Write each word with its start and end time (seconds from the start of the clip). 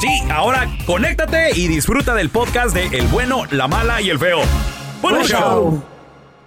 Sí, 0.00 0.08
ahora 0.30 0.66
conéctate 0.86 1.50
y 1.54 1.68
disfruta 1.68 2.14
del 2.14 2.30
podcast 2.30 2.74
de 2.74 2.86
El 2.86 3.06
bueno, 3.08 3.44
la 3.50 3.68
mala 3.68 4.00
y 4.00 4.08
el 4.10 4.18
feo. 4.18 4.40
¡Buen 5.02 5.16
Buen 5.16 5.26
show! 5.26 5.38
show. 5.38 5.82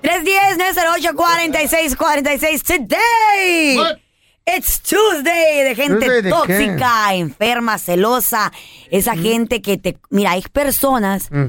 310-908-4646 0.01 2.63
today. 2.63 3.77
What? 3.77 3.97
It's 4.45 4.81
Tuesday 4.81 5.63
de 5.63 5.73
gente 5.75 6.05
Tuesday 6.05 6.21
de 6.23 6.29
tóxica, 6.29 7.13
enferma, 7.13 7.77
celosa. 7.77 8.51
Esa 8.91 9.15
gente 9.15 9.61
que 9.61 9.77
te... 9.77 9.97
Mira, 10.09 10.31
hay 10.31 10.41
personas 10.51 11.29
Mm. 11.31 11.45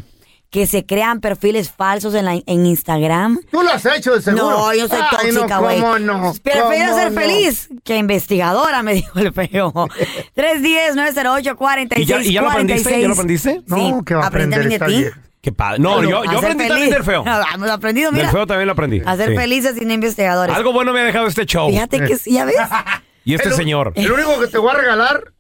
Que 0.55 0.69
se 0.69 0.87
crean 0.87 1.19
perfiles 1.21 1.69
falsos 1.73 2.15
en, 2.15 2.27
la- 2.27 2.35
en 2.47 2.65
Instagram. 2.65 3.41
Tú 3.51 3.61
lo 3.61 3.71
has 3.73 3.85
hecho 3.87 4.15
de 4.15 4.23
seguro. 4.23 4.51
No, 4.51 4.73
yo 4.73 4.87
soy 4.87 5.01
Ay, 5.01 5.33
no, 5.33 5.41
tóxica, 5.41 5.59
güey. 5.59 5.81
¿Cómo 5.81 5.99
no? 5.99 6.33
Prefiero 6.45 6.91
¿Cómo 6.91 6.97
ser 6.97 7.11
no? 7.11 7.21
feliz 7.21 7.69
que 7.83 7.97
investigadora, 7.97 8.81
me 8.85 8.95
dijo 8.95 9.19
el 9.19 9.33
feo. 9.33 9.73
310-908-4646. 10.37 11.99
¿Y 11.99 12.05
ya- 12.05 12.23
y 12.23 12.33
ya 12.33 12.43
lo 12.43 12.51
aprendiste? 12.51 13.01
¿Ya 13.01 13.09
lo 13.09 13.15
aprendiste? 13.15 13.63
No, 13.67 13.77
Sí, 13.77 13.93
que 14.07 14.15
va 14.15 14.25
a 14.25 14.27
aprender 14.29 14.79
también 14.79 15.03
de 15.05 15.11
ti. 15.11 15.17
Qué 15.41 15.53
padre. 15.53 15.79
No, 15.81 16.03
yo, 16.03 16.21
A 16.23 16.25
yo 16.27 16.31
ser 16.31 16.53
aprendí 16.53 16.69
también 16.69 16.79
feliz. 16.79 16.91
del 16.95 17.05
feo. 17.05 17.25
Hemos 17.55 17.71
aprendido, 17.71 18.11
Del 18.13 18.21
mira. 18.21 18.31
feo 18.33 18.47
también 18.47 18.67
lo 18.67 18.73
aprendí. 18.73 19.03
A 19.05 19.17
ser 19.17 19.31
Sí. 19.31 19.37
felices 19.37 19.75
y 19.83 19.85
no 19.85 19.93
investigadores. 19.93 20.55
Algo 20.57 20.73
bueno 20.73 20.93
me 20.93 21.01
ha 21.01 21.05
dejado 21.05 21.27
este 21.27 21.45
show. 21.47 21.69
Fíjate 21.69 21.99
que 22.01 22.17
sí, 22.17 22.33
ya 22.33 22.45
ves. 22.45 22.57
Y 23.27 23.35
este 23.35 23.49
El- 23.49 23.55
señor. 23.55 23.93
El 23.97 24.13
único 24.13 24.39
que 24.39 24.47
te 24.49 24.59
voy 24.59 24.71
a 24.71 24.75
regalar 24.75 25.33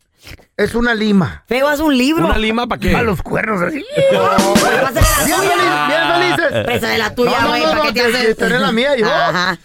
es 0.57 0.75
una 0.75 0.95
lima. 0.95 1.45
Feo 1.47 1.71
es 1.71 1.81
un 1.81 1.97
libro. 1.97 2.27
¿Una 2.27 2.39
lima 2.39 2.67
para 2.67 2.81
qué? 2.81 2.95
A 2.95 3.03
los 3.03 3.23
cuernos 3.23 3.61
así. 3.63 3.85
Pásale 4.13 5.01
la 5.01 5.25
Bien, 5.25 5.39
tuya. 5.41 5.51
feliz- 5.51 5.87
bien 5.89 6.37
felices. 6.39 6.65
Préstale 6.65 6.99
la 6.99 7.15
tuya, 7.15 7.31
No, 7.33 7.41
no, 7.43 7.49
güey, 7.49 7.63
no, 7.63 7.69
¿para 7.71 7.79
no, 7.81 7.87
qué 7.87 7.93
te 7.93 8.01
te- 8.01 8.07
haces? 8.17 8.27
te- 8.29 8.35
tener 8.35 8.61
la 8.61 8.73
mía 8.73 8.97
yo. 8.97 9.07
Ajá. 9.07 9.59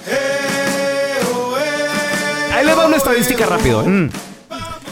Ahí 2.55 2.65
le 2.65 2.73
va 2.75 2.87
una 2.87 2.97
estadística 2.97 3.45
rápido. 3.45 3.83
¿eh? 3.87 4.09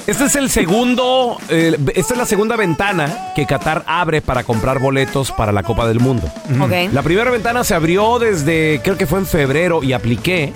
Este 0.06 0.24
es 0.26 0.36
el 0.38 0.50
segundo, 0.50 1.38
eh, 1.50 1.76
esta 1.96 2.14
es 2.14 2.18
la 2.18 2.26
segunda 2.26 2.56
ventana 2.56 3.34
que 3.36 3.46
Qatar 3.46 3.84
abre 3.88 4.22
para 4.22 4.44
comprar 4.46 4.80
boletos 4.80 5.34
para 5.34 5.52
la 5.52 5.64
Copa 5.64 5.86
del 5.86 6.00
Mundo. 6.00 6.32
Ok. 6.62 6.94
La 6.94 7.02
primera 7.02 7.30
ventana 7.30 7.66
se 7.66 7.76
abrió 7.76 8.18
desde, 8.18 8.80
creo 8.84 8.96
que 8.98 9.06
fue 9.06 9.20
en 9.20 9.26
febrero 9.26 9.84
y 9.84 9.92
apliqué 9.92 10.54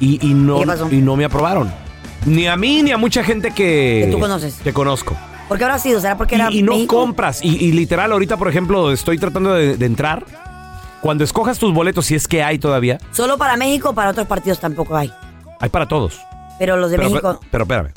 y, 0.00 0.18
y 0.28 0.34
no, 0.34 0.60
¿Qué 0.60 0.66
pasó? 0.66 0.88
y 0.90 0.96
no 0.96 1.16
me 1.16 1.24
aprobaron. 1.24 1.72
Ni 2.26 2.46
a 2.46 2.56
mí 2.56 2.82
ni 2.82 2.90
a 2.92 2.98
mucha 2.98 3.24
gente 3.24 3.48
que, 3.52 4.02
Que 4.06 4.08
tú 4.12 4.18
conoces. 4.18 4.56
Que 4.62 4.72
conozco. 4.72 5.16
¿Por 5.48 5.58
qué 5.58 5.64
habrá 5.64 5.78
sido? 5.78 6.00
¿Será 6.00 6.16
porque 6.16 6.36
era 6.36 6.50
Y, 6.50 6.58
y 6.58 6.62
no 6.62 6.72
México? 6.74 6.96
compras. 6.96 7.40
Y, 7.42 7.56
y 7.64 7.72
literal, 7.72 8.12
ahorita, 8.12 8.36
por 8.36 8.48
ejemplo, 8.48 8.92
estoy 8.92 9.18
tratando 9.18 9.52
de, 9.54 9.76
de 9.76 9.86
entrar. 9.86 10.24
Cuando 11.00 11.24
escojas 11.24 11.58
tus 11.58 11.72
boletos, 11.72 12.06
si 12.06 12.14
es 12.14 12.28
que 12.28 12.42
hay 12.42 12.58
todavía, 12.58 12.98
Solo 13.12 13.38
para 13.38 13.56
México, 13.56 13.94
para 13.94 14.10
otros 14.10 14.26
partidos 14.26 14.60
tampoco 14.60 14.96
hay. 14.96 15.10
hay 15.58 15.68
para 15.70 15.88
todos. 15.88 16.20
Pero 16.58 16.76
los 16.76 16.90
de 16.90 16.98
pero, 16.98 17.08
México... 17.08 17.40
pero 17.50 17.64
espérame. 17.64 17.92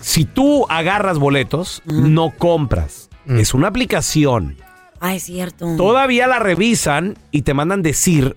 Si 0.00 0.24
tú 0.24 0.66
agarras 0.70 1.18
boletos, 1.18 1.82
no 1.84 2.30
compras. 2.36 3.10
Es 3.28 3.52
una 3.54 3.68
aplicación. 3.68 4.56
Ah, 4.98 5.14
es 5.14 5.24
cierto. 5.24 5.76
Todavía 5.76 6.26
la 6.26 6.38
revisan 6.38 7.16
y 7.30 7.42
te 7.42 7.54
mandan 7.54 7.82
decir 7.82 8.36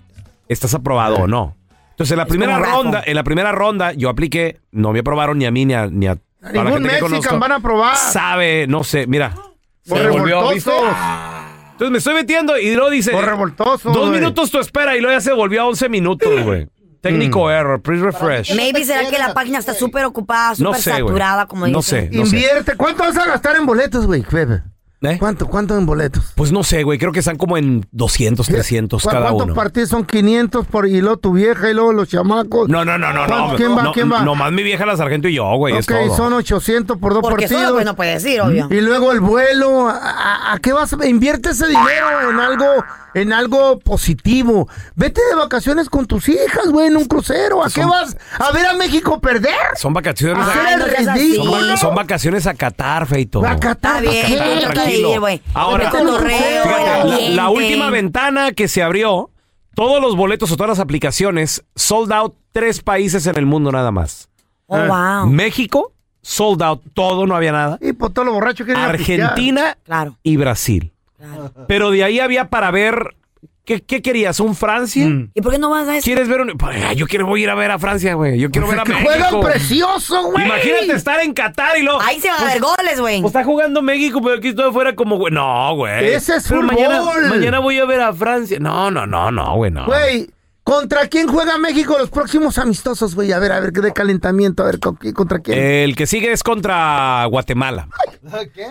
estás 0.49 0.73
aprobado 0.75 1.15
o 1.15 1.27
no. 1.27 1.54
Entonces, 1.95 2.11
en 2.11 2.17
la 2.17 2.23
Es 2.23 2.29
primera 2.29 2.59
ronda, 2.59 3.03
en 3.05 3.15
la 3.15 3.23
primera 3.23 3.51
ronda, 3.53 3.93
yo 3.93 4.09
apliqué, 4.09 4.59
no 4.71 4.91
me 4.91 4.99
aprobaron 4.99 5.37
ni 5.37 5.45
a 5.45 5.51
mí 5.51 5.65
ni 5.65 5.73
a, 5.73 5.87
ni 5.87 6.07
a 6.07 6.17
la 6.41 6.51
Ningún 6.51 6.73
gente 6.73 6.89
que 6.89 6.93
Mexican 7.01 7.09
conozco. 7.09 7.39
van 7.39 7.51
a 7.53 7.55
aprobar. 7.55 7.95
Sabe, 7.95 8.67
no 8.67 8.83
sé, 8.83 9.07
mira. 9.07 9.33
Por 9.87 9.97
Se 9.99 10.07
volvió, 10.09 10.49
¿viste? 10.49 10.69
revoltosos. 10.71 10.97
Entonces 11.71 11.91
me 11.91 11.97
estoy 11.97 12.13
metiendo 12.15 12.57
y 12.57 12.73
luego 12.75 12.89
dice. 12.89 13.11
Por 13.11 13.25
revoltoso, 13.25 13.91
Dos 13.91 14.09
minutos 14.11 14.51
tu 14.51 14.59
espera 14.59 14.95
y 14.95 15.01
luego 15.01 15.15
ya 15.17 15.21
se 15.21 15.33
volvió 15.33 15.61
a 15.61 15.65
11 15.67 15.89
minutos, 15.89 16.43
güey. 16.43 16.67
Técnico 17.01 17.49
error, 17.51 17.81
please 17.81 18.03
refresh. 18.03 18.55
Maybe 18.55 18.83
será 18.83 19.09
que 19.09 19.17
la 19.19 19.33
página 19.33 19.59
está 19.59 19.73
súper 19.73 20.05
ocupada, 20.05 20.49
No 20.51 20.55
súper 20.73 20.81
sé, 20.81 20.91
saturada, 20.91 21.45
como 21.45 21.67
No 21.67 21.79
dicen. 21.79 22.11
sé, 22.11 22.17
no 22.17 22.25
sé. 22.25 22.35
Invierte. 22.37 22.75
¿Cuánto 22.75 23.03
vas 23.03 23.15
a 23.17 23.25
gastar 23.27 23.55
en 23.57 23.65
boletos, 23.65 24.05
güey? 24.05 24.23
¿Eh? 25.01 25.17
¿Cuánto, 25.19 25.47
cuánto 25.47 25.77
en 25.77 25.85
boletos? 25.85 26.31
Pues 26.35 26.51
no 26.51 26.63
sé, 26.63 26.81
güey. 26.83 26.97
Creo 26.97 27.11
que 27.11 27.19
están 27.19 27.37
como 27.37 27.57
en 27.57 27.85
200, 27.91 28.47
300 28.47 29.03
¿Cu- 29.03 29.09
cada 29.09 29.25
¿Cuántos 29.29 29.45
uno. 29.47 29.53
partidos 29.53 29.89
son 29.89 30.03
500 30.05 30.65
por 30.65 30.87
y 30.87 30.99
luego 31.01 31.17
tu 31.17 31.33
vieja 31.33 31.69
y 31.69 31.73
luego 31.73 31.93
los 31.93 32.07
chamacos? 32.09 32.69
No, 32.69 32.83
no, 32.85 32.97
no, 32.97 33.13
no, 33.13 33.27
no. 33.27 33.55
¿Quién 33.55 33.77
va? 33.77 33.83
No, 33.83 33.91
¿Quién 33.91 34.11
va? 34.11 34.21
Nomás 34.21 34.51
mi 34.51 34.63
vieja 34.63 34.85
la 34.85 34.97
sargento 34.97 35.27
y 35.27 35.35
yo, 35.35 35.45
güey. 35.57 35.75
es 35.77 35.87
ok, 35.87 35.95
todo. 36.07 36.17
son 36.17 36.33
800 36.33 36.97
por 36.97 37.13
dos 37.13 37.21
Porque 37.21 37.43
partidos. 37.43 37.61
solo 37.63 37.73
pues 37.75 37.85
no 37.85 37.95
puede 37.95 38.13
decir, 38.13 38.41
obvio. 38.41 38.67
Y 38.71 38.81
luego 38.81 39.11
el 39.11 39.19
vuelo, 39.19 39.87
¿a, 39.89 39.93
a- 39.95 40.53
a 40.53 40.59
qué 40.59 40.73
vas? 40.73 40.95
Invierte 41.05 41.49
ese 41.49 41.67
dinero 41.67 42.29
en 42.31 42.39
algo, 42.39 42.65
en 43.13 43.33
algo 43.33 43.79
positivo. 43.79 44.67
Vete 44.95 45.21
de 45.29 45.35
vacaciones 45.35 45.89
con 45.89 46.05
tus 46.07 46.29
hijas, 46.29 46.67
güey, 46.71 46.87
en 46.87 46.97
un 46.97 47.05
crucero. 47.05 47.63
¿A 47.63 47.69
qué 47.69 47.85
vas? 47.85 48.17
¿A 48.39 48.51
ver 48.53 48.65
a 48.65 48.73
México 48.73 49.19
perder? 49.19 49.53
Son 49.75 49.93
vacaciones 49.93 50.37
¿A 50.37 50.51
a, 50.51 50.77
no 50.77 50.87
son, 51.43 51.77
son 51.77 51.95
vacaciones 51.95 52.47
a 52.47 52.53
Qatar, 52.53 53.05
feito. 53.05 53.45
¿A 53.45 53.55
Qatar? 53.57 54.03
¿qué? 54.03 54.65
tú 54.73 54.79
trata 54.85 54.95
de 54.95 55.01
Tranquilo. 55.01 55.13
ir, 55.13 55.19
güey. 55.19 55.41
Ahora, 55.53 55.89
cotorreo, 55.89 56.63
fíjate, 56.63 57.29
la, 57.29 57.29
la 57.43 57.49
última 57.49 57.89
ventana 57.89 58.51
que 58.51 58.67
se 58.67 58.81
abrió, 58.83 59.29
todos 59.75 60.01
los 60.01 60.15
boletos 60.15 60.51
o 60.51 60.55
todas 60.57 60.69
las 60.69 60.79
aplicaciones 60.79 61.63
sold 61.75 62.11
out 62.13 62.35
tres 62.51 62.81
países 62.81 63.27
en 63.27 63.37
el 63.37 63.45
mundo 63.45 63.71
nada 63.71 63.91
más. 63.91 64.29
Oh, 64.67 64.77
wow. 64.77 65.27
México, 65.29 65.91
sold 66.21 66.61
out 66.63 66.81
todo, 66.93 67.27
no 67.27 67.35
había 67.35 67.51
nada. 67.51 67.77
Y 67.81 67.93
por 67.93 68.11
todos 68.13 68.25
los 68.25 68.33
borrachos 68.33 68.65
que. 68.65 68.73
Argentina 68.73 69.77
Claro, 69.83 70.17
y 70.23 70.37
Brasil. 70.37 70.91
claro. 71.17 71.51
Pero 71.67 71.91
de 71.91 72.03
ahí 72.03 72.19
había 72.19 72.49
para 72.49 72.71
ver. 72.71 73.15
¿Qué, 73.65 73.81
qué 73.81 74.01
querías? 74.01 74.39
¿Un 74.39 74.55
Francia? 74.55 75.07
Mm. 75.07 75.31
¿Y 75.33 75.41
por 75.41 75.51
qué 75.51 75.57
no 75.57 75.69
vas 75.71 75.87
a 75.87 75.97
eso? 75.97 76.05
¿Quieres 76.05 76.27
ver 76.27 76.41
un.? 76.41 76.49
Pues, 76.57 76.77
ay, 76.87 76.95
yo 76.95 77.07
quiero 77.07 77.25
voy 77.25 77.41
a 77.41 77.43
ir 77.45 77.49
a 77.49 77.55
ver 77.55 77.71
a 77.71 77.79
Francia, 77.79 78.13
güey. 78.13 78.39
Yo 78.39 78.51
quiero 78.51 78.67
ver 78.67 78.79
a 78.79 78.83
Que 78.83 78.93
México. 78.93 79.09
juegan 79.11 79.41
precioso, 79.41 80.23
güey. 80.31 80.45
Imagínate 80.45 80.91
estar 80.93 81.19
en 81.21 81.33
Qatar 81.33 81.77
y 81.77 81.81
luego. 81.83 81.99
Ahí 82.01 82.19
se 82.19 82.29
van 82.29 82.41
a 82.43 82.45
ver 82.45 82.61
goles, 82.61 82.99
güey. 83.01 83.21
Pues 83.21 83.31
está 83.33 83.43
jugando 83.43 83.81
México, 83.81 84.21
pero 84.23 84.35
aquí 84.37 84.49
estoy 84.49 84.69
afuera 84.69 84.95
como, 84.95 85.17
güey. 85.17 85.33
No, 85.33 85.75
güey. 85.75 86.05
Ese 86.13 86.35
es 86.35 86.47
Pero 86.47 86.61
fútbol. 86.61 86.75
Mañana, 86.75 87.01
mañana 87.29 87.59
voy 87.59 87.79
a 87.79 87.85
ver 87.85 88.01
a 88.01 88.13
Francia. 88.13 88.59
No, 88.59 88.91
no, 88.91 89.07
no, 89.07 89.31
no, 89.31 89.55
güey, 89.55 89.71
no. 89.71 89.85
Güey, 89.87 90.29
¿contra 90.63 91.07
quién 91.07 91.27
juega 91.27 91.57
México 91.57 91.97
los 91.97 92.11
próximos 92.11 92.59
amistosos, 92.59 93.15
güey? 93.15 93.31
A 93.31 93.39
ver, 93.39 93.51
a 93.51 93.59
ver, 93.59 93.71
de 93.71 93.93
calentamiento, 93.93 94.61
a 94.61 94.67
ver, 94.67 94.79
¿con 94.79 94.95
quién- 94.95 95.13
¿contra 95.15 95.39
quién? 95.39 95.57
El 95.57 95.95
que 95.95 96.05
sigue 96.05 96.31
es 96.31 96.43
contra 96.43 97.25
Guatemala. 97.31 97.87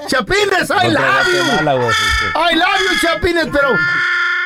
Chapines, 0.07 0.71
I 0.71 0.87
Contra 0.87 0.89
love 0.89 1.27
you. 1.27 1.45
Guatemala, 1.45 1.75
güey, 1.75 1.89
sí, 1.91 2.05
sí. 2.21 2.27
I 2.53 2.57
love 2.57 2.67
you, 2.93 3.09
Chapines, 3.09 3.49
pero 3.53 3.69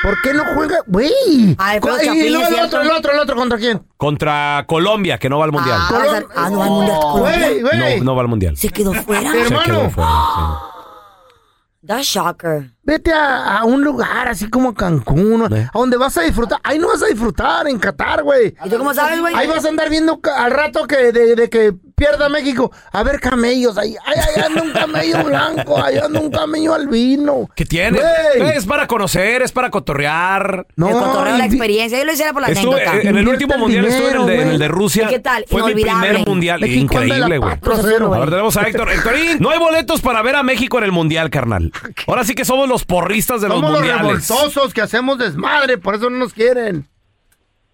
¿Por 0.03 0.21
qué 0.21 0.33
no 0.33 0.43
juega? 0.55 0.77
Güey. 0.87 1.55
Ay, 1.57 1.79
pero 1.81 2.01
Y 2.01 2.05
Chapín, 2.05 2.31
luego 2.33 2.47
es 2.47 2.49
el 2.57 2.65
otro, 2.65 2.81
el 2.81 2.91
otro, 2.91 3.11
el 3.11 3.19
otro, 3.19 3.35
¿contra 3.35 3.57
quién? 3.57 3.81
Contra 3.97 4.63
Colombia, 4.67 5.17
que 5.17 5.29
no 5.29 5.39
va 5.39 5.45
al 5.45 5.51
mundial. 5.51 5.77
Ah, 5.79 5.89
o 5.93 6.09
sea, 6.09 6.23
ah, 6.35 6.49
no 6.49 6.57
va 6.59 6.65
al 6.65 6.69
mundial. 6.71 6.97
Güey, 7.13 7.61
güey. 7.61 7.97
No, 7.99 8.05
no 8.05 8.15
va 8.15 8.21
al 8.21 8.27
mundial. 8.27 8.57
Se 8.57 8.69
quedó 8.69 8.93
fuera. 8.93 9.31
Se 9.31 9.41
Hermano. 9.41 9.63
quedó 9.65 9.89
fuera, 9.89 10.09
sí. 10.35 10.41
That's 11.87 12.05
shocker. 12.07 12.71
Vete 12.89 13.13
a, 13.13 13.59
a 13.59 13.65
un 13.65 13.83
lugar 13.83 14.27
así 14.27 14.49
como 14.49 14.73
Cancún, 14.73 15.47
Eh. 15.55 15.67
a 15.71 15.77
donde 15.77 15.95
vas 15.97 16.17
a 16.17 16.21
disfrutar. 16.21 16.59
Ahí 16.63 16.79
no 16.79 16.87
vas 16.87 17.03
a 17.03 17.05
disfrutar, 17.05 17.67
en 17.67 17.77
Qatar, 17.77 18.23
güey. 18.23 18.55
¿Y 18.65 18.69
tú 18.69 18.77
cómo 18.79 18.95
sabes, 18.95 19.19
güey? 19.19 19.35
Ahí 19.35 19.47
vas 19.47 19.63
a 19.63 19.69
andar 19.69 19.89
viendo 19.91 20.19
al 20.35 20.49
rato 20.51 20.87
que 20.87 21.11
de, 21.11 21.35
de 21.35 21.49
que 21.51 21.71
pierda 21.95 22.29
México. 22.29 22.71
A 22.91 23.03
ver 23.03 23.19
camellos 23.19 23.77
ahí. 23.77 23.95
Ay, 24.05 24.15
ahí 24.17 24.43
anda 24.43 24.61
un 24.63 24.71
camello 24.71 25.23
blanco, 25.25 25.83
ahí 25.83 25.97
anda 25.97 26.19
un 26.19 26.31
camello 26.31 26.73
albino. 26.73 27.47
¿Qué 27.55 27.65
tiene? 27.65 27.99
Güey. 28.37 28.57
Es 28.57 28.65
para 28.65 28.87
conocer, 28.87 29.43
es 29.43 29.51
para 29.51 29.69
cotorrear. 29.69 30.65
No, 30.75 30.87
el 30.89 30.93
cotorreo, 30.95 31.37
la 31.37 31.45
experiencia. 31.45 31.99
Yo 31.99 32.05
lo 32.05 32.13
hiciera 32.13 32.33
por 32.33 32.41
la 32.41 32.47
Estuve, 32.47 32.81
anécdota. 32.87 33.07
en 33.09 33.17
el 33.17 33.27
último 33.27 33.53
el 33.53 33.59
mundial 33.59 33.85
estuve 33.85 34.09
en 34.11 34.15
el, 34.17 34.25
de, 34.25 34.31
dinero, 34.31 34.41
en 34.47 34.53
el 34.53 34.59
de 34.59 34.67
güey. 34.67 34.79
Rusia. 34.79 35.05
¿Y 35.05 35.09
qué 35.09 35.19
tal? 35.19 35.45
Fue 35.47 35.61
mi 35.75 35.81
primer 35.83 36.25
mundial. 36.25 36.59
México 36.59 36.81
Increíble, 36.95 37.37
güey. 37.37 37.59
patria, 37.59 37.77
cero. 37.83 38.13
A 38.15 38.19
ver, 38.19 38.29
tenemos 38.31 38.57
a 38.57 38.61
Héctor. 38.63 38.89
Héctorín, 38.91 39.37
no 39.39 39.51
hay 39.51 39.59
boletos 39.59 40.01
para 40.01 40.21
ver 40.23 40.35
a 40.37 40.43
México 40.43 40.77
en 40.79 40.85
el 40.85 40.91
mundial, 40.91 41.29
carnal. 41.29 41.71
Ahora 42.07 42.23
sí 42.23 42.33
que 42.33 42.45
somos 42.45 42.67
los 42.67 42.78
porristas 42.85 43.41
de 43.41 43.47
los 43.47 43.57
Somos 43.57 43.71
los 43.71 43.79
mundiales. 43.79 44.01
revoltosos 44.29 44.73
que 44.73 44.81
hacemos 44.81 45.17
desmadre, 45.17 45.77
por 45.77 45.95
eso 45.95 46.09
no 46.09 46.17
nos 46.17 46.33
quieren. 46.33 46.85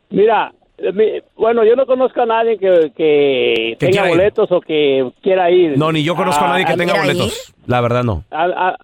Mira, 0.10 0.54
eh, 0.78 0.92
mi- 0.92 1.22
bueno, 1.36 1.64
yo 1.64 1.76
no 1.76 1.86
conozco 1.86 2.22
a 2.22 2.26
nadie 2.26 2.58
que, 2.58 2.92
que 2.96 3.76
Que 3.80 3.88
tenga 3.88 4.04
ir. 4.06 4.10
boletos 4.10 4.52
o 4.52 4.62
que 4.62 5.10
quiera 5.22 5.50
ir. 5.52 5.78
No, 5.78 5.92
ni 5.92 6.04
yo 6.04 6.16
conozco 6.16 6.44
a 6.44 6.50
nadie 6.50 6.66
que 6.66 6.74
Ah, 6.74 6.78
tenga 6.78 6.94
¿quiera 6.94 7.08
boletos. 7.08 7.54
La 7.68 7.82
verdad, 7.82 8.04
no. 8.04 8.24
a- 8.32 8.44
a- 8.70 8.78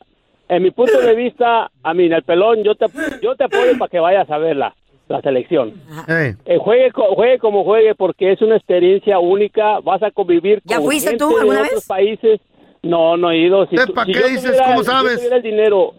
en 0.50 0.64
mi 0.64 0.72
punto 0.72 1.00
de 1.00 1.16
vista, 1.16 1.72
a 1.82 1.94
mí, 1.94 2.06
en 2.08 2.14
el 2.14 2.24
pelón, 2.24 2.64
yo 2.64 2.76
te, 2.76 2.86
yo 3.22 3.36
te 3.36 3.46
apoyo 3.46 3.78
para 3.80 3.90
que 3.90 4.00
vayas 4.00 4.30
a 4.30 4.38
ver 4.38 4.58
la, 4.58 4.76
la 5.08 5.22
selección. 5.22 5.74
Ey. 6.10 6.34
Eh, 6.46 6.58
juegue, 6.58 6.92
juegue 6.92 7.40
como 7.40 7.64
juegue 7.64 7.96
porque 7.96 8.34
es 8.34 8.42
una 8.42 8.58
experiencia 8.58 9.18
única. 9.20 9.80
Vas 9.80 10.04
a 10.04 10.12
convivir 10.12 10.62
¿Ya 10.66 10.78
con 10.78 10.86
fuiste 10.88 11.12
gente 11.12 11.24
tú 11.24 11.38
de 11.38 11.58
otros 11.58 11.86
países. 11.86 12.42
No, 12.84 13.16
no 13.16 13.30
he 13.32 13.38
ido. 13.38 13.66
Si, 13.68 13.76
¿Eh, 13.76 13.80
tú- 13.86 13.94
pa' 13.94 14.04
si 14.06 14.12
qué 14.12 14.20
yo 14.22 14.28
dices? 14.28 14.44
tuviera- 14.44 14.66
¿Cómo 14.66 14.80
si 14.80 14.86
yo 14.88 14.92
sabes? 14.92 15.32
el 15.32 15.42
dinero, 15.42 15.94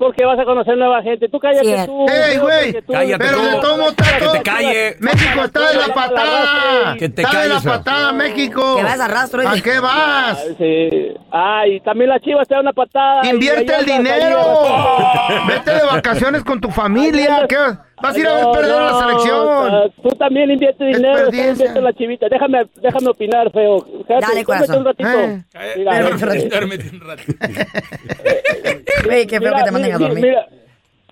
porque 0.00 0.24
vas 0.24 0.38
a 0.38 0.44
conocer 0.44 0.76
nueva 0.76 1.02
gente. 1.02 1.28
Tú 1.28 1.38
cállate 1.38 1.64
Cierto. 1.66 1.86
tú. 1.92 2.06
¡Ey, 2.08 2.38
güey! 2.38 2.72
Cállate 2.90 3.24
Pero 3.24 3.36
tú. 3.38 3.44
de 3.44 3.56
todo 3.60 3.76
modo 3.76 3.90
está 3.90 4.04
Que 4.18 4.38
te 4.38 4.42
calle. 4.42 4.96
México 4.98 5.44
está 5.44 5.70
de 5.70 5.76
la 5.76 5.94
patada. 5.94 6.96
Que 6.98 7.08
te 7.10 7.22
está 7.22 7.42
de 7.42 7.48
la 7.50 7.60
patada, 7.60 8.12
México. 8.12 8.76
Que 8.76 8.82
vas 8.82 9.00
a 9.00 9.08
rastro, 9.08 9.48
¿A 9.48 9.54
qué 9.60 9.78
vas? 9.78 10.44
Sí. 10.58 11.14
Ah, 11.30 11.66
y 11.68 11.80
también 11.80 12.10
la 12.10 12.18
Chivas 12.18 12.48
te 12.48 12.54
da 12.54 12.60
una 12.60 12.72
patada. 12.72 13.24
Invierte 13.30 13.72
el 13.76 13.84
dinero. 13.84 14.40
Vete 15.46 15.70
de 15.72 15.84
vacaciones 15.84 16.42
con 16.42 16.60
tu 16.60 16.70
familia. 16.70 17.46
¿Qué? 17.48 17.56
Vas 18.02 18.14
a 18.14 18.18
ir 18.18 18.26
a 18.26 18.34
ver 18.34 18.42
No, 18.44 18.52
perder 18.52 18.72
a 18.72 18.80
la 18.84 18.90
no, 18.92 19.00
selección. 19.00 19.92
Tú 20.02 20.08
también 20.16 20.50
invierte 20.50 20.84
dinero, 20.84 21.02
tú 21.16 21.18
Desperdician. 21.30 21.50
invierte 21.50 21.78
en 21.78 21.84
la 21.84 21.92
chivita. 21.92 22.26
Déjame, 22.30 22.58
déjame 22.82 23.08
opinar, 23.10 23.52
feo. 23.52 23.86
Déjate, 24.08 24.26
Dale, 24.26 24.44
corazón. 24.44 24.78
un 24.78 24.84
ratito. 24.84 25.08
Eh. 25.10 25.42
Mira, 25.76 26.00
Duérmete 26.00 26.90
un 26.96 27.02
eh, 27.44 28.84
Güey, 29.04 29.26
qué 29.26 29.40
feo 29.40 29.52
que 29.54 29.62
te 29.62 29.70
manden 29.70 29.92
a 29.92 29.98
mira, 29.98 30.08
dormir. 30.08 30.24
Mira, 30.24 30.46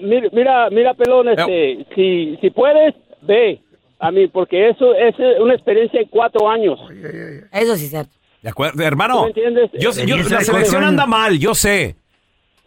mira, 0.01 0.29
mira, 0.33 0.71
mira, 0.71 0.95
pelón, 0.95 1.29
este, 1.29 1.87
si, 1.95 2.37
si 2.41 2.51
puedes, 2.51 2.95
ve. 3.23 3.61
A 4.01 4.13
mí, 4.13 4.29
porque 4.29 4.69
eso 4.69 4.95
es 4.95 5.15
una 5.41 5.55
experiencia 5.55 6.01
en 6.01 6.07
cuatro 6.07 6.49
años. 6.49 6.79
Eso 7.53 7.75
sí 7.77 7.85
es 7.87 7.91
cierto. 7.91 8.13
De 8.43 8.49
acuerdo, 8.51 8.81
hermano. 8.85 9.17
¿Tú 9.17 9.23
me 9.23 9.29
entiendes? 9.29 9.71
Yo, 9.73 9.91
yo- 10.07 10.17
la 10.29 10.41
selección 10.43 10.85
anda 10.85 11.05
mal, 11.05 11.37
yo 11.39 11.53
sé. 11.53 11.97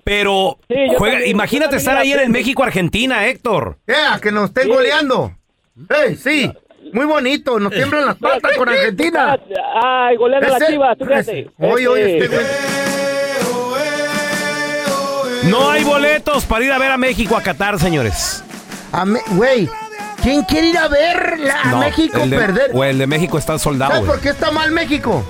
Pero 0.04 0.58
Sí, 0.68 0.76
juega, 0.98 1.14
también, 1.16 1.32
imagínate 1.32 1.76
estar 1.78 1.96
la 1.96 2.04
en 2.04 2.18
tengo. 2.18 2.30
México-Argentina, 2.34 3.28
Héctor. 3.28 3.78
A 4.14 4.20
que 4.20 4.32
nos 4.32 4.46
estén 4.50 4.64
Sí. 4.64 4.70
goleando. 4.70 5.32
Ey, 5.90 6.16
sí. 6.16 6.52
Muy 6.94 7.06
bonito. 7.06 7.60
Nos 7.60 7.72
tiemblan 7.72 8.06
las 8.08 8.16
patas 8.18 8.52
con 8.58 8.68
Argentina. 8.68 9.38
Ay, 9.84 10.18
golean 10.18 10.44
a 10.44 10.48
la 10.60 10.68
chivas, 10.68 10.98
tú 10.98 11.06
fíjate. 11.06 11.50
Oye, 11.60 11.88
oye, 11.88 12.18
Este, 12.18 12.28
güey. 12.28 12.46
No 15.44 15.72
hay 15.72 15.84
boletos 15.84 16.46
para 16.46 16.64
ir 16.66 16.72
a 16.72 16.78
ver 16.78 16.92
a 16.92 16.98
México 16.98 17.36
a 17.36 17.42
Qatar, 17.42 17.80
señores. 17.80 18.44
A 18.92 19.06
Güey, 19.32 19.68
¿quién 20.22 20.44
quiere 20.44 20.68
ir 20.70 20.78
a 20.78 20.88
ver 20.88 21.40
la- 21.40 21.62
a 21.62 21.72
No, 21.72 21.80
México 21.80 22.18
el 22.22 22.30
de, 22.30 22.38
perder? 22.38 22.72
O 22.74 22.84
el 22.84 22.98
de 22.98 23.08
México 23.08 23.38
está 23.38 23.58
soldado, 23.58 23.92
¿Sabes 23.94 24.08
por 24.10 24.20
qué 24.20 24.30
está 24.30 24.52
mal 24.52 24.72
México? 24.72 25.24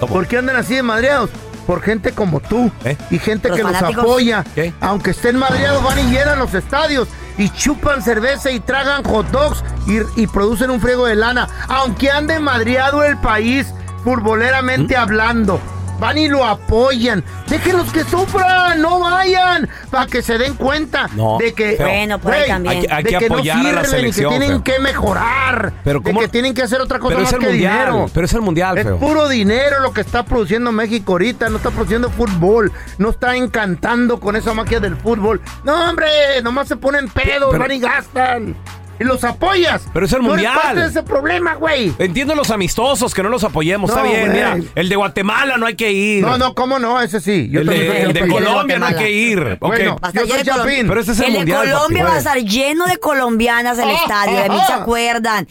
¿Cómo? 0.00 0.12
¿Por 0.12 0.26
qué 0.26 0.38
andan 0.38 0.56
así 0.56 0.74
de 0.74 0.82
madreados? 0.82 1.30
Por 1.66 1.82
gente 1.82 2.12
como 2.12 2.40
tú 2.40 2.70
¿Eh? 2.84 2.96
y 3.10 3.18
gente 3.18 3.48
Los 3.48 3.56
que 3.56 3.62
los 3.64 3.72
fanáticos. 3.72 4.04
apoya. 4.04 4.44
¿Qué? 4.54 4.72
Aunque 4.80 5.10
estén 5.10 5.36
madreados, 5.36 5.82
van 5.82 5.98
y 5.98 6.10
llenan 6.12 6.38
los 6.38 6.54
estadios 6.54 7.08
y 7.38 7.50
chupan 7.50 8.02
cerveza 8.02 8.50
y 8.50 8.60
tragan 8.60 9.02
hot 9.04 9.26
dogs 9.30 9.62
y, 9.86 10.22
y 10.22 10.26
producen 10.28 10.70
un 10.70 10.80
friego 10.80 11.06
de 11.06 11.16
lana. 11.16 11.48
Aunque 11.68 12.10
ande 12.10 12.38
madreado 12.38 13.02
el 13.02 13.18
país, 13.18 13.66
futboleramente 14.04 14.96
¿Mm? 14.96 15.00
hablando. 15.00 15.60
Van 15.98 16.18
y 16.18 16.28
lo 16.28 16.44
apoyan. 16.44 17.24
Déjenlos 17.48 17.90
que 17.92 18.04
sufran, 18.04 18.80
no 18.82 19.00
vayan, 19.00 19.68
para 19.90 20.06
que 20.06 20.20
se 20.22 20.36
den 20.38 20.54
cuenta 20.54 21.08
No, 21.14 21.38
de 21.38 21.54
que, 21.54 21.76
feo. 21.76 21.86
Bueno, 21.86 22.18
por 22.18 22.32
ahí 22.32 22.40
güey, 22.40 22.48
también. 22.50 22.74
Hay 22.76 22.80
que- 22.86 22.92
hay 22.94 23.02
de 23.04 23.10
que 23.10 23.18
que 23.18 23.28
no 23.28 23.34
apoyar 23.36 23.58
a 23.66 23.72
la 23.72 23.84
sirven 23.84 24.06
y 24.06 24.12
que 24.12 24.26
tienen 24.26 24.48
feo. 24.50 24.64
que 24.64 24.78
mejorar, 24.80 25.72
Pero 25.84 26.00
de 26.00 26.04
¿cómo- 26.04 26.20
que 26.20 26.28
tienen 26.28 26.54
que 26.54 26.62
hacer 26.62 26.80
otra 26.80 26.98
cosa 26.98 27.10
Pero 27.14 27.20
más 27.20 27.28
es 27.28 27.34
el 27.34 27.40
que 27.40 27.46
mundial. 27.48 27.72
dinero. 27.86 28.10
Pero 28.12 28.26
es 28.26 28.32
el 28.34 28.40
mundial, 28.42 28.78
Es 28.78 28.84
feo. 28.84 28.98
puro 28.98 29.28
dinero 29.28 29.80
lo 29.80 29.92
que 29.92 30.00
está 30.02 30.24
produciendo 30.24 30.72
México 30.72 31.12
ahorita, 31.12 31.48
no 31.48 31.56
está 31.56 31.70
produciendo 31.70 32.10
fútbol, 32.10 32.72
no 32.98 33.10
está 33.10 33.36
encantando 33.36 34.20
con 34.20 34.36
esa 34.36 34.52
magia 34.54 34.80
del 34.80 34.96
fútbol. 34.96 35.40
No, 35.64 35.88
hombre, 35.88 36.06
nomás 36.42 36.68
se 36.68 36.76
ponen 36.76 37.08
pedos, 37.08 37.48
Pero- 37.50 37.58
van 37.58 37.70
y 37.72 37.78
gastan. 37.80 38.56
Y 38.98 39.04
los 39.04 39.22
apoyas. 39.24 39.86
Pero 39.92 40.06
es 40.06 40.12
el 40.12 40.18
eres 40.20 40.28
mundial. 40.30 40.58
parte 40.60 40.80
de 40.80 40.86
ese 40.86 41.02
problema, 41.02 41.54
güey. 41.54 41.92
Entiendo 41.98 42.34
los 42.34 42.50
amistosos, 42.50 43.12
que 43.14 43.22
no 43.22 43.28
los 43.28 43.44
apoyemos. 43.44 43.90
Está 43.90 44.02
bien, 44.02 44.20
güey. 44.26 44.32
mira. 44.32 44.58
El 44.74 44.88
de 44.88 44.96
Guatemala 44.96 45.56
no 45.58 45.66
hay 45.66 45.74
que 45.76 45.92
ir. 45.92 46.22
No, 46.24 46.38
no, 46.38 46.54
¿cómo 46.54 46.78
no? 46.78 47.00
Ese 47.02 47.20
sí. 47.20 47.48
Yo 47.50 47.60
el 47.60 47.66
de, 47.66 48.02
el. 48.02 48.28
Colombia 48.28 48.78
no 48.78 48.86
hay 48.86 48.94
que 48.94 49.10
ir. 49.10 49.58
Bueno, 49.60 49.98
yo 50.14 50.26
soy 50.26 50.42
Chapín. 50.42 50.88
Pero 50.88 51.00
ese 51.00 51.12
es 51.12 51.20
el, 51.20 51.26
el 51.26 51.32
mundial. 51.38 51.66
de 51.66 51.72
Colombia 51.72 51.98
papi. 52.02 52.10
va 52.10 52.14
a 52.14 52.18
estar 52.18 52.38
lleno 52.38 52.86
de 52.86 52.96
colombianas 52.98 53.78
el 53.78 53.88
Ah, 53.88 53.92
estadio. 53.92 54.36
De 54.42 54.48
mí 54.48 54.58
ah, 54.60 54.66
se 54.66 54.72
ah. 54.72 54.76
acuerdan. 54.82 55.48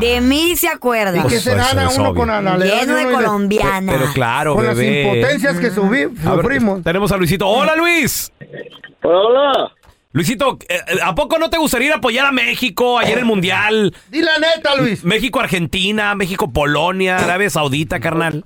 De 0.00 0.20
mí 0.20 0.56
se 0.56 0.68
acuerdan. 0.68 1.16
¿Y 1.16 1.20
Pues, 1.20 1.42
se 1.42 1.52
es 1.52 1.98
uno 1.98 2.14
con 2.14 2.28
la 2.28 2.40
la- 2.40 2.56
Lleno 2.56 2.94
de 2.96 3.04
colombianas. 3.10 3.94
Pero 3.96 4.12
claro, 4.12 4.54
Con 4.54 4.66
las 4.66 4.78
impotencias 4.78 5.56
que 5.58 5.70
sufrimos. 5.70 6.82
tenemos 6.82 7.12
a 7.12 7.16
Luisito. 7.16 7.46
Hola, 7.48 7.76
Luis. 7.76 8.32
Hola. 9.02 9.72
Luisito, 10.12 10.58
eh, 10.68 10.78
¿a 11.04 11.14
poco 11.14 11.38
no 11.38 11.50
te 11.50 11.58
gustaría 11.58 11.88
ir 11.88 11.92
a 11.92 11.96
apoyar 11.96 12.26
a 12.26 12.32
México 12.32 12.98
ayer 12.98 13.14
en 13.14 13.18
el 13.20 13.24
Mundial? 13.26 13.94
Di 14.10 14.22
la 14.22 14.38
neta, 14.38 14.74
Luis. 14.76 15.04
México-Argentina, 15.04 16.14
México-Polonia, 16.14 17.18
Arabia 17.18 17.50
Saudita, 17.50 18.00
carnal. 18.00 18.44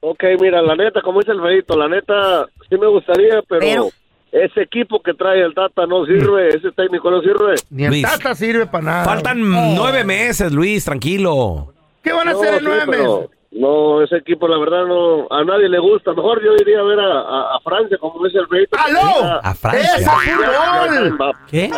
Ok, 0.00 0.24
mira, 0.40 0.60
la 0.60 0.74
neta, 0.74 1.00
como 1.02 1.20
dice 1.20 1.32
el 1.32 1.40
feito, 1.40 1.76
la 1.76 1.88
neta 1.88 2.46
sí 2.68 2.76
me 2.76 2.88
gustaría, 2.88 3.40
pero, 3.48 3.60
Pero- 3.60 3.88
ese 4.32 4.62
equipo 4.62 5.00
que 5.00 5.14
trae 5.14 5.40
el 5.40 5.54
Tata 5.54 5.86
no 5.86 6.04
sirve, 6.04 6.48
ese 6.48 6.70
técnico 6.72 7.10
no 7.10 7.20
sirve. 7.22 7.54
Ni 7.70 7.84
el 7.84 7.90
Luis. 7.90 8.02
Tata 8.02 8.34
sirve 8.34 8.66
para 8.66 8.84
nada. 8.84 9.04
Faltan 9.04 9.38
nueve 9.40 10.04
meses, 10.04 10.52
Luis, 10.52 10.84
tranquilo. 10.84 11.72
¿Qué 12.02 12.12
van 12.12 12.28
a 12.28 12.32
No, 12.32 12.38
hacer 12.40 12.54
en 12.54 12.58
sí, 12.60 12.64
nueve 12.66 12.82
pero 12.90 13.20
meses? 13.22 13.37
No, 13.50 14.02
ese 14.02 14.16
equipo 14.16 14.46
la 14.46 14.58
verdad 14.58 14.84
no, 14.86 15.26
a 15.30 15.42
nadie 15.42 15.68
le 15.68 15.78
gusta. 15.78 16.12
Mejor 16.12 16.42
yo 16.44 16.52
iría 16.60 16.80
a 16.80 16.82
ver 16.82 17.00
a, 17.00 17.20
a- 17.20 17.56
a 17.56 17.60
Francia, 17.64 17.96
como 17.98 18.24
dice 18.26 18.38
el 18.38 18.46
feito. 18.46 18.76
¡Aló! 18.78 19.40
A 19.42 19.54
Francia. 19.54 19.94
¡Ese 19.96 20.02
es 20.04 20.10
fútbol! 20.10 21.34
¿Qué? 21.50 21.64
Eh, 21.64 21.70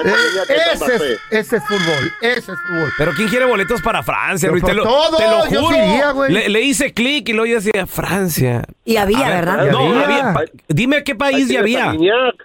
Ese 0.75 0.95
es, 0.97 1.03
ese 1.31 1.57
es 1.57 1.63
fútbol, 1.67 2.13
ese 2.23 2.39
es 2.53 2.59
fútbol. 2.67 2.91
Pero 2.99 3.13
¿quién 3.17 3.29
quiere 3.29 3.45
boletos 3.45 3.81
para 3.83 4.03
Francia, 4.03 4.51
Luis? 4.51 4.65
Te 4.65 4.75
lo, 4.75 4.83
todo, 4.83 5.17
te 5.17 5.25
lo 5.29 5.49
yo 5.49 5.61
juro. 5.63 5.75
sí 5.77 5.81
iría, 5.81 6.11
güey. 6.11 6.33
le, 6.33 6.49
le 6.49 6.61
hice 6.61 6.93
clic 6.93 7.29
y 7.29 7.33
luego 7.33 7.47
yo 7.47 7.61
decía 7.61 7.87
Francia. 7.87 8.65
Y 8.85 8.97
había, 8.97 9.29
ver, 9.29 9.45
¿verdad? 9.47 9.71
No, 9.71 9.79
había. 10.03 10.31
había. 10.31 10.45
Dime 10.69 10.97
a 10.99 11.05
qué 11.05 11.15
país 11.15 11.49
ya 11.49 11.61
había. 11.61 11.95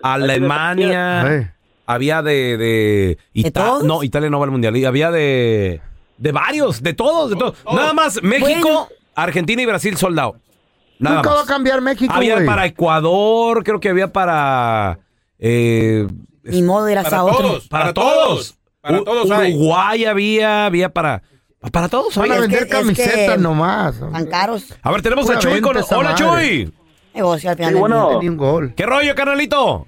Alemania. 0.01 1.51
Había 1.87 2.23
de, 2.23 2.57
de 2.57 3.17
Ita- 3.33 3.63
todos? 3.65 3.83
No, 3.83 4.01
Italia 4.03 4.29
no 4.29 4.39
va 4.39 4.45
al 4.45 4.51
mundial. 4.51 4.75
y 4.75 4.85
Había 4.85 5.11
de 5.11 5.81
de 6.17 6.31
varios, 6.31 6.81
de 6.81 6.93
todos, 6.93 7.29
de 7.31 7.35
todos. 7.35 7.55
Nada 7.71 7.93
más 7.93 8.23
México, 8.23 8.47
Bueno. 8.61 8.87
Argentina 9.15 9.61
y 9.61 9.65
Brasil 9.65 9.97
soldado. 9.97 10.35
Nada 10.99 11.17
Nunca 11.17 11.29
va 11.29 11.35
a 11.35 11.39
más. 11.39 11.47
cambiar 11.47 11.81
México, 11.81 12.13
Había 12.15 12.35
güey. 12.35 12.45
para 12.45 12.65
Ecuador, 12.65 13.63
creo 13.63 13.79
que 13.79 13.89
había 13.89 14.11
para 14.13 14.99
eh, 15.39 16.07
Ni 16.43 16.61
modo 16.61 16.85
de 16.85 16.93
ir 16.93 16.97
a 16.99 17.23
otro. 17.23 17.59
para, 17.69 17.93
todos. 17.93 18.55
Para 18.81 19.03
todos 19.03 19.31
hay. 19.31 19.53
Uruguay 19.53 20.05
había, 20.05 20.65
había 20.67 20.89
para 20.89 21.21
para 21.71 21.89
todos. 21.89 22.15
Van 22.15 22.31
a 22.31 22.39
vender 22.39 22.59
es 22.59 22.65
que- 22.65 22.71
camisetas 22.71 23.39
nomás. 23.39 23.99
Tan 23.99 24.25
caros. 24.27 24.73
A 24.83 24.91
ver, 24.91 25.01
tenemos 25.01 25.29
a 25.29 25.39
Chuy 25.39 25.59
con 25.61 25.75
esa 25.77 25.97
Hola 25.97 26.11
madre. 26.11 26.23
Chuy. 26.67 26.73
Negocio 27.13 27.49
al 27.49 27.55
final. 27.55 27.69
Sí, 27.69 27.73
del 27.73 27.79
bueno. 27.81 28.09
día. 28.11 28.19
Ni 28.21 28.29
un 28.29 28.37
gol. 28.37 28.73
¿Qué 28.75 28.85
rollo, 28.85 29.15
carnalito? 29.15 29.87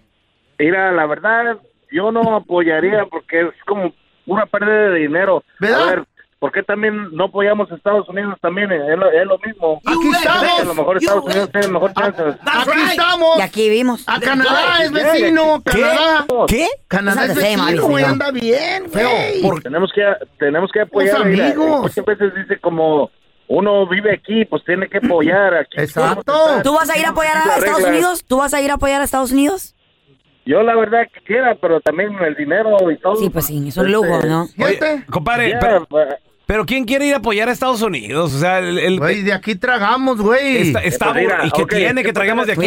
Mira, 0.57 0.91
la 0.91 1.05
verdad, 1.05 1.57
yo 1.91 2.11
no 2.11 2.35
apoyaría 2.35 3.05
porque 3.11 3.41
es 3.41 3.47
como 3.67 3.93
una 4.25 4.45
pérdida 4.47 4.89
de 4.89 4.99
dinero. 5.01 5.43
¿Verdad? 5.59 5.83
A 5.83 5.85
ver, 5.91 6.05
¿por 6.39 6.51
qué 6.51 6.63
también 6.63 7.09
no 7.11 7.25
apoyamos 7.25 7.71
a 7.71 7.75
Estados 7.75 8.07
Unidos 8.09 8.35
también? 8.41 8.71
Es 8.71 8.97
lo, 8.97 9.11
es 9.11 9.25
lo 9.25 9.37
mismo. 9.39 9.81
Aquí 9.85 10.27
A 10.27 10.63
lo 10.63 10.73
mejor 10.73 10.97
estamos. 10.97 11.25
Estados 11.25 11.25
Unidos 11.25 11.51
tiene 11.51 11.67
mejor 11.67 11.93
chance. 11.93 12.23
Aquí 12.45 12.79
estamos. 12.89 13.37
Y 13.37 13.41
aquí 13.41 13.69
vimos. 13.69 14.03
A 14.07 14.19
Canadá 14.19 14.83
es 14.83 14.91
vecino. 14.91 15.61
Canadá. 15.63 16.25
¿Qué? 16.47 16.67
Canadá 16.87 17.25
es 17.25 17.35
vecino, 17.35 17.87
güey. 17.87 18.03
Anda 18.03 18.31
bien, 18.31 18.85
güey. 18.91 19.61
Tenemos 19.61 19.91
que, 19.93 20.03
tenemos 20.37 20.71
que 20.71 20.81
apoyar. 20.81 21.21
Amigos. 21.21 21.81
Muchas 21.81 22.05
veces 22.05 22.33
dice 22.35 22.59
como 22.59 23.09
uno 23.47 23.87
vive 23.87 24.13
aquí, 24.13 24.45
pues 24.45 24.63
tiene 24.65 24.87
que 24.89 24.97
apoyar 24.97 25.53
aquí. 25.55 25.79
Exacto. 25.79 26.61
¿Tú 26.63 26.73
vas 26.73 26.89
a 26.89 26.97
ir 26.97 27.05
a 27.05 27.09
apoyar 27.09 27.37
a 27.37 27.55
Estados. 27.57 27.83
Unidos? 27.83 28.25
¿Tú 28.27 28.37
vas 28.37 28.53
a 28.53 28.61
ir 28.61 28.71
a 28.71 28.75
apoyar 28.75 29.01
a 29.01 29.03
Estados 29.05 29.31
Unidos? 29.31 29.73
Yo 30.45 30.63
la 30.63 30.75
verdad 30.75 31.07
que 31.13 31.19
quiera, 31.21 31.55
pero 31.55 31.81
también 31.81 32.13
el 32.23 32.35
dinero 32.35 32.89
y 32.89 32.97
todo. 32.97 33.17
Sí, 33.17 33.29
pues 33.29 33.45
sí, 33.47 33.67
es 33.67 33.75
un 33.75 33.91
lujo, 33.91 34.21
¿no? 34.25 34.47
Oye, 34.63 34.79
compadre, 35.09 35.49
Ya, 35.51 35.59
pero, 35.59 35.87
pero 36.47 36.65
¿quién 36.65 36.85
quiere 36.85 37.05
ir 37.05 37.13
a 37.13 37.17
apoyar 37.17 37.49
a 37.49 37.51
Estados 37.51 37.81
Unidos? 37.83 38.33
O 38.33 38.39
sea, 38.39 38.57
el, 38.59 38.79
el- 38.79 38.97
Güey, 38.97 39.21
de 39.21 39.33
aquí 39.33 39.55
tragamos, 39.55 40.19
güey. 40.19 40.57
está, 40.69 40.79
está 40.83 41.13
Pues 41.13 41.23
mira, 41.25 41.45
¿y 41.45 41.51
qué 41.51 41.61
ok, 41.61 41.69
tiene 41.75 42.01
que 42.01 42.07
¿qué 42.07 42.13
traigamos 42.13 42.47
de 42.47 42.53
aquí? 42.53 42.61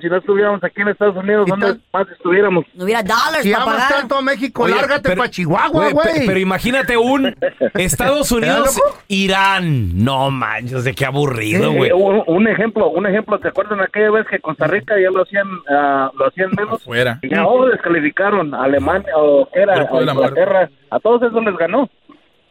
Si 0.00 0.08
no 0.08 0.16
estuviéramos 0.16 0.62
aquí 0.64 0.80
en 0.82 0.88
Estados 0.88 1.16
Unidos, 1.16 1.46
¿Y 1.46 1.50
¿dónde 1.50 1.80
más 1.92 2.08
estuviéramos? 2.10 2.64
No 2.74 2.84
hubiera 2.84 3.02
dólares 3.02 3.42
Si 3.42 3.50
para 3.52 3.62
amas 3.64 3.76
pagar. 3.76 3.92
tanto 4.00 4.16
a 4.16 4.22
México, 4.22 4.62
Oye, 4.64 4.74
lárgate 4.74 5.02
pero- 5.02 5.16
para 5.18 5.30
Chihuahua, 5.30 5.68
Güey, 5.70 5.88
pe- 5.94 5.94
güey. 6.14 6.26
Pero 6.26 6.38
imagínate 6.38 6.96
un 6.96 7.34
Estados 7.74 8.30
Unidos? 8.32 8.80
Irán. 9.08 10.04
No 10.04 10.30
manches, 10.30 10.84
de 10.84 10.94
qué 10.94 11.04
aburrido, 11.06 11.72
güey. 11.72 11.90
Un, 11.92 12.22
un 12.26 12.48
ejemplo, 12.48 12.88
un 12.90 13.06
ejemplo, 13.06 13.38
¿te 13.38 13.48
acuerdan 13.48 13.80
aquella 13.80 14.10
vez 14.10 14.26
que 14.26 14.38
Costa 14.40 14.66
Rica 14.66 14.94
ya 15.00 15.10
lo 15.10 15.22
hacían, 15.22 15.46
ah, 15.70 16.10
lo 16.16 16.26
hacían 16.28 16.50
menos? 16.56 16.82
Fuera. 16.84 17.18
Y 17.22 17.28
ya 17.28 17.46
oh, 17.46 17.66
descalificaron 17.66 18.54
a 18.54 18.64
Alemania 18.64 19.12
o 19.16 19.48
qué 19.52 19.60
era, 19.62 19.74
a. 19.74 20.00
Inglaterra, 20.02 20.70
a 20.90 21.00
todos 21.00 21.22
esos 21.22 21.44
les 21.44 21.56
ganó. 21.56 21.88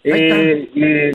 Y, 0.04 0.12
y, 0.14 1.12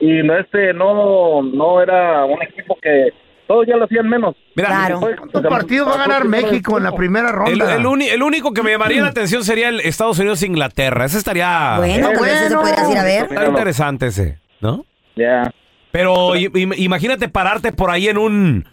y 0.00 0.22
no 0.22 0.36
este 0.38 0.72
no 0.72 1.42
no 1.42 1.82
era 1.82 2.24
un 2.24 2.40
equipo 2.42 2.78
que 2.80 3.08
todos 3.48 3.66
ya 3.66 3.76
lo 3.76 3.84
hacían 3.86 4.08
menos. 4.08 4.36
Mira, 4.54 4.68
Claro. 4.68 5.00
Estos 5.08 5.42
partidos 5.46 5.88
va 5.88 5.94
a 5.94 5.98
ganar 6.06 6.24
México 6.26 6.78
en 6.78 6.84
la 6.84 6.92
primera 6.94 7.32
ronda. 7.32 7.74
el 7.74 7.84
uni- 7.86 8.08
el 8.08 8.22
único 8.22 8.52
que 8.52 8.62
me 8.62 8.70
llamaría 8.70 9.02
la 9.02 9.08
atención 9.16 9.42
sería 9.42 9.70
el 9.70 9.80
Estados 9.80 10.18
Unidos-Inglaterra. 10.20 11.06
Ese 11.06 11.18
estaría 11.18 11.74
Bueno, 11.78 12.10
eso 12.10 12.16
se 12.20 12.54
bueno. 12.54 12.60
podrías 12.60 12.90
ir 12.92 12.98
a 12.98 13.02
ver. 13.04 13.26
está 13.30 13.46
interesante 13.46 14.06
ese, 14.08 14.38
¿no? 14.60 14.84
Ya. 15.16 15.50
Pero 15.90 16.36
imagínate 16.36 17.28
pararte 17.28 17.72
por 17.72 17.90
ahí 17.90 18.08
en 18.08 18.18
un 18.18 18.68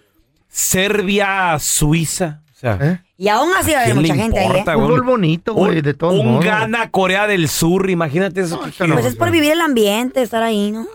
Serbia-Suiza. 0.50 2.42
O 2.52 2.58
sea, 2.58 2.78
¿Eh? 2.82 3.00
Y 3.18 3.28
aún 3.30 3.50
así 3.58 3.72
va 3.72 3.80
a 3.80 3.82
haber 3.84 3.94
¿quién 3.94 4.04
le 4.04 4.10
mucha 4.14 4.22
gente 4.24 4.40
ahí, 4.40 4.46
¿eh? 4.48 4.64
güey? 4.66 4.76
Fútbol 4.78 5.02
bonito, 5.04 5.54
güey, 5.54 5.78
Un- 5.78 5.82
de 5.82 5.94
todos 5.94 6.14
Un 6.20 6.26
modos. 6.28 6.46
gana 6.46 6.90
Corea 6.90 7.28
del 7.28 7.48
Sur, 7.50 7.90
imagínate 7.90 8.42
eso. 8.42 8.60
Pues 8.78 9.06
es 9.06 9.16
por 9.16 9.32
vivir 9.32 9.52
el 9.52 9.62
ambiente, 9.62 10.22
estar 10.22 10.44
ahí, 10.44 10.72
¿no? 10.72 10.86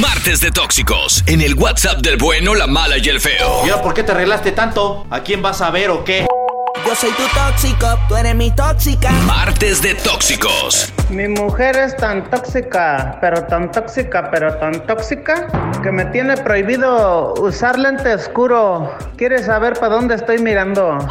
Martes 0.00 0.40
de 0.40 0.50
Tóxicos 0.50 1.22
en 1.26 1.42
el 1.42 1.54
WhatsApp 1.54 1.98
del 1.98 2.16
bueno, 2.16 2.54
la 2.54 2.66
mala 2.66 2.96
y 2.96 3.10
el 3.10 3.20
feo. 3.20 3.62
Mira, 3.62 3.82
¿por 3.82 3.92
qué 3.92 4.02
te 4.02 4.12
arreglaste 4.12 4.52
tanto? 4.52 5.06
¿A 5.10 5.20
quién 5.20 5.42
vas 5.42 5.60
a 5.60 5.70
ver 5.70 5.90
o 5.90 6.02
qué? 6.02 6.26
Yo 6.86 6.94
soy 6.94 7.10
tu 7.10 7.22
tóxico, 7.24 7.86
tú 8.08 8.16
eres 8.16 8.34
mi 8.34 8.50
tóxica. 8.52 9.10
Martes 9.26 9.82
de 9.82 9.94
Tóxicos. 9.94 10.90
Mi 11.10 11.28
mujer 11.28 11.76
es 11.76 11.94
tan 11.94 12.30
tóxica, 12.30 13.18
pero 13.20 13.44
tan 13.44 13.70
tóxica, 13.70 14.30
pero 14.30 14.54
tan 14.56 14.86
tóxica, 14.86 15.48
que 15.82 15.92
me 15.92 16.06
tiene 16.06 16.38
prohibido 16.38 17.34
usar 17.34 17.78
lente 17.78 18.14
oscuro. 18.14 18.96
¿Quieres 19.18 19.44
saber 19.44 19.74
para 19.74 19.96
dónde 19.96 20.14
estoy 20.14 20.38
mirando? 20.38 21.06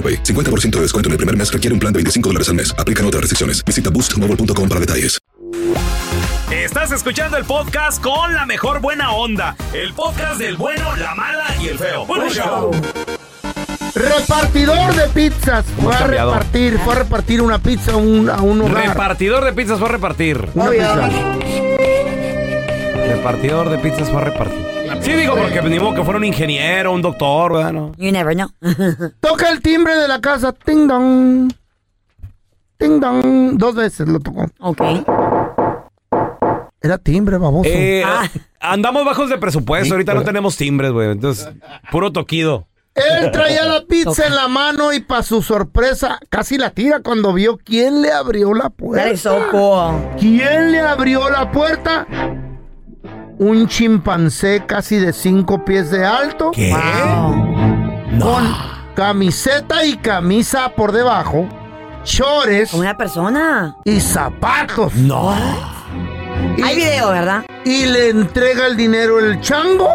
AroPay. 0.01 0.23
50% 0.23 0.71
de 0.77 0.81
descuento 0.81 1.09
en 1.09 1.11
el 1.11 1.17
primer 1.17 1.37
mes 1.37 1.53
requiere 1.53 1.73
un 1.73 1.79
plan 1.79 1.93
de 1.93 1.97
25 1.97 2.29
dólares 2.29 2.49
al 2.49 2.55
mes. 2.55 2.73
Aplican 2.77 3.05
otras 3.05 3.21
restricciones. 3.21 3.63
Visita 3.63 3.91
boostmobile.com 3.91 4.67
para 4.67 4.79
detalles. 4.79 5.19
Estás 6.51 6.91
escuchando 6.91 7.37
el 7.37 7.45
podcast 7.45 8.01
con 8.01 8.33
la 8.33 8.45
mejor 8.45 8.81
buena 8.81 9.11
onda. 9.11 9.55
El 9.73 9.93
podcast 9.93 10.39
del 10.39 10.57
bueno, 10.57 10.95
la 10.95 11.15
mala 11.15 11.45
y 11.61 11.67
el 11.67 11.77
feo. 11.77 12.05
Bueno, 12.05 12.29
show. 12.29 12.71
Repartidor 13.95 14.93
de 14.95 15.07
pizzas. 15.09 15.65
Fue 15.81 15.93
a 15.93 15.99
cambiado. 15.99 16.33
repartir, 16.33 16.79
fue 16.79 16.93
a 16.93 16.99
repartir 16.99 17.41
una 17.41 17.59
pizza 17.59 17.91
a 17.93 17.95
un, 17.97 18.29
a 18.29 18.41
un 18.41 18.61
hogar. 18.61 18.89
Repartidor 18.89 19.45
de 19.45 19.53
pizzas 19.53 19.79
fue 19.79 19.89
a 19.89 19.91
repartir. 19.91 20.49
Una 20.53 20.69
pizza. 20.71 21.09
Repartidor 23.07 23.69
de 23.69 23.77
pizzas 23.77 24.09
fue 24.09 24.21
a 24.21 24.25
repartir. 24.25 24.80
Sí, 25.01 25.13
digo, 25.13 25.35
porque 25.35 25.61
ni 25.63 25.79
modo 25.79 25.95
que 25.95 26.03
fuera 26.03 26.17
un 26.17 26.25
ingeniero, 26.25 26.91
un 26.93 27.01
doctor, 27.01 27.53
¿verdad? 27.53 27.73
No. 27.73 27.91
You 27.97 28.11
never 28.11 28.35
know. 28.35 28.49
Toca 29.19 29.49
el 29.49 29.61
timbre 29.61 29.95
de 29.95 30.07
la 30.07 30.21
casa. 30.21 30.53
Ting 30.53 30.87
dong. 30.87 31.51
Ting 32.77 32.99
dong. 32.99 33.57
Dos 33.57 33.75
veces 33.75 34.07
lo 34.07 34.19
tocó. 34.19 34.45
Ok. 34.59 34.81
Era 36.81 36.97
timbre, 36.97 37.37
baboso. 37.37 37.69
Eh, 37.71 38.03
Andamos 38.59 39.05
bajos 39.05 39.29
de 39.29 39.37
presupuesto, 39.37 39.93
ahorita 39.93 40.13
no 40.13 40.23
tenemos 40.23 40.55
timbres, 40.57 40.91
güey. 40.91 41.11
Entonces, 41.11 41.49
puro 41.91 42.11
toquido. 42.11 42.67
Él 42.93 43.31
traía 43.31 43.65
la 43.65 43.85
pizza 43.85 44.27
en 44.27 44.35
la 44.35 44.47
mano 44.47 44.91
y 44.91 44.99
para 44.99 45.23
su 45.23 45.41
sorpresa 45.41 46.19
casi 46.29 46.57
la 46.57 46.71
tira 46.71 46.99
cuando 47.01 47.33
vio 47.33 47.57
quién 47.57 48.01
le 48.01 48.11
abrió 48.11 48.53
la 48.53 48.69
puerta. 48.69 49.15
So 49.15 49.47
cool. 49.49 49.95
¿Quién 50.19 50.71
le 50.71 50.81
abrió 50.81 51.29
la 51.29 51.49
puerta? 51.51 52.05
Un 53.43 53.67
chimpancé 53.67 54.65
casi 54.67 54.97
de 54.97 55.13
cinco 55.13 55.65
pies 55.65 55.89
de 55.89 56.05
alto. 56.05 56.51
¿Qué? 56.51 56.69
Con 58.19 58.43
camiseta 58.95 59.83
y 59.83 59.97
camisa 59.97 60.69
por 60.75 60.91
debajo, 60.91 61.49
chores 62.03 62.71
Una 62.75 62.95
persona. 62.95 63.75
y 63.83 63.99
zapatos. 63.99 64.93
No. 64.93 65.31
Hay 66.63 66.75
video, 66.75 67.09
¿verdad? 67.09 67.43
Y 67.65 67.85
le 67.85 68.09
entrega 68.09 68.67
el 68.67 68.77
dinero 68.77 69.17
el 69.17 69.41
chango. 69.41 69.89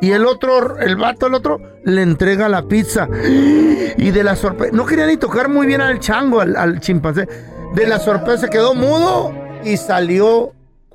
Y 0.00 0.10
el 0.10 0.26
otro, 0.26 0.78
el 0.80 0.96
vato, 0.96 1.28
el 1.28 1.34
otro, 1.34 1.60
le 1.84 2.02
entrega 2.02 2.48
la 2.48 2.62
pizza. 2.62 3.06
Y 3.14 4.10
de 4.10 4.24
la 4.24 4.34
sorpresa. 4.34 4.74
No 4.74 4.84
quería 4.86 5.06
ni 5.06 5.16
tocar 5.18 5.48
muy 5.48 5.68
bien 5.68 5.80
al 5.80 6.00
chango, 6.00 6.40
al, 6.40 6.56
al 6.56 6.80
chimpancé. 6.80 7.28
De 7.76 7.86
la 7.86 8.00
sorpresa 8.00 8.48
quedó 8.48 8.74
mudo 8.74 9.32
y 9.64 9.76
salió 9.76 10.52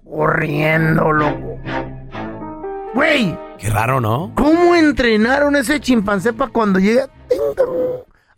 corriendo, 0.10 1.12
loco. 1.12 1.60
Güey, 2.94 3.38
Qué 3.60 3.70
raro, 3.70 4.00
¿no? 4.02 4.32
¿cómo 4.36 4.76
entrenaron 4.76 5.56
ese 5.56 5.80
chimpancé 5.80 6.34
para 6.34 6.52
cuando 6.52 6.80
llega? 6.80 7.10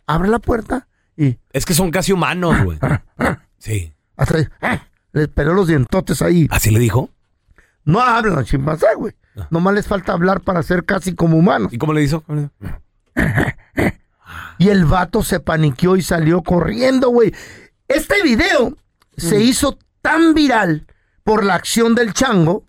Abre 0.06 0.28
la 0.28 0.38
puerta 0.38 0.86
y 1.16 1.38
Es 1.52 1.64
que 1.64 1.74
son 1.74 1.90
casi 1.90 2.12
humanos, 2.12 2.56
güey. 2.64 2.78
Sí. 3.58 3.92
hasta 4.16 4.38
ahí, 4.38 4.46
¡ah! 4.62 4.86
le 5.12 5.28
peló 5.28 5.52
los 5.52 5.68
dientotes 5.68 6.22
ahí. 6.22 6.48
¿Así 6.50 6.70
le 6.70 6.78
dijo? 6.78 7.10
No 7.84 8.00
hablan 8.00 8.36
los 8.36 8.46
chimpancés, 8.46 8.90
güey. 8.96 9.14
Nomás 9.50 9.74
les 9.74 9.86
falta 9.86 10.12
hablar 10.12 10.40
para 10.40 10.62
ser 10.62 10.84
casi 10.84 11.14
como 11.14 11.36
humanos. 11.36 11.72
¿Y 11.72 11.78
cómo 11.78 11.92
le 11.92 12.02
hizo? 12.02 12.24
Y 14.58 14.68
el 14.68 14.84
vato 14.84 15.22
se 15.22 15.40
paniqueó 15.40 15.96
y 15.96 16.02
salió 16.02 16.42
corriendo, 16.42 17.08
güey. 17.08 17.34
Este 17.88 18.22
video 18.22 18.76
se 19.16 19.40
hizo 19.42 19.78
tan 20.02 20.34
viral 20.34 20.86
por 21.24 21.44
la 21.44 21.54
acción 21.54 21.94
del 21.94 22.12
chango 22.12 22.64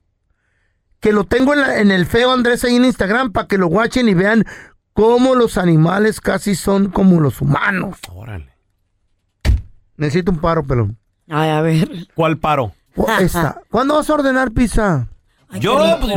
que 0.99 1.11
lo 1.13 1.23
tengo 1.23 1.53
en, 1.53 1.61
la- 1.61 1.79
en 1.79 1.91
el 1.91 2.05
feo 2.05 2.31
Andrés 2.31 2.63
ahí 2.63 2.75
en 2.75 2.85
Instagram 2.85 3.31
para 3.31 3.47
que 3.47 3.57
lo 3.57 3.67
guachen 3.67 4.07
y 4.07 4.13
vean 4.13 4.45
cómo 4.93 5.35
los 5.35 5.57
animales 5.57 6.21
casi 6.21 6.53
son 6.55 6.89
como 6.89 7.19
los 7.19 7.41
humanos. 7.41 7.97
Órale. 8.13 8.49
Necesito 9.97 10.31
un 10.31 10.39
paro, 10.39 10.63
pelón. 10.63 10.97
Ay, 11.29 11.49
a 11.49 11.61
ver. 11.61 12.07
¿Cuál 12.15 12.37
paro? 12.37 12.73
Esta. 13.19 13.61
¿Cuándo 13.69 13.95
vas 13.95 14.09
a 14.09 14.13
ordenar 14.13 14.51
pizza? 14.51 15.07
Yo, 15.53 15.77
pues, 16.01 16.13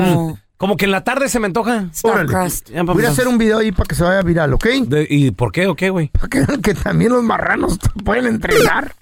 como 0.57 0.77
que 0.77 0.85
en 0.87 0.91
la 0.91 1.05
tarde 1.05 1.29
se 1.29 1.39
me 1.41 1.47
antoja. 1.47 1.87
Órale. 2.03 2.33
Ya, 2.33 2.85
pues, 2.85 2.97
Voy 2.97 3.05
a 3.05 3.11
hacer 3.11 3.29
un 3.29 3.39
video 3.39 3.59
ahí 3.59 3.73
para 3.73 3.87
que 3.87 3.95
se 3.95 4.03
vaya 4.05 4.23
viral, 4.23 4.55
¿ok? 4.55 4.65
De- 4.87 5.07
¿Y 5.09 5.31
por 5.31 5.53
qué 5.53 5.67
o 5.67 5.75
qué, 5.77 5.91
güey? 5.91 6.09
Para 6.09 6.29
que 6.29 6.41
vean 6.45 6.63
que 6.63 6.75
también 6.75 7.13
los 7.13 7.23
marranos 7.23 7.79
te 7.79 7.89
pueden 8.05 8.27
entrenar. 8.27 8.95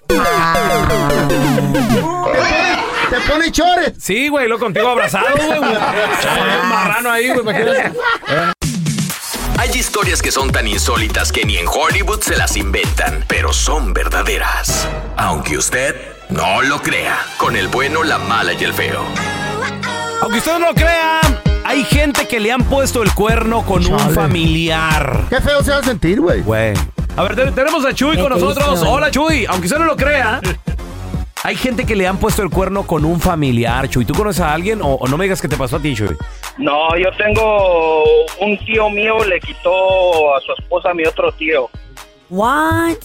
Te 3.09 3.19
pone 3.31 3.51
chores. 3.51 3.93
Sí, 3.99 4.27
güey, 4.29 4.47
lo 4.47 4.57
contigo 4.59 4.87
abrazado, 4.89 5.27
güey. 5.35 5.59
marrano 6.69 7.11
ahí, 7.11 7.27
güey, 7.29 7.41
imagínate. 7.41 7.91
Hay 9.57 9.69
historias 9.77 10.21
que 10.21 10.31
son 10.31 10.51
tan 10.51 10.67
insólitas 10.67 11.31
que 11.31 11.45
ni 11.45 11.57
en 11.57 11.67
Hollywood 11.67 12.21
se 12.21 12.35
las 12.35 12.57
inventan, 12.57 13.23
pero 13.27 13.53
son 13.53 13.93
verdaderas. 13.93 14.87
Aunque 15.15 15.57
usted 15.57 15.95
no 16.29 16.61
lo 16.63 16.81
crea, 16.81 17.17
con 17.37 17.55
el 17.55 17.67
bueno, 17.67 18.03
la 18.03 18.17
mala 18.17 18.53
y 18.53 18.63
el 18.63 18.73
feo. 18.73 19.01
Aunque 20.21 20.39
usted 20.39 20.53
no 20.53 20.67
lo 20.67 20.73
crea, 20.73 21.21
hay 21.63 21.83
gente 21.85 22.27
que 22.27 22.39
le 22.39 22.51
han 22.51 22.63
puesto 22.63 23.03
el 23.03 23.13
cuerno 23.13 23.63
con 23.63 23.85
un 23.85 24.09
familiar. 24.11 25.25
Qué 25.29 25.39
feo 25.39 25.63
se 25.63 25.71
va 25.71 25.77
a 25.77 25.83
sentir, 25.83 26.19
güey. 26.19 26.41
Güey. 26.41 26.73
A 27.15 27.21
ver, 27.23 27.35
te- 27.35 27.51
tenemos 27.51 27.85
a 27.85 27.93
Chuy 27.93 28.17
con 28.17 28.29
nosotros. 28.29 28.81
Hola, 28.87 29.11
Chuy. 29.11 29.45
Aunque 29.47 29.67
usted 29.67 29.77
no 29.79 29.85
lo 29.85 29.95
crea, 29.95 30.41
hay 31.43 31.55
gente 31.55 31.85
que 31.85 31.95
le 31.95 32.07
han 32.07 32.17
puesto 32.17 32.41
el 32.41 32.49
cuerno 32.49 32.87
con 32.87 33.03
un 33.05 33.19
familiar, 33.19 33.89
Chuy. 33.89 34.05
¿Tú 34.05 34.13
conoces 34.13 34.41
a 34.41 34.53
alguien 34.53 34.81
o, 34.81 34.95
o 34.95 35.07
no 35.07 35.17
me 35.17 35.25
digas 35.25 35.41
que 35.41 35.47
te 35.47 35.57
pasó 35.57 35.75
a 35.75 35.79
ti, 35.81 35.93
Chuy? 35.93 36.15
No, 36.57 36.95
yo 36.97 37.11
tengo 37.17 38.03
un 38.39 38.57
tío 38.65 38.89
mío 38.89 39.23
le 39.25 39.39
quitó 39.39 40.35
a 40.35 40.41
su 40.41 40.53
esposa 40.57 40.91
a 40.91 40.93
mi 40.93 41.05
otro 41.05 41.31
tío. 41.33 41.69
What? 42.29 42.95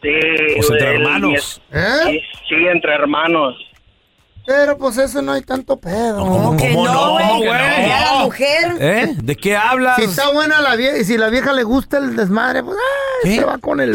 Sí, 0.00 0.10
Pues 0.56 0.70
entre 0.70 0.94
hermanos. 0.94 1.60
¿Eh? 1.72 1.98
Sí, 2.04 2.20
sí, 2.48 2.54
entre 2.70 2.94
hermanos. 2.94 3.56
Pero 4.48 4.78
pues 4.78 4.96
eso 4.96 5.20
no 5.20 5.32
hay 5.32 5.42
tanto 5.42 5.78
pedo. 5.78 6.20
¿Cómo 6.20 6.56
Que 6.56 6.70
no, 6.72 6.84
no, 6.86 7.36
güey. 7.36 7.44
Ya 7.44 8.00
la 8.14 8.24
mujer. 8.24 8.76
¿Eh? 8.80 9.12
¿De 9.22 9.36
qué 9.36 9.54
hablas? 9.54 9.96
Si 9.96 10.04
está 10.04 10.32
buena 10.32 10.62
la 10.62 10.74
vieja 10.74 10.96
y 10.96 11.04
si 11.04 11.18
la 11.18 11.28
vieja 11.28 11.52
le 11.52 11.64
gusta 11.64 11.98
el 11.98 12.16
desmadre, 12.16 12.62
pues 12.62 12.78
ah, 12.80 13.18
¿Qué? 13.24 13.36
se 13.36 13.44
va 13.44 13.58
con 13.58 13.78
el. 13.78 13.94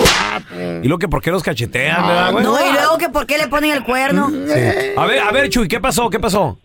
¿Y 0.83 0.87
lo 0.87 0.99
que 0.99 1.07
por 1.07 1.23
qué 1.23 1.31
los 1.31 1.41
cachetean, 1.41 2.07
verdad, 2.07 2.31
güey? 2.33 2.43
No, 2.43 2.53
y 2.69 2.71
luego 2.71 2.99
que 2.99 3.09
por 3.09 3.25
qué 3.25 3.39
le 3.39 3.47
ponen 3.47 3.71
el 3.71 3.83
cuerno. 3.83 4.29
Eh, 4.31 4.93
A 4.95 5.07
ver, 5.07 5.19
a 5.23 5.31
ver, 5.31 5.49
Chuy, 5.49 5.67
¿qué 5.67 5.79
pasó? 5.79 6.07
¿Qué 6.11 6.19
pasó? 6.19 6.55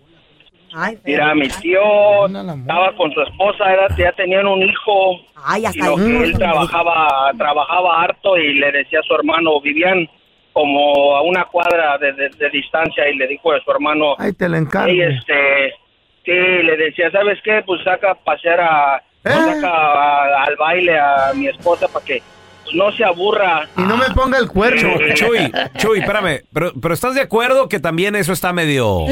Ay. 0.74 0.98
Mira, 1.07 1.35
mi 1.35 1.48
tío 1.48 2.27
estaba 2.27 2.94
con 2.98 3.11
su 3.12 3.22
esposa, 3.22 3.72
era, 3.72 3.88
ya 3.96 4.12
tenían 4.12 4.46
un 4.46 4.62
hijo. 4.62 4.92
Ay, 5.42 5.62
Y 5.62 5.64
hasta 5.64 5.87
lo 5.87 5.96
ahí. 5.96 6.05
que 6.07 6.24
él 6.24 6.33
trabajaba, 6.37 7.33
trabajaba 7.38 8.03
harto 8.03 8.37
y 8.37 8.53
le 8.53 8.70
decía 8.70 8.98
a 9.01 9.03
su 9.09 9.14
hermano, 9.14 9.59
vivían 9.62 10.07
como 10.59 11.14
a 11.16 11.23
una 11.23 11.44
cuadra 11.44 11.97
de, 11.99 12.12
de- 12.14 12.31
de 12.31 12.51
distancia 12.51 13.09
y 13.09 13.16
le 13.16 13.29
dijo 13.29 13.53
a 13.53 13.61
su 13.61 13.71
hermano, 13.71 14.14
Ahí 14.18 14.33
te 14.33 14.49
la 14.49 14.59
encargo. 14.59 14.88
Ey, 14.88 15.03
este, 15.03 15.71
sí, 16.25 16.33
le 16.33 16.77
decía, 16.77 17.11
¿sabes 17.12 17.38
qué? 17.44 17.62
Pues 17.64 17.83
saca 17.85 18.11
a 18.11 18.14
pasear 18.16 18.61
a, 18.61 18.97
¿Eh? 19.25 19.29
saca 19.31 19.68
a- 19.71 20.44
al 20.44 20.57
baile 20.57 20.99
a 20.99 21.33
mi 21.35 21.47
esposa 21.47 21.87
para 21.87 22.05
que 22.05 22.21
pues, 22.64 22.75
no 22.75 22.90
se 22.92 23.05
aburra. 23.05 23.68
Y 23.77 23.83
no 23.83 23.97
me 23.97 24.07
ponga 24.14 24.38
el 24.38 24.49
cuerno. 24.49 24.99
Chuy, 24.99 25.14
Chuy, 25.14 25.53
Chuy, 25.77 25.99
espérame. 26.01 26.40
Pero, 26.53 26.73
pero 26.83 26.92
¿estás 26.94 27.14
de 27.14 27.21
acuerdo 27.21 27.68
que 27.68 27.79
también 27.79 28.16
eso 28.16 28.33
está 28.33 28.53
medio, 28.53 29.05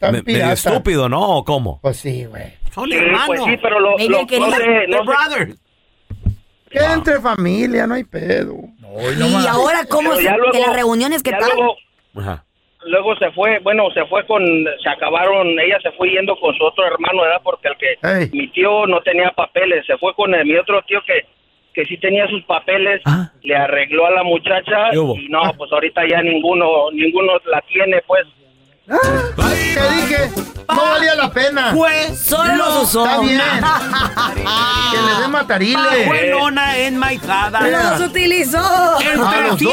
me- 0.00 0.22
medio 0.22 0.52
estúpido, 0.52 1.08
¿no? 1.08 1.38
¿O 1.38 1.44
cómo? 1.44 1.80
Pues 1.82 1.96
sí, 1.96 2.24
güey. 2.26 2.56
Son 2.72 2.88
Sí, 2.88 2.96
pues 3.26 3.40
sí, 3.44 3.56
pero 3.60 3.80
lo, 3.80 3.90
no 3.92 3.98
sé, 3.98 4.08
no 4.08 4.28
sé- 4.54 5.54
Que 6.70 6.78
entre 6.84 7.20
familia, 7.20 7.86
no 7.86 7.94
hay 7.94 8.04
pedo. 8.04 8.54
Y 9.18 9.46
ahora, 9.46 9.84
¿cómo 9.88 10.14
se, 10.16 10.22
luego- 10.22 10.52
de 10.52 10.60
las 10.60 10.74
reuniones 10.74 11.22
que 11.22 11.30
tal? 11.30 11.50
luego, 11.54 11.76
Ajá. 12.16 12.44
luego 12.84 13.16
se 13.16 13.30
fue, 13.32 13.58
bueno, 13.60 13.84
se 13.94 14.04
fue 14.06 14.26
con, 14.26 14.42
se 14.82 14.88
acabaron, 14.88 15.48
ella 15.60 15.78
se 15.82 15.90
fue 15.92 16.10
yendo 16.10 16.38
con 16.40 16.54
su 16.54 16.64
otro 16.64 16.86
hermano, 16.86 17.22
¿verdad? 17.22 17.40
Porque 17.42 17.68
el 17.68 17.76
que, 17.76 18.36
mi 18.36 18.48
tío 18.48 18.86
no 18.86 19.00
tenía 19.02 19.30
papeles, 19.30 19.84
se 19.86 19.96
fue 19.98 20.14
con 20.14 20.34
el- 20.34 20.46
mi 20.46 20.56
otro 20.56 20.82
tío 20.82 21.00
que, 21.06 21.26
que 21.74 21.84
sí 21.86 21.96
tenía 21.98 22.26
sus 22.28 22.42
papeles, 22.44 23.00
Ah. 23.04 23.30
le 23.42 23.54
arregló 23.54 24.06
a 24.06 24.10
la 24.10 24.22
muchacha 24.24 24.90
y 24.92 25.28
no, 25.28 25.40
pues 25.56 25.70
ahorita 25.72 26.02
ya 26.08 26.22
ninguno, 26.22 26.90
ninguno 26.92 27.32
la 27.46 27.60
tiene, 27.62 28.02
pues. 28.06 28.26
Te 28.88 29.90
dije, 29.94 30.30
no 30.68 30.82
valía 30.82 31.14
la 31.14 31.30
pena. 31.30 31.74
Solo 32.16 32.56
los 32.56 32.84
usó. 32.84 33.04
Está 33.04 33.20
bien. 33.20 33.40
que 34.90 34.96
le 34.96 35.20
dé 35.20 35.28
matarile. 35.28 36.06
Buenona 36.06 36.78
enmaizada. 36.78 37.60
Los 37.68 38.08
utilizó. 38.08 38.98
El 39.00 39.20
A 39.20 39.40
los 39.48 39.60
dos. 39.60 39.72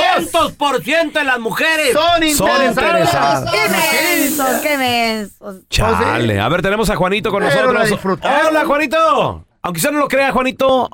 300% 0.59 1.13
de 1.13 1.23
las 1.23 1.39
mujeres 1.39 1.93
Son 1.93 2.61
interesadas. 2.61 3.51
¡Qué 3.51 3.69
mensos, 3.69 4.61
qué 4.61 4.77
mensos! 4.77 5.55
Chale. 5.69 6.41
A 6.41 6.49
ver, 6.49 6.61
tenemos 6.61 6.89
a 6.89 6.95
Juanito 6.95 7.31
con 7.31 7.43
nosotros. 7.43 8.19
Hola, 8.21 8.65
Juanito. 8.65 9.45
Aunque 9.61 9.79
usted 9.79 9.91
no 9.91 9.99
lo 9.99 10.07
crea, 10.07 10.31
Juanito, 10.31 10.89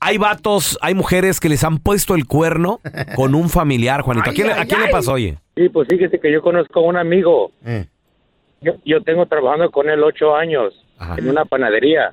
hay 0.00 0.18
vatos, 0.18 0.78
hay 0.80 0.94
mujeres 0.94 1.40
que 1.40 1.48
les 1.48 1.64
han 1.64 1.78
puesto 1.78 2.14
el 2.14 2.26
cuerno 2.26 2.80
con 3.16 3.34
un 3.34 3.48
familiar, 3.48 4.02
Juanito. 4.02 4.30
¿A 4.30 4.32
quién, 4.32 4.46
le- 4.48 4.52
a 4.54 4.64
quién 4.64 4.80
le 4.82 4.88
pasó, 4.88 5.12
oye? 5.12 5.38
Sí, 5.56 5.68
pues 5.68 5.88
fíjese 5.88 6.18
que 6.20 6.30
yo 6.32 6.40
conozco 6.42 6.80
a 6.80 6.82
un 6.84 6.96
amigo. 6.96 7.50
Eh. 7.64 7.86
Yo, 8.60 8.72
yo 8.84 9.02
tengo 9.02 9.26
trabajando 9.26 9.70
con 9.70 9.88
él 9.88 10.02
ocho 10.02 10.34
años 10.34 10.74
Ajá. 10.98 11.16
en 11.18 11.28
una 11.28 11.44
panadería. 11.44 12.12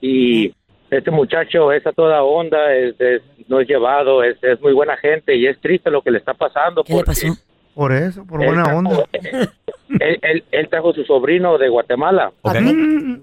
Y 0.00 0.54
este 0.90 1.10
muchacho 1.10 1.72
es 1.72 1.86
a 1.86 1.92
toda 1.92 2.22
onda, 2.22 2.74
es, 2.74 2.94
es- 3.00 3.22
no 3.48 3.60
es 3.60 3.68
llevado, 3.68 4.22
es, 4.22 4.36
es 4.42 4.60
muy 4.60 4.72
buena 4.72 4.96
gente 4.96 5.34
y 5.36 5.46
es 5.46 5.60
triste 5.60 5.90
lo 5.90 6.02
que 6.02 6.10
le 6.10 6.18
está 6.18 6.34
pasando. 6.34 6.82
¿Qué 6.84 6.94
le 6.94 7.04
pasó? 7.04 7.26
Por 7.74 7.92
eso, 7.92 8.24
por 8.24 8.40
él 8.42 8.46
buena 8.48 8.62
trajo- 8.64 8.78
onda. 8.78 9.04
Él, 10.00 10.18
él- 10.22 10.44
él 10.50 10.68
trajo 10.70 10.90
a 10.90 10.94
su 10.94 11.04
sobrino 11.04 11.56
de 11.58 11.68
Guatemala 11.68 12.32
Ok. 12.42 12.56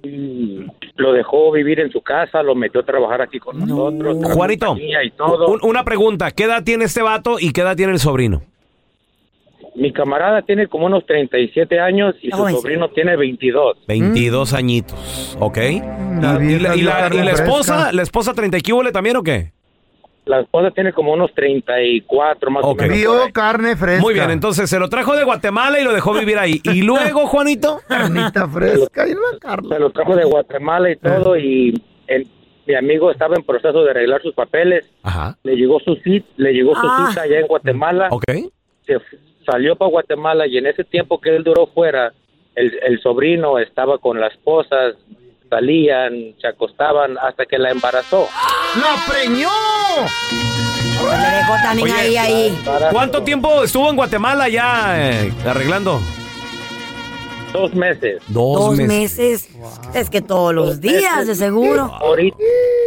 y 0.03 0.65
lo 0.95 1.11
dejó 1.11 1.51
vivir 1.51 1.79
en 1.79 1.91
su 1.91 2.01
casa, 2.01 2.43
lo 2.43 2.53
metió 2.55 2.81
a 2.81 2.85
trabajar 2.85 3.21
aquí 3.21 3.39
con 3.39 3.59
nosotros. 3.59 4.17
Juanito, 4.33 4.77
Y 4.77 5.09
todo. 5.11 5.47
un- 5.49 5.59
una 5.63 5.83
pregunta. 5.83 6.31
¿Qué 6.31 6.43
edad 6.43 6.63
tiene 6.63 6.85
este 6.85 7.01
vato 7.01 7.37
y 7.39 7.51
qué 7.51 7.61
edad 7.61 7.75
tiene 7.75 7.93
el 7.93 7.99
sobrino? 7.99 8.41
mi 9.73 9.93
camarada 9.93 10.41
tiene 10.41 10.67
como 10.67 10.85
unos 10.87 11.05
37 11.05 11.79
años 11.79 12.13
y 12.21 12.29
su 12.29 12.37
sobrino 12.49 12.89
tiene 12.89 13.15
22. 13.15 13.77
22 13.87 14.53
añitos, 14.53 15.35
¿ok. 15.39 15.57
¿Y, 15.57 15.79
la, 16.59 16.75
y 16.75 16.81
la- 16.81 17.09
y 17.13 17.17
la 17.23 17.31
esposa? 17.31 17.91
¿La 17.93 18.01
esposa 18.01 18.33
30 18.33 18.57
y 18.57 18.61
también 18.91 19.15
o 19.15 19.23
qué? 19.23 19.53
La 20.31 20.39
esposa 20.41 20.71
tiene 20.71 20.93
como 20.93 21.11
unos 21.13 21.33
34 21.33 22.49
más 22.51 22.63
Ok. 22.63 22.71
o 22.71 22.75
menos. 22.83 22.97
Vio 22.97 23.13
carne 23.33 23.75
fresca. 23.75 24.01
Muy 24.01 24.13
bien, 24.13 24.31
entonces 24.31 24.69
se 24.69 24.79
lo 24.79 24.87
trajo 24.89 25.13
de 25.15 25.23
Guatemala 25.25 25.79
y 25.79 25.83
lo 25.83 25.91
dejó 25.93 26.13
vivir 26.13 26.37
ahí. 26.37 26.61
¿Y 26.63 26.81
luego, 26.83 27.27
Juanito? 27.27 27.81
Carnita 27.87 28.47
fresca 28.47 29.07
y 29.07 29.11
la 29.13 29.37
Carla. 29.39 29.75
Se 29.75 29.79
lo 29.79 29.89
trajo 29.89 30.15
de 30.15 30.23
Guatemala 30.23 30.89
y 30.91 30.95
todo 30.95 31.37
y 31.37 31.81
el- 32.07 32.27
mi 32.65 32.75
amigo 32.75 33.11
estaba 33.11 33.35
en 33.35 33.43
proceso 33.43 33.83
de 33.83 33.91
arreglar 33.91 34.21
sus 34.21 34.33
papeles. 34.33 34.89
Ajá. 35.03 35.35
Le 35.43 35.55
llegó 35.57 35.79
su 35.81 35.95
cita, 35.97 36.27
le 36.37 36.53
llegó 36.53 36.73
su 36.75 36.87
Ah. 36.87 37.07
cita 37.09 37.23
allá 37.23 37.39
en 37.39 37.47
Guatemala. 37.47 38.07
Ok. 38.11 38.23
Se 38.85 38.97
salió 39.45 39.75
para 39.75 39.89
Guatemala 39.91 40.47
y 40.47 40.57
en 40.57 40.67
ese 40.67 40.83
tiempo 40.85 41.19
que 41.19 41.35
él 41.35 41.43
duró 41.43 41.67
fuera, 41.67 42.13
el, 42.55 42.71
el 42.83 42.99
sobrino 43.01 43.59
estaba 43.59 43.97
con 43.97 44.19
la 44.19 44.27
esposa, 44.27 44.75
salían, 45.51 46.33
se 46.41 46.47
acostaban 46.47 47.17
hasta 47.21 47.45
que 47.45 47.59
la 47.59 47.69
embarazó. 47.71 48.27
¡La 48.77 49.13
preñó! 49.13 49.49
Le 51.03 51.37
dejó 51.37 51.53
también 51.63 51.91
Oye, 51.91 51.99
ahí, 51.99 52.17
ahí. 52.17 52.63
¿Cuánto 52.91 53.21
tiempo 53.23 53.63
estuvo 53.63 53.89
en 53.89 53.95
Guatemala 53.97 54.47
ya 54.49 54.95
eh, 55.11 55.31
arreglando? 55.45 55.99
Dos 57.53 57.73
meses. 57.73 58.21
Dos, 58.27 58.59
Dos 58.59 58.77
meses. 58.77 59.49
meses. 59.49 59.95
Es 59.95 60.09
que 60.09 60.21
todos 60.21 60.53
los 60.53 60.79
días, 60.79 61.27
de 61.27 61.35
seguro. 61.35 61.81
Ahorita, 61.83 62.37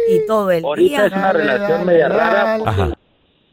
Y 0.09 0.25
todo 0.25 0.49
el 0.49 0.65
ahorita 0.65 1.05
es 1.05 1.11
día. 1.11 1.19
una 1.19 1.33
relación 1.33 1.85
media 1.85 2.09
rara. 2.09 2.55
Ajá. 2.65 2.89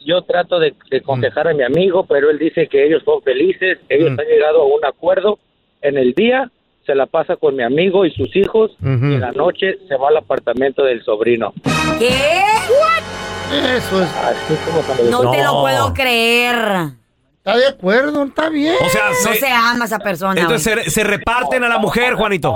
Yo 0.06 0.22
trato 0.22 0.58
de, 0.58 0.74
de 0.90 0.96
aconsejar 0.96 1.48
a 1.48 1.54
mi 1.54 1.62
amigo, 1.62 2.06
pero 2.06 2.30
él 2.30 2.38
dice 2.38 2.66
que 2.66 2.86
ellos 2.86 3.02
son 3.04 3.20
felices, 3.22 3.78
ellos 3.90 4.10
Mm. 4.12 4.20
han 4.20 4.26
llegado 4.26 4.62
a 4.62 4.64
un 4.64 4.84
acuerdo. 4.84 5.38
En 5.82 5.98
el 5.98 6.14
día 6.14 6.50
se 6.86 6.94
la 6.94 7.06
pasa 7.06 7.36
con 7.36 7.56
mi 7.56 7.62
amigo 7.62 8.04
y 8.04 8.10
sus 8.12 8.34
hijos, 8.36 8.70
y 8.82 8.86
en 8.86 9.20
la 9.20 9.32
noche 9.32 9.78
se 9.88 9.96
va 9.96 10.08
al 10.08 10.16
apartamento 10.16 10.82
del 10.84 11.02
sobrino. 11.04 11.52
¿Qué? 11.98 12.08
Eso 13.76 14.02
es. 14.02 14.08
Así 14.08 14.54
como 14.66 14.80
cuando 14.82 15.04
No 15.10 15.30
te 15.30 15.42
lo 15.44 15.60
puedo 15.60 15.92
creer. 15.94 16.88
¿Está 17.44 17.56
de 17.56 17.66
acuerdo? 17.66 18.22
Está 18.24 18.48
bien. 18.50 18.74
O 18.80 18.88
sea, 18.88 19.08
No 19.08 19.14
se- 19.32 19.40
se 19.40 19.48
ama 19.50 19.84
esa 19.84 19.98
persona. 19.98 20.40
entonces 20.40 20.84
se, 20.84 20.90
se 20.90 21.02
reparten 21.04 21.64
a 21.64 21.68
la 21.68 21.78
mujer, 21.78 22.14
Juanito. 22.14 22.54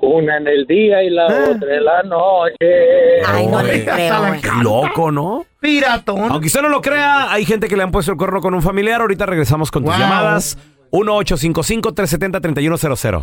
una 0.00 0.36
en 0.38 0.46
el 0.46 0.66
día 0.66 1.02
y 1.02 1.10
la 1.10 1.26
Ah. 1.26 1.50
otra 1.56 1.76
en 1.76 1.84
la 1.84 2.02
noche. 2.04 3.22
Ay, 3.26 3.46
no 3.48 3.60
le 3.62 3.84
creo. 3.84 4.22
Qué 4.40 4.48
loco, 4.62 5.10
¿no? 5.10 5.44
Piratón. 5.60 6.30
Aunque 6.30 6.46
usted 6.46 6.62
no 6.62 6.68
lo 6.68 6.80
crea, 6.80 7.30
hay 7.32 7.44
gente 7.44 7.68
que 7.68 7.76
le 7.76 7.82
han 7.82 7.90
puesto 7.90 8.12
el 8.12 8.18
cuerno 8.18 8.40
con 8.40 8.54
un 8.54 8.62
familiar. 8.62 9.00
Ahorita 9.00 9.26
regresamos 9.26 9.70
con 9.70 9.82
tus 9.84 9.92
Wow. 9.92 10.00
llamadas. 10.00 10.56
1-855-370-3100. 10.92 13.22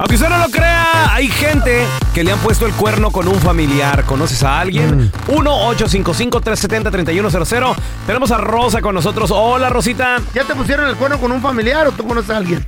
Aunque 0.00 0.14
usted 0.14 0.28
no 0.28 0.38
lo 0.38 0.48
crea, 0.48 1.12
hay 1.12 1.26
gente 1.26 1.84
que 2.14 2.22
le 2.22 2.30
han 2.30 2.38
puesto 2.38 2.66
el 2.66 2.72
cuerno 2.72 3.10
con 3.10 3.26
un 3.26 3.34
familiar. 3.34 4.04
¿Conoces 4.04 4.44
a 4.44 4.60
alguien? 4.60 5.10
1-855-370-3100. 5.26 7.74
Tenemos 8.06 8.30
a 8.30 8.38
Rosa 8.38 8.80
con 8.80 8.94
nosotros. 8.94 9.32
Hola, 9.32 9.70
Rosita. 9.70 10.18
¿Ya 10.32 10.44
te 10.44 10.54
pusieron 10.54 10.88
el 10.88 10.94
cuerno 10.94 11.18
con 11.18 11.32
un 11.32 11.42
familiar 11.42 11.88
o 11.88 11.92
tú 11.92 12.06
conoces 12.06 12.30
a 12.30 12.36
alguien? 12.36 12.64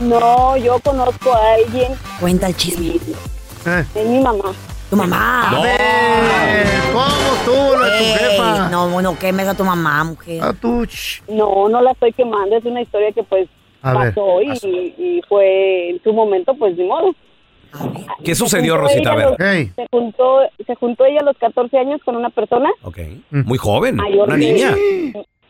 No, 0.00 0.56
yo 0.56 0.80
conozco 0.80 1.32
a 1.32 1.52
alguien, 1.54 1.92
Cuenta 2.18 2.48
el 2.48 2.56
chisme. 2.56 2.96
Eh. 3.64 3.84
es 3.94 4.06
mi 4.08 4.20
mamá. 4.20 4.52
Tu 4.90 4.96
mamá. 4.96 5.50
A 5.50 5.60
ver, 5.62 6.66
¿cómo 6.92 7.06
estuvo 7.36 7.76
lo 7.76 7.84
de 7.84 7.98
tu 7.98 8.04
jefa? 8.18 8.68
No, 8.70 9.00
no 9.00 9.16
quemes 9.18 9.46
a 9.46 9.54
tu 9.54 9.62
mamá, 9.64 10.02
mujer. 10.02 10.42
A 10.42 10.52
tu... 10.52 10.84
No, 11.28 11.68
no 11.68 11.80
la 11.80 11.92
estoy 11.92 12.12
quemando, 12.12 12.56
es 12.56 12.64
una 12.64 12.82
historia 12.82 13.12
que 13.12 13.22
pues 13.22 13.48
A 13.82 13.92
ver, 13.98 14.14
pasó 14.14 14.40
y, 14.42 14.94
y 14.98 15.22
fue 15.28 15.90
en 15.90 16.02
su 16.02 16.12
momento 16.12 16.54
pues 16.54 16.76
ni 16.76 16.84
modo. 16.84 17.14
¿Qué 18.24 18.34
sucedió, 18.34 18.74
Se 18.74 18.78
juntó 18.78 18.82
Rosita? 18.82 19.10
A 19.10 19.14
ella 19.14 19.16
ver. 19.16 19.26
a 19.26 19.30
los- 19.30 19.38
Hey. 19.56 19.70
Se 19.76 19.86
juntó, 19.90 20.38
se 20.66 20.74
juntó 20.74 21.04
ella 21.06 21.20
a 21.20 21.24
los 21.24 21.38
14 21.38 21.78
años 21.78 22.00
con 22.04 22.16
una 22.16 22.28
persona 22.30 22.70
Ok. 22.82 22.98
Muy 23.30 23.58
joven. 23.58 23.96
mayor 23.96 24.28
Una 24.28 24.38
que 24.38 24.52
niña. 24.52 24.74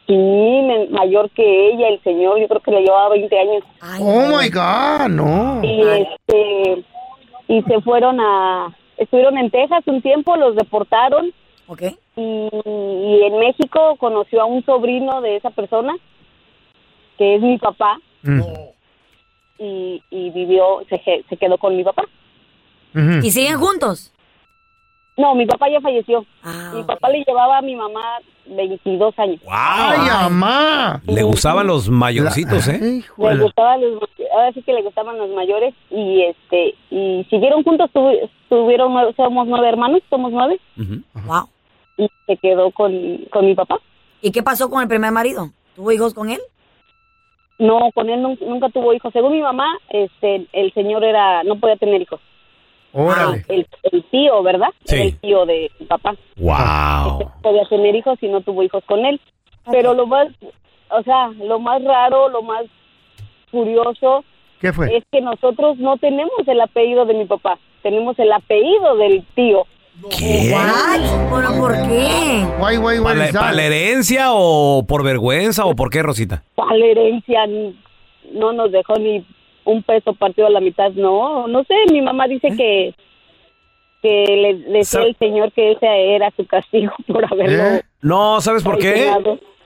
Sí, 0.06 0.62
mayor 0.90 1.30
que 1.30 1.68
ella, 1.70 1.88
el 1.88 2.02
señor, 2.02 2.38
yo 2.40 2.48
creo 2.48 2.60
que 2.60 2.70
le 2.72 2.82
llevaba 2.82 3.10
20 3.10 3.38
años. 3.38 3.64
Oh 4.00 4.26
my 4.36 4.48
God, 4.48 5.08
no. 5.08 5.60
Y 5.64 5.80
este 5.82 6.84
y 7.48 7.62
se 7.62 7.80
fueron 7.82 8.20
a 8.20 8.74
estuvieron 8.98 9.36
en 9.38 9.50
Texas 9.50 9.82
un 9.86 10.00
tiempo, 10.02 10.36
los 10.36 10.54
deportaron. 10.56 11.32
Ok. 11.66 11.82
Y, 12.16 12.20
y 12.20 13.22
en 13.24 13.38
México 13.38 13.96
conoció 13.98 14.42
a 14.42 14.44
un 14.44 14.64
sobrino 14.64 15.20
de 15.22 15.36
esa 15.36 15.50
persona 15.50 15.94
que 17.18 17.36
es 17.36 17.42
mi 17.42 17.58
papá 17.58 17.98
Mm. 18.22 18.42
y, 19.58 20.02
y 20.10 20.30
vivió 20.30 20.80
se, 20.88 21.36
quedó 21.36 21.58
con 21.58 21.76
mi 21.76 21.84
papá. 21.84 22.04
¿Y 23.22 23.30
siguen 23.30 23.58
juntos? 23.58 24.12
No, 25.16 25.34
mi 25.34 25.46
papá 25.46 25.68
ya 25.70 25.80
falleció. 25.80 26.24
Ah, 26.42 26.72
Mi 26.74 26.82
papá 26.84 27.08
le 27.10 27.22
llevaba 27.24 27.58
a 27.58 27.62
mi 27.62 27.76
mamá 27.76 28.00
22 28.46 29.18
años. 29.18 29.40
¡Ay, 29.48 29.98
mamá! 30.08 31.02
Le 31.06 31.22
gustaban 31.22 31.66
los 31.66 31.88
mayorcitos, 31.90 32.66
¿eh? 32.68 33.02
Le 33.18 33.36
gustaban 33.38 33.80
los, 33.82 34.02
ahora 34.34 34.52
sí 34.52 34.62
que 34.62 34.72
le 34.72 34.82
gustaban 34.82 35.18
los 35.18 35.30
mayores 35.30 35.74
y 35.90 36.22
este 36.22 36.74
y 36.90 37.24
siguieron 37.30 37.62
juntos 37.62 37.90
tuvi- 37.92 38.28
tuvieron 38.48 38.92
somos 39.14 39.46
nueve 39.46 39.68
hermanos 39.68 40.00
somos 40.10 40.32
nueve 40.32 40.58
Wow. 41.26 41.48
y 41.98 42.08
se 42.26 42.36
quedó 42.38 42.70
con, 42.72 42.92
con 43.30 43.46
mi 43.46 43.54
papá 43.54 43.78
¿Y 44.22 44.32
qué 44.32 44.42
pasó 44.42 44.68
con 44.70 44.80
el 44.82 44.88
primer 44.88 45.12
marido? 45.12 45.50
¿Tuvo 45.76 45.92
hijos 45.92 46.14
con 46.14 46.30
él? 46.30 46.40
No 47.62 47.90
con 47.94 48.10
él 48.10 48.20
nun- 48.22 48.38
nunca, 48.40 48.68
tuvo 48.68 48.92
hijos 48.92 49.12
según 49.12 49.32
mi 49.32 49.40
mamá 49.40 49.66
este 49.88 50.46
el 50.52 50.72
señor 50.74 51.02
era 51.04 51.42
no 51.44 51.56
podía 51.56 51.76
tener 51.76 52.02
hijos 52.02 52.20
Órale. 52.92 53.44
el, 53.48 53.66
el 53.90 54.02
tío 54.10 54.42
verdad 54.42 54.68
Sí. 54.84 55.00
El 55.00 55.16
tío 55.20 55.46
de 55.46 55.70
mi 55.78 55.86
papá 55.86 56.14
Wow. 56.36 57.20
no 57.20 57.32
podía 57.42 57.64
tener 57.66 57.94
hijos 57.94 58.18
y 58.22 58.28
no 58.28 58.40
tuvo 58.42 58.62
hijos 58.62 58.84
con 58.84 59.04
él 59.06 59.20
pero 59.70 59.94
lo 59.94 60.06
más 60.06 60.28
o 60.90 61.02
sea 61.02 61.28
lo 61.28 61.58
más 61.58 61.82
raro 61.84 62.28
lo 62.28 62.42
más 62.42 62.64
curioso 63.50 64.24
¿Qué 64.60 64.72
fue? 64.72 64.96
es 64.96 65.04
que 65.10 65.20
nosotros 65.20 65.78
no 65.78 65.96
tenemos 65.98 66.32
el 66.46 66.60
apellido 66.60 67.04
de 67.04 67.14
mi 67.14 67.24
papá, 67.24 67.58
tenemos 67.82 68.16
el 68.20 68.30
apellido 68.32 68.96
del 68.96 69.24
tío. 69.34 69.66
¿Qué? 70.10 70.54
¿Pero 71.30 71.58
por 71.58 71.72
qué? 71.88 72.46
Guay, 72.58 72.76
guay, 72.76 72.98
guay. 72.98 73.18
¿Para, 73.18 73.32
para 73.32 73.52
la 73.52 73.64
herencia 73.64 74.32
o 74.32 74.84
por 74.86 75.04
vergüenza 75.04 75.64
o 75.64 75.76
por 75.76 75.90
qué, 75.90 76.02
Rosita? 76.02 76.42
Para 76.54 76.76
la 76.76 76.86
herencia 76.86 77.40
no 78.32 78.52
nos 78.52 78.72
dejó 78.72 78.96
ni 78.96 79.24
un 79.64 79.82
peso 79.82 80.14
partido 80.14 80.46
a 80.46 80.50
la 80.50 80.60
mitad, 80.60 80.90
no, 80.92 81.46
no 81.46 81.62
sé, 81.64 81.74
mi 81.92 82.02
mamá 82.02 82.26
dice 82.26 82.48
que 82.56 82.94
que 84.02 84.24
le 84.36 84.78
decía 84.78 85.02
el 85.02 85.16
señor 85.16 85.52
que 85.52 85.72
ese 85.72 85.86
era 86.16 86.32
su 86.36 86.44
castigo 86.44 86.92
por 87.06 87.24
haberlo 87.24 87.76
¿Eh? 87.76 87.82
No, 88.00 88.40
¿sabes 88.40 88.64
por 88.64 88.78
qué? 88.78 89.08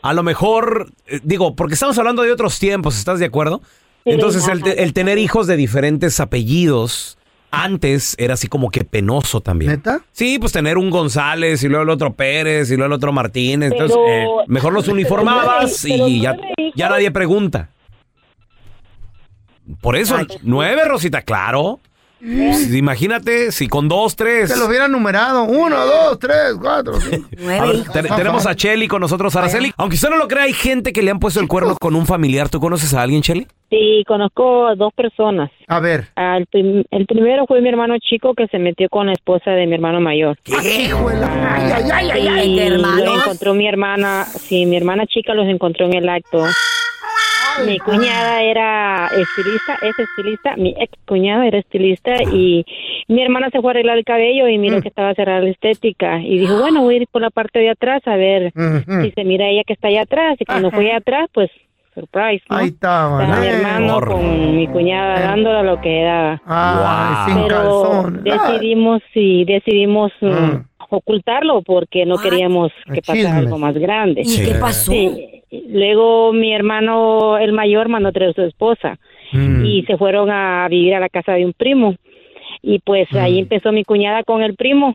A 0.02 0.12
lo 0.12 0.22
mejor, 0.22 0.90
eh, 1.06 1.20
digo, 1.22 1.56
porque 1.56 1.72
estamos 1.72 1.98
hablando 1.98 2.22
de 2.22 2.32
otros 2.32 2.58
tiempos, 2.58 2.98
¿estás 2.98 3.18
de 3.18 3.24
acuerdo? 3.24 3.62
Sí, 4.04 4.10
Entonces, 4.12 4.46
el, 4.46 4.62
el 4.66 4.92
tener 4.92 5.16
hijos 5.16 5.46
de 5.46 5.56
diferentes 5.56 6.20
apellidos 6.20 7.15
antes 7.50 8.14
era 8.18 8.34
así 8.34 8.48
como 8.48 8.70
que 8.70 8.84
penoso 8.84 9.40
también. 9.40 9.72
¿Neta? 9.72 10.00
Sí, 10.12 10.38
pues 10.38 10.52
tener 10.52 10.78
un 10.78 10.90
González 10.90 11.62
y 11.62 11.68
luego 11.68 11.84
el 11.84 11.90
otro 11.90 12.14
Pérez 12.14 12.70
y 12.70 12.76
luego 12.76 12.86
el 12.86 12.92
otro 12.92 13.12
Martínez. 13.12 13.72
Entonces, 13.72 13.96
eh, 14.08 14.26
mejor 14.46 14.72
los 14.72 14.88
uniformabas 14.88 15.82
Pero 15.82 16.08
y 16.08 16.20
pero 16.20 16.72
ya 16.74 16.88
nadie 16.88 17.10
pregunta. 17.10 17.70
Por 19.80 19.96
eso, 19.96 20.16
nueve, 20.42 20.84
Rosita, 20.84 21.22
claro. 21.22 21.80
Pues, 22.18 22.74
imagínate 22.74 23.52
si 23.52 23.68
con 23.68 23.88
dos, 23.88 24.16
tres. 24.16 24.50
Se 24.50 24.56
los 24.56 24.68
hubieran 24.68 24.90
numerado. 24.90 25.44
Uno, 25.44 25.76
dos, 25.84 26.18
tres, 26.18 26.54
cuatro. 26.60 26.98
cinco. 27.00 27.28
A 27.36 27.40
Nueve 27.40 27.66
ver, 27.66 27.74
hijos. 27.76 27.92
te- 27.92 28.02
tenemos 28.02 28.46
a 28.46 28.54
Chelly 28.54 28.88
con 28.88 29.00
nosotros, 29.02 29.36
Araceli. 29.36 29.72
Aunque 29.76 29.96
usted 29.96 30.08
no 30.10 30.16
lo 30.16 30.26
crea, 30.26 30.44
hay 30.44 30.52
gente 30.54 30.92
que 30.92 31.02
le 31.02 31.10
han 31.10 31.18
puesto 31.18 31.40
el 31.40 31.48
cuerno 31.48 31.76
con 31.76 31.94
un 31.94 32.06
familiar. 32.06 32.48
¿Tú 32.48 32.58
conoces 32.60 32.94
a 32.94 33.02
alguien, 33.02 33.20
Chelly? 33.22 33.46
Sí, 33.68 34.04
conozco 34.06 34.66
a 34.68 34.74
dos 34.76 34.92
personas. 34.94 35.50
A 35.68 35.80
ver. 35.80 36.08
Al 36.14 36.46
prim- 36.46 36.84
el 36.90 37.06
primero 37.06 37.46
fue 37.46 37.60
mi 37.60 37.68
hermano 37.68 37.96
chico 37.98 38.32
que 38.34 38.46
se 38.46 38.58
metió 38.58 38.88
con 38.88 39.06
la 39.08 39.12
esposa 39.12 39.50
de 39.50 39.66
mi 39.66 39.74
hermano 39.74 40.00
mayor. 40.00 40.38
¿Qué? 40.44 40.52
Ay, 40.92 41.72
ay, 41.74 41.90
ay, 41.92 42.10
ay, 42.12 42.28
ay. 42.28 42.52
Y 42.52 42.56
¿qué 42.56 42.70
los 42.70 42.80
hermanos? 42.80 43.22
encontró 43.24 43.54
mi 43.54 43.68
hermana, 43.68 44.24
sí, 44.24 44.66
mi 44.66 44.76
hermana 44.76 45.04
chica 45.06 45.34
los 45.34 45.46
encontró 45.48 45.86
en 45.86 45.94
el 45.94 46.08
acto. 46.08 46.44
Mi 47.64 47.78
cuñada 47.78 48.42
era 48.42 49.06
estilista, 49.08 49.78
es 49.82 49.98
estilista, 49.98 50.56
mi 50.56 50.74
ex 50.78 50.92
cuñada 51.06 51.46
era 51.46 51.58
estilista 51.58 52.14
y 52.32 52.64
mi 53.08 53.22
hermana 53.22 53.48
se 53.50 53.60
fue 53.60 53.70
a 53.70 53.72
arreglar 53.72 53.96
el 53.98 54.04
cabello 54.04 54.48
y 54.48 54.58
Mm. 54.58 54.60
miró 54.60 54.82
que 54.82 54.88
estaba 54.88 55.14
cerrada 55.14 55.40
la 55.40 55.50
estética 55.50 56.18
y 56.20 56.38
dijo, 56.38 56.58
bueno, 56.58 56.82
voy 56.82 56.94
a 56.94 56.96
ir 56.98 57.08
por 57.08 57.22
la 57.22 57.30
parte 57.30 57.58
de 57.60 57.70
atrás 57.70 58.02
a 58.06 58.16
ver 58.16 58.52
Ujú. 58.54 59.02
si 59.04 59.10
se 59.12 59.24
mira 59.24 59.46
ella 59.48 59.62
que 59.66 59.72
está 59.72 59.88
allá 59.88 60.02
atrás 60.02 60.36
y 60.40 60.44
cuando 60.44 60.70
fue 60.70 60.86
allá 60.88 60.98
atrás, 60.98 61.28
pues, 61.32 61.50
surprise, 61.94 62.44
¿no? 62.50 62.56
Ahí 62.58 62.68
estaba. 62.68 63.22
Estaba 63.22 63.40
mi 63.40 63.46
¿no? 63.46 63.52
hermano 63.54 63.96
Horror. 63.96 64.14
con 64.16 64.56
mi 64.56 64.66
cuñada 64.68 65.20
dándola 65.20 65.62
lo 65.62 65.80
que 65.80 66.00
era. 66.02 66.42
Ay, 66.44 67.32
sin 67.32 67.42
Pero 67.44 67.56
calzón. 67.56 68.22
decidimos 68.22 69.02
y 69.14 69.44
decidimos 69.46 70.12
mm, 70.20 70.26
Mm. 70.26 70.66
Ocultarlo 70.90 71.62
porque 71.62 72.04
no 72.06 72.14
What? 72.16 72.22
queríamos 72.22 72.72
que 72.92 73.02
pasara 73.02 73.36
algo 73.38 73.58
más 73.58 73.74
grande. 73.76 74.22
¿Y 74.24 74.44
qué 74.44 74.54
pasó? 74.60 74.92
Sí. 74.92 75.42
Luego 75.68 76.32
mi 76.32 76.52
hermano, 76.52 77.38
el 77.38 77.52
mayor, 77.52 77.88
mandó 77.88 78.08
a 78.08 78.12
traer 78.12 78.30
a 78.30 78.34
su 78.34 78.42
esposa 78.42 78.98
Mm. 79.32 79.64
y 79.64 79.82
se 79.82 79.96
fueron 79.96 80.30
a 80.30 80.68
vivir 80.68 80.94
a 80.94 81.00
la 81.00 81.08
casa 81.08 81.32
de 81.32 81.44
un 81.44 81.52
primo. 81.52 81.96
Y 82.62 82.78
pues 82.80 83.08
Mm. 83.12 83.16
ahí 83.18 83.38
empezó 83.40 83.72
mi 83.72 83.84
cuñada 83.84 84.22
con 84.22 84.42
el 84.42 84.54
primo. 84.54 84.94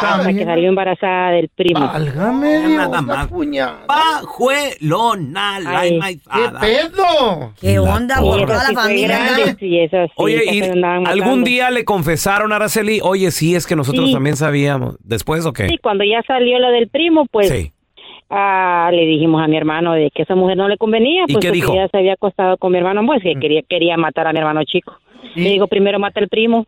Hasta 0.00 0.32
que 0.32 0.44
salió 0.44 0.68
embarazada 0.68 1.30
del 1.32 1.48
primo. 1.48 1.80
Válgame 1.80 2.60
Nada 2.68 2.88
Dios, 2.88 3.02
más. 3.02 3.26
cuñada. 3.28 3.86
Pajuelona, 3.86 5.60
la 5.60 5.86
enmaizada. 5.86 6.60
¿Qué 6.60 6.66
pedo? 6.90 7.52
¿Qué 7.60 7.78
onda 7.78 8.16
por 8.20 8.40
toda 8.46 8.60
sí 8.66 8.74
la 8.74 8.80
familia? 8.82 9.06
grande, 9.36 9.56
sí, 9.58 9.78
eso 9.78 9.96
sí, 10.06 10.12
Oye, 10.16 10.42
¿y 10.52 10.62
algún 11.06 11.44
día 11.44 11.70
le 11.70 11.84
confesaron 11.84 12.52
a 12.52 12.56
Araceli? 12.56 13.00
Oye, 13.02 13.30
sí, 13.30 13.54
es 13.54 13.66
que 13.66 13.76
nosotros 13.76 14.12
también 14.12 14.36
sabíamos. 14.36 14.96
¿Después 15.02 15.44
o 15.46 15.52
qué? 15.52 15.68
Sí, 15.68 15.78
cuando 15.78 16.04
ya 16.04 16.22
salió 16.26 16.58
lo 16.58 16.68
del 16.70 16.88
primo, 16.88 17.26
pues 17.30 17.48
Sí. 17.48 17.72
ah, 18.30 18.90
le 18.92 19.04
dijimos 19.06 19.42
a 19.42 19.48
mi 19.48 19.56
hermano 19.56 19.92
de 19.92 20.10
que 20.14 20.22
esa 20.22 20.34
mujer 20.34 20.56
no 20.56 20.68
le 20.68 20.76
convenía, 20.78 21.24
¿Y 21.26 21.32
pues 21.34 21.52
dijo? 21.52 21.72
ella 21.74 21.88
se 21.88 21.98
había 21.98 22.14
acostado 22.14 22.56
con 22.56 22.72
mi 22.72 22.78
hermano, 22.78 23.02
pues 23.06 23.22
que 23.22 23.34
quería, 23.40 23.62
quería 23.68 23.96
matar 23.96 24.26
a 24.26 24.32
mi 24.32 24.38
hermano 24.38 24.62
chico. 24.64 24.96
Le 25.34 25.50
digo, 25.50 25.66
primero 25.66 25.98
mata 25.98 26.20
al 26.20 26.28
primo. 26.28 26.66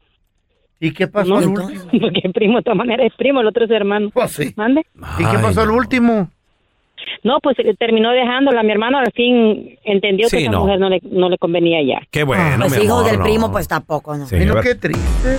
¿Y 0.81 0.93
qué 0.93 1.07
pasó 1.09 1.41
entonces, 1.41 1.83
último? 1.85 2.01
Porque 2.07 2.21
el 2.25 2.33
primo 2.33 2.57
de 2.59 2.63
todas 2.63 2.77
maneras 2.77 3.07
es 3.07 3.15
primo, 3.17 3.41
el 3.41 3.47
otro 3.47 3.65
es 3.65 3.71
hermano. 3.71 4.11
Pues 4.13 4.31
sí. 4.33 4.53
¿Mande? 4.57 4.83
¿Y 5.19 5.25
qué 5.25 5.39
pasó 5.41 5.63
al 5.63 5.71
último? 5.71 6.29
No, 7.23 7.39
pues 7.43 7.59
eh, 7.59 7.75
terminó 7.79 8.11
dejándola. 8.13 8.63
Mi 8.63 8.71
hermano 8.73 8.99
al 8.99 9.11
fin 9.13 9.79
entendió 9.85 10.29
Sí, 10.29 10.37
que 10.39 10.43
esa 10.45 10.53
no. 10.53 10.61
mujer 10.61 10.79
no 10.81 10.89
le, 10.89 11.01
no 11.11 11.29
le 11.29 11.39
convenía 11.39 11.83
ya. 11.83 12.03
Qué 12.11 12.23
bueno, 12.25 12.59
Los 12.59 12.77
mi 12.77 12.85
hijos 12.85 12.99
amor, 13.01 13.11
del 13.11 13.19
no. 13.19 13.25
primo, 13.25 13.53
pues 13.53 13.67
tampoco, 13.69 14.17
¿no? 14.17 14.27
Sí, 14.27 14.37
Mira 14.37 14.55
ver. 14.55 14.63
qué 14.63 14.75
triste. 14.75 15.39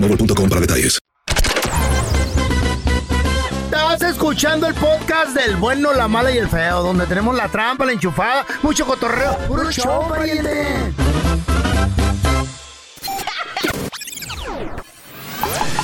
boostmobile.com 0.00 0.48
para 0.48 0.60
detalles. 0.60 0.98
Estás 3.64 4.02
escuchando 4.02 4.66
el 4.66 4.74
podcast 4.74 5.34
del 5.34 5.56
bueno, 5.56 5.92
la 5.92 6.08
mala 6.08 6.30
y 6.30 6.38
el 6.38 6.48
feo, 6.48 6.82
donde 6.82 7.06
tenemos 7.06 7.34
la 7.34 7.48
trampa, 7.48 7.84
la 7.84 7.92
enchufada, 7.92 8.46
mucho 8.62 8.86
cotorreo. 8.86 9.36
¡Puro 9.48 9.70
show, 9.70 10.08
pariente! 10.08 10.92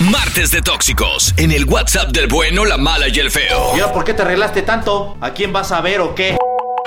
Martes 0.00 0.50
de 0.50 0.60
Tóxicos 0.60 1.32
en 1.38 1.50
el 1.50 1.64
WhatsApp 1.64 2.10
del 2.10 2.26
bueno, 2.26 2.64
la 2.64 2.76
mala 2.76 3.08
y 3.08 3.18
el 3.18 3.30
feo. 3.30 3.76
¿Y 3.76 3.80
ahora 3.80 3.94
por 3.94 4.04
qué 4.04 4.12
te 4.12 4.22
arreglaste 4.22 4.62
tanto? 4.62 5.16
¿A 5.20 5.30
quién 5.30 5.52
vas 5.52 5.72
a 5.72 5.80
ver 5.80 6.00
o 6.00 6.14
qué? 6.14 6.36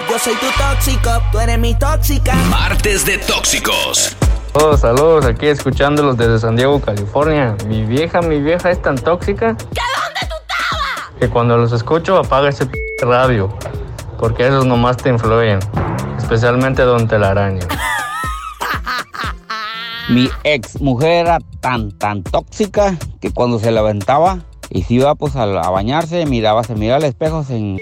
Yo 0.09 0.19
soy 0.19 0.35
tu 0.35 0.45
tóxico, 0.57 1.21
tú 1.31 1.39
eres 1.39 1.57
mi 1.57 1.73
tóxica. 1.73 2.33
Martes 2.49 3.05
de 3.05 3.17
Tóxicos. 3.17 4.16
Saludos, 4.57 4.79
saludos, 4.79 5.25
aquí 5.27 5.45
escuchándolos 5.45 6.17
desde 6.17 6.39
San 6.39 6.55
Diego, 6.55 6.81
California. 6.81 7.55
Mi 7.67 7.85
vieja, 7.85 8.23
mi 8.23 8.41
vieja 8.41 8.71
es 8.71 8.81
tan 8.81 8.95
tóxica. 8.95 9.55
¿Que 9.55 9.65
dónde 9.65 10.19
tú 10.21 10.33
estabas? 10.41 11.11
Que 11.19 11.29
cuando 11.29 11.57
los 11.57 11.71
escucho 11.73 12.17
apaga 12.17 12.49
ese 12.49 12.65
p 12.65 12.75
radio. 13.01 13.55
Porque 14.17 14.47
esos 14.47 14.65
nomás 14.65 14.97
te 14.97 15.09
influyen. 15.09 15.59
Especialmente 16.17 16.81
Don 16.81 17.07
Telaraño. 17.07 17.67
Mi 20.09 20.27
ex 20.43 20.81
mujer 20.81 21.27
era 21.27 21.37
tan, 21.59 21.91
tan 21.91 22.23
tóxica 22.23 22.97
que 23.21 23.31
cuando 23.31 23.59
se 23.59 23.71
levantaba 23.71 24.39
y 24.71 24.81
se 24.81 24.95
iba 24.95 25.13
pues 25.13 25.35
a, 25.35 25.43
a 25.43 25.69
bañarse, 25.69 26.25
miraba, 26.25 26.63
se 26.63 26.73
miraba 26.73 26.97
al 26.97 27.03
espejo 27.03 27.43
sin... 27.43 27.79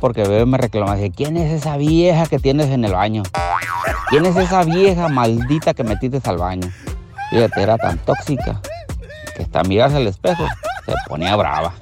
Porque 0.00 0.22
bebé 0.22 0.46
me 0.46 0.58
reclamaba, 0.58 0.96
dice, 0.96 1.12
¿quién 1.14 1.36
es 1.36 1.52
esa 1.52 1.76
vieja 1.76 2.26
que 2.26 2.38
tienes 2.38 2.66
en 2.66 2.84
el 2.84 2.92
baño? 2.92 3.22
¿Quién 4.08 4.26
es 4.26 4.36
esa 4.36 4.62
vieja 4.64 5.08
maldita 5.08 5.74
que 5.74 5.84
metiste 5.84 6.20
al 6.28 6.38
baño? 6.38 6.70
Fíjate, 7.30 7.62
era 7.62 7.76
tan 7.76 7.98
tóxica 7.98 8.60
que 9.36 9.42
hasta 9.42 9.62
mirarse 9.64 9.96
al 9.96 10.06
espejo 10.06 10.46
se 10.84 10.92
ponía 11.08 11.34
brava. 11.36 11.72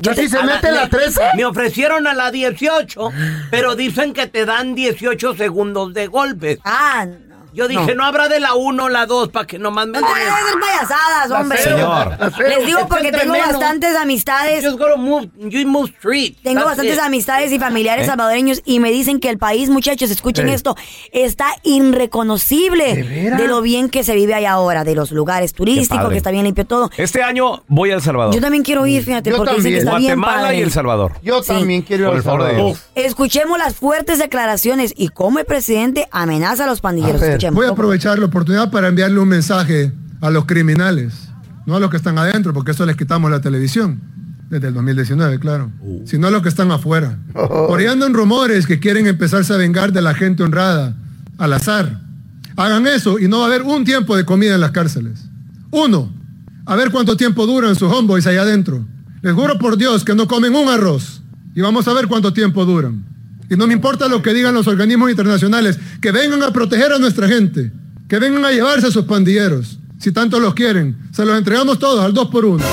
Yo 0.00 0.12
¿Casi 0.12 0.28
se 0.28 0.42
mete 0.42 0.68
a 0.68 0.72
la 0.72 0.88
13? 0.88 1.20
Me 1.36 1.44
ofrecieron 1.44 2.06
a 2.06 2.14
la 2.14 2.30
18, 2.30 3.10
pero 3.50 3.76
dicen 3.76 4.14
que 4.14 4.26
te 4.26 4.46
dan 4.46 4.74
18 4.74 5.36
segundos 5.36 5.92
de 5.92 6.06
golpes. 6.06 6.58
Ah, 6.64 7.06
Yo 7.52 7.68
dije, 7.68 7.94
no, 7.94 8.04
habrá 8.04 8.28
de 8.28 8.40
la 8.40 8.54
1 8.54 8.84
o 8.84 8.88
la 8.88 9.06
2 9.06 9.28
para 9.30 9.46
que 9.46 9.58
nomás 9.58 9.86
me... 9.86 10.00
No 10.00 10.06
te 10.06 10.12
hacer 10.12 10.60
payasadas, 10.60 11.30
hombre. 11.30 11.58
Señor. 11.58 12.16
Les 12.48 12.66
digo 12.66 12.86
porque 12.88 13.10
tengo 13.12 13.32
bastantes 13.36 13.96
amistades. 13.96 14.64
Just 14.64 14.78
go 14.78 14.86
to 14.88 14.96
move, 14.96 15.28
you 15.38 15.66
move 15.66 15.90
street. 15.98 16.36
Tengo 16.42 16.60
That's 16.60 16.70
bastantes 16.76 16.96
it. 16.96 17.02
amistades 17.02 17.52
y 17.52 17.58
familiares 17.58 18.04
¿Eh? 18.04 18.06
salvadoreños 18.08 18.62
y 18.64 18.78
me 18.80 18.90
dicen 18.90 19.20
que 19.20 19.30
el 19.30 19.38
país, 19.38 19.68
muchachos, 19.70 20.10
escuchen 20.10 20.48
Eh. 20.48 20.54
esto, 20.54 20.76
está 21.12 21.50
irreconocible 21.64 22.94
¿De, 22.94 23.46
lo 23.46 23.62
bien 23.62 23.88
que 23.88 24.02
se 24.04 24.14
vive 24.14 24.34
allá 24.34 24.52
ahora, 24.52 24.84
de 24.84 24.94
los 24.94 25.10
lugares 25.12 25.52
turísticos, 25.52 26.08
que 26.10 26.16
está 26.16 26.30
bien 26.30 26.44
limpio 26.44 26.66
todo. 26.66 26.90
Este 26.96 27.22
año 27.22 27.62
voy 27.68 27.90
a 27.90 27.94
El 27.94 28.02
Salvador. 28.02 28.34
Yo 28.34 28.40
también 28.40 28.62
quiero 28.62 28.86
ir, 28.86 29.04
fíjate, 29.04 29.30
Yo 29.30 29.36
porque 29.38 29.54
dicen 29.56 29.72
que 29.72 29.78
está 29.78 29.96
bien 29.96 30.18
Guatemala 30.20 30.42
padre. 30.48 30.56
y 30.58 30.62
El 30.62 30.72
Salvador. 30.72 31.12
Yo 31.22 31.42
Sí. 31.42 31.52
también 31.52 31.82
quiero 31.82 32.04
ir 32.04 32.08
Por 32.10 32.16
el 32.18 32.22
favor 32.22 32.42
de 32.44 32.48
Salvador. 32.50 32.76
Dios. 32.94 33.06
Escuchemos 33.06 33.58
las 33.58 33.74
fuertes 33.74 34.18
declaraciones 34.18 34.92
y 34.96 35.08
cómo 35.08 35.38
el 35.38 35.44
presidente 35.46 36.08
amenaza 36.10 36.64
a 36.64 36.66
los 36.66 36.80
pandilleros. 36.80 37.20
Escuchemos. 37.40 37.56
Voy 37.56 37.66
a 37.66 37.70
aprovechar 37.70 38.18
la 38.18 38.26
oportunidad 38.26 38.70
para 38.70 38.88
enviarle 38.88 39.18
un 39.18 39.28
mensaje 39.28 39.92
a 40.20 40.30
los 40.30 40.44
criminales, 40.44 41.28
no 41.64 41.76
a 41.76 41.80
los 41.80 41.90
que 41.90 41.96
están 41.96 42.18
adentro, 42.18 42.52
porque 42.52 42.72
eso 42.72 42.84
les 42.84 42.96
quitamos 42.96 43.30
la 43.30 43.40
televisión, 43.40 43.98
desde 44.50 44.68
el 44.68 44.74
2019, 44.74 45.38
claro, 45.38 45.70
sino 46.04 46.26
a 46.26 46.30
los 46.30 46.42
que 46.42 46.50
están 46.50 46.70
afuera. 46.70 47.18
Por 47.32 47.80
ahí 47.80 47.86
andan 47.86 48.12
rumores 48.12 48.66
que 48.66 48.78
quieren 48.78 49.06
empezarse 49.06 49.54
a 49.54 49.56
vengar 49.56 49.90
de 49.90 50.02
la 50.02 50.12
gente 50.12 50.42
honrada, 50.42 50.94
al 51.38 51.52
azar. 51.54 52.00
Hagan 52.56 52.86
eso 52.86 53.18
y 53.18 53.26
no 53.26 53.38
va 53.38 53.44
a 53.44 53.46
haber 53.46 53.62
un 53.62 53.84
tiempo 53.84 54.16
de 54.18 54.26
comida 54.26 54.54
en 54.54 54.60
las 54.60 54.72
cárceles. 54.72 55.24
Uno, 55.70 56.12
a 56.66 56.76
ver 56.76 56.90
cuánto 56.90 57.16
tiempo 57.16 57.46
duran 57.46 57.74
sus 57.74 57.90
homeboys 57.90 58.26
allá 58.26 58.42
adentro. 58.42 58.84
Les 59.22 59.32
juro 59.32 59.58
por 59.58 59.78
Dios 59.78 60.04
que 60.04 60.14
no 60.14 60.28
comen 60.28 60.54
un 60.54 60.68
arroz. 60.68 61.22
Y 61.54 61.62
vamos 61.62 61.88
a 61.88 61.94
ver 61.94 62.06
cuánto 62.06 62.34
tiempo 62.34 62.66
duran. 62.66 63.09
Y 63.50 63.56
no 63.56 63.66
me 63.66 63.74
importa 63.74 64.08
lo 64.08 64.22
que 64.22 64.32
digan 64.32 64.54
los 64.54 64.68
organismos 64.68 65.10
internacionales, 65.10 65.78
que 66.00 66.12
vengan 66.12 66.42
a 66.44 66.52
proteger 66.52 66.92
a 66.92 66.98
nuestra 66.98 67.26
gente, 67.26 67.72
que 68.08 68.18
vengan 68.20 68.44
a 68.44 68.52
llevarse 68.52 68.86
a 68.86 68.90
sus 68.92 69.04
pandilleros. 69.04 69.78
Si 69.98 70.12
tanto 70.12 70.38
los 70.38 70.54
quieren, 70.54 70.96
se 71.12 71.26
los 71.26 71.36
entregamos 71.36 71.78
todos 71.80 72.02
al 72.04 72.14
dos 72.14 72.28
por 72.28 72.44
uno. 72.44 72.64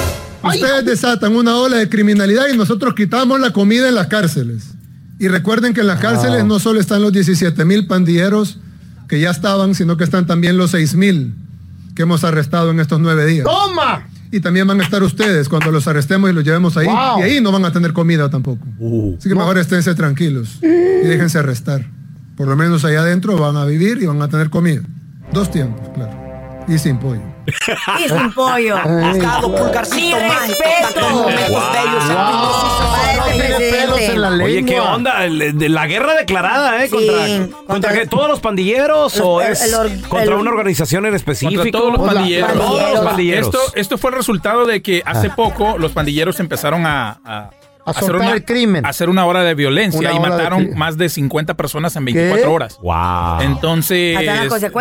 Ustedes 0.44 0.86
desatan 0.86 1.36
una 1.36 1.58
ola 1.58 1.78
de 1.78 1.90
criminalidad 1.90 2.48
y 2.54 2.56
nosotros 2.56 2.94
quitamos 2.94 3.40
la 3.40 3.52
comida 3.52 3.90
en 3.90 3.96
las 3.96 4.08
cárceles. 4.08 4.76
Y 5.20 5.28
recuerden 5.28 5.74
que 5.74 5.82
en 5.82 5.88
las 5.88 6.00
cárceles 6.00 6.46
no 6.46 6.60
solo 6.60 6.80
están 6.80 7.02
los 7.02 7.12
17 7.12 7.66
mil 7.66 7.88
pandilleros 7.88 8.60
que 9.10 9.20
ya 9.20 9.32
estaban, 9.32 9.74
sino 9.74 9.98
que 9.98 10.04
están 10.04 10.28
también 10.28 10.58
los 10.58 10.72
6 10.72 10.94
mil 10.94 11.34
que 11.96 12.04
hemos 12.04 12.24
arrestado 12.24 12.70
en 12.70 12.80
estos 12.80 13.00
nueve 13.00 13.26
días. 13.26 13.46
¡Toma! 13.46 14.08
Y 14.32 14.40
también 14.40 14.68
van 14.68 14.80
a 14.82 14.84
estar 14.84 15.02
ustedes 15.04 15.48
cuando 15.48 15.72
los 15.72 15.88
arrestemos 15.88 16.30
y 16.30 16.34
los 16.34 16.44
llevemos 16.44 16.76
ahí. 16.78 16.88
Wow. 16.88 17.20
Y 17.20 17.24
ahí 17.24 17.42
no 17.42 17.52
van 17.52 17.66
a 17.66 17.72
tener 17.72 17.94
comida 17.94 18.30
tampoco. 18.30 18.66
Así 19.18 19.30
que 19.30 19.36
mejor 19.36 19.58
esténse 19.58 19.96
tranquilos 19.96 20.60
y 20.62 21.08
déjense 21.08 21.40
arrestar. 21.40 21.86
Por 22.36 22.48
lo 22.48 22.56
menos 22.56 22.86
allá 22.86 23.02
adentro 23.02 23.38
van 23.38 23.56
a 23.56 23.66
vivir 23.66 24.00
y 24.02 24.06
van 24.06 24.22
a 24.22 24.28
tener 24.28 24.50
comida. 24.50 24.82
Dos 25.32 25.50
tiempos, 25.52 25.90
claro. 25.96 26.12
Y 26.68 26.78
sin 26.78 27.00
pollo. 27.00 27.37
Y 28.00 28.10
sin 28.10 28.32
pollo. 28.34 28.78
Buscado 28.84 29.56
pulgarcito 29.56 30.18
mágico, 30.18 30.64
respeto. 31.28 31.28
Oye, 34.44 34.66
¿qué 34.66 34.80
onda? 34.80 35.28
La 35.28 35.88
guerra 35.88 36.14
declarada, 36.16 36.84
¿eh? 36.84 36.90
Sí, 36.90 36.96
¿Contra, 36.96 37.58
contra 37.68 37.94
qué? 37.94 38.06
todos 38.08 38.28
los 38.28 38.40
pandilleros 38.40 39.20
o 39.20 39.42
es 39.42 39.74
contra 40.10 40.24
el- 40.24 40.40
una 40.40 40.50
organización 40.52 41.06
en 41.06 41.16
específico? 41.16 41.62
Contra 41.62 41.80
todos 41.80 41.94
los 41.98 42.08
pandilleros. 42.14 42.54
Todos 42.54 42.92
los 42.94 43.00
pandilleros. 43.02 43.46
Esto, 43.48 43.60
esto 43.76 43.98
fue 43.98 44.12
el 44.12 44.18
resultado 44.18 44.66
de 44.66 44.82
que 44.82 45.02
hace 45.06 45.28
Ah. 45.28 45.36
poco 45.36 45.78
los 45.78 45.92
pandilleros 45.92 46.40
empezaron 46.40 46.86
A 46.86 47.20
hacer 47.90 48.16
una, 48.16 48.34
el 48.34 48.46
crimen. 48.46 48.86
hacer 48.86 49.10
una 49.10 49.26
hora 49.26 49.44
de 49.44 49.56
violencia 49.56 50.00
Una 50.00 50.12
y 50.12 50.14
de 50.16 50.20
mataron 50.20 50.70
más 50.76 50.98
de 50.98 51.10
50 51.10 51.56
personas 51.56 51.96
en 51.96 52.06
24 52.06 52.54
horas. 52.54 52.78
Wow. 52.82 53.42
Entonces, 53.42 54.18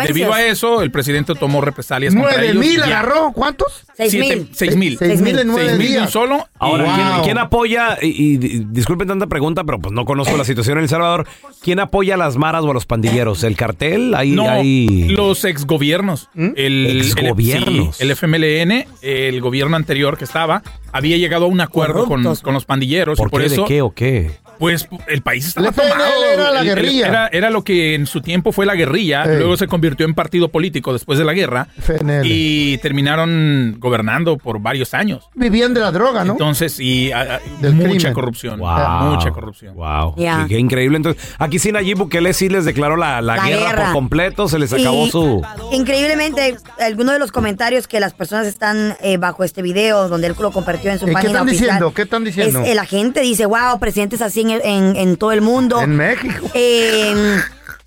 debido 0.07 0.33
a 0.33 0.43
eso, 0.43 0.81
el 0.81 0.91
presidente 0.91 1.33
tomó 1.35 1.61
represalias 1.61 2.13
contra 2.13 2.31
¿Nueve 2.33 2.49
ellos. 2.51 2.65
mil 2.65 2.81
agarró? 2.83 3.31
¿Cuántos? 3.33 3.85
Seis 3.95 4.11
Siete- 4.11 4.35
mil. 4.35 4.49
Seis 4.53 4.75
mil. 4.75 4.97
Seis 4.97 5.21
mil 5.21 5.39
en 5.39 5.47
nueve 5.47 5.65
Seis 5.67 5.77
mil 5.77 5.87
de 5.87 5.93
un 5.95 5.99
días. 6.03 6.11
solo. 6.11 6.47
Ahora, 6.59 6.93
¿quién, 6.95 7.23
quién 7.23 7.37
apoya? 7.37 7.97
Y, 8.01 8.07
y- 8.35 8.37
disculpen 8.69 9.07
tanta 9.07 9.27
pregunta, 9.27 9.63
pero 9.63 9.79
pues 9.79 9.93
no 9.93 10.05
conozco 10.05 10.37
la 10.37 10.43
situación 10.43 10.77
en 10.77 10.83
El 10.83 10.89
Salvador. 10.89 11.27
¿Quién 11.63 11.79
apoya 11.79 12.13
a 12.13 12.17
las 12.17 12.37
maras 12.37 12.63
o 12.63 12.71
a 12.71 12.73
los 12.73 12.85
pandilleros? 12.85 13.43
¿El 13.43 13.55
cartel? 13.55 14.13
Ahí, 14.15 14.31
No, 14.31 14.49
ahí... 14.49 15.07
los 15.09 15.43
exgobiernos. 15.45 16.29
El, 16.35 16.55
el- 16.55 17.01
Exgobiernos. 17.01 17.97
sí, 17.97 18.03
El, 18.03 18.11
FMLN, 18.11 18.85
el 19.01 19.41
gobierno 19.41 19.75
anterior 19.75 20.17
que 20.17 20.23
estaba, 20.23 20.61
había 20.91 21.17
llegado 21.17 21.45
a 21.45 21.47
un 21.47 21.61
acuerdo 21.61 22.05
con, 22.05 22.23
con 22.35 22.53
los 22.53 22.65
pandilleros. 22.65 22.96
¿Por 23.05 23.27
y 23.27 23.31
por 23.31 23.41
qué? 23.41 23.45
eso, 23.47 23.61
¿De 23.61 23.67
qué 23.67 23.81
o 23.81 23.91
qué? 23.91 24.31
Pues 24.59 24.87
el 25.07 25.21
país 25.21 25.47
estaba 25.47 25.71
tomado. 25.71 26.03
era 26.33 26.51
la 26.51 26.61
El- 26.61 26.67
el- 26.69 26.75
guerrilla. 26.75 27.07
Era, 27.07 27.27
era 27.31 27.49
lo 27.49 27.63
que 27.63 27.95
en 27.95 28.07
su 28.07 28.21
tiempo 28.21 28.51
fue 28.51 28.65
la 28.65 28.75
guerrilla, 28.75 29.23
Ey. 29.23 29.37
luego 29.37 29.57
se 29.57 29.67
convirtió 29.67 30.05
en 30.05 30.13
partido 30.13 30.49
político 30.49 30.93
después 30.93 31.19
de 31.19 31.25
la 31.25 31.33
guerra 31.33 31.67
FNL. 31.77 32.23
y 32.25 32.77
terminaron 32.79 33.75
gobernando 33.79 34.37
por 34.37 34.59
varios 34.59 34.93
años. 34.93 35.29
Vivían 35.35 35.73
de 35.73 35.81
la 35.81 35.91
droga, 35.91 36.23
¿no? 36.23 36.33
Entonces, 36.33 36.79
y 36.79 37.11
a- 37.11 37.35
a- 37.35 37.39
Del 37.61 37.73
mucha 37.73 37.89
crimen. 37.89 38.13
corrupción. 38.13 38.59
Wow. 38.59 39.11
Mucha 39.13 39.31
corrupción. 39.31 39.75
Wow. 39.75 40.15
Qué, 40.15 40.29
qué 40.49 40.59
increíble. 40.59 40.97
Entonces, 40.97 41.21
aquí 41.37 41.59
sí 41.59 41.71
Nayib 41.71 41.97
Bukele 41.97 42.33
sí 42.33 42.49
les 42.49 42.65
declaró 42.65 42.95
la, 42.97 43.21
la 43.21 43.35
La 43.37 43.45
guerra, 43.47 43.69
guerra. 43.69 43.83
por 43.85 43.93
completo. 43.93 44.47
Se 44.47 44.59
les 44.59 44.71
Y- 44.71 44.81
acabó 44.81 45.07
su... 45.07 45.41
Increíblemente, 45.71 46.57
algunos 46.79 47.13
de 47.13 47.19
los 47.19 47.31
comentarios 47.31 47.87
que 47.87 47.99
las 47.99 48.13
personas 48.13 48.47
están 48.47 48.95
eh, 49.01 49.17
bajo 49.17 49.43
este 49.43 49.61
video, 49.61 50.07
donde 50.09 50.27
él 50.27 50.35
lo 50.39 50.51
compartió 50.51 50.91
en 50.91 50.99
su 50.99 51.05
¿Y 51.05 51.09
qué 51.09 51.13
página 51.13 51.31
están 51.31 51.47
oficial, 51.47 51.65
diciendo? 51.69 51.93
¿Qué 51.93 52.01
están 52.01 52.23
diciendo? 52.23 52.59
Es, 52.61 52.67
eh, 52.69 52.75
la 52.75 52.85
gente 52.85 53.21
dice, 53.21 53.45
wow, 53.45 53.79
presidentes 53.79 54.21
así 54.21 54.43
en, 54.51 54.61
en- 54.63 54.95
en 54.95 55.17
todo 55.17 55.31
el 55.31 55.41
mundo. 55.41 55.81
En 55.81 55.95
México. 55.95 56.47
Eh, 56.53 57.37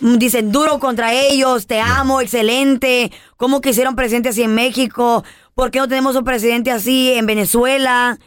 mm, 0.00 0.16
dicen, 0.18 0.50
duro 0.52 0.78
contra 0.78 1.12
ellos, 1.12 1.66
te 1.66 1.80
amo, 1.80 2.20
excelente. 2.20 3.10
¿Cómo 3.36 3.60
quisieron 3.60 3.96
presidente 3.96 4.30
así 4.30 4.42
en 4.42 4.54
México? 4.54 5.24
¿Por 5.54 5.70
qué 5.70 5.78
no 5.78 5.88
tenemos 5.88 6.16
un 6.16 6.24
presidente 6.24 6.70
así 6.70 7.12
en 7.12 7.26
Venezuela? 7.26 8.18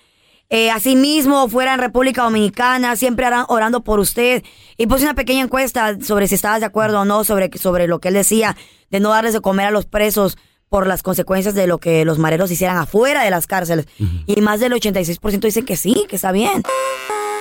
Eh, 0.50 0.70
así 0.70 0.96
mismo, 0.96 1.50
fuera 1.50 1.74
en 1.74 1.80
República 1.80 2.24
Dominicana, 2.24 2.96
siempre 2.96 3.26
harán- 3.26 3.46
orando 3.48 3.84
por 3.84 4.00
usted. 4.00 4.44
Y 4.78 4.86
puse 4.86 5.04
una 5.06 5.16
pequeña 5.16 5.42
encuesta 5.42 5.98
sobre 6.02 6.28
si 6.28 6.36
estabas 6.36 6.60
de 6.60 6.68
acuerdo 6.68 7.00
o 7.02 7.06
no 7.06 7.24
sobre, 7.24 7.50
sobre 7.58 7.88
lo 7.88 8.00
que 8.00 8.10
él 8.10 8.14
decía 8.14 8.56
de 8.92 9.00
no 9.00 9.10
darles 9.10 9.34
de 9.34 9.42
comer 9.42 9.66
a 9.68 9.72
los 9.72 9.86
presos 9.88 10.38
por 10.70 10.86
las 10.86 11.02
consecuencias 11.02 11.56
de 11.56 11.66
lo 11.66 11.80
que 11.80 12.06
los 12.06 12.20
mareros 12.20 12.52
hicieran 12.52 12.78
afuera 12.78 13.24
de 13.24 13.32
las 13.32 13.48
cárceles. 13.48 13.88
Y 14.28 14.42
más 14.42 14.60
del 14.60 14.74
86% 14.74 15.40
dicen 15.48 15.66
que 15.66 15.76
sí, 15.78 16.06
que 16.08 16.16
está 16.18 16.32
bien. 16.32 16.62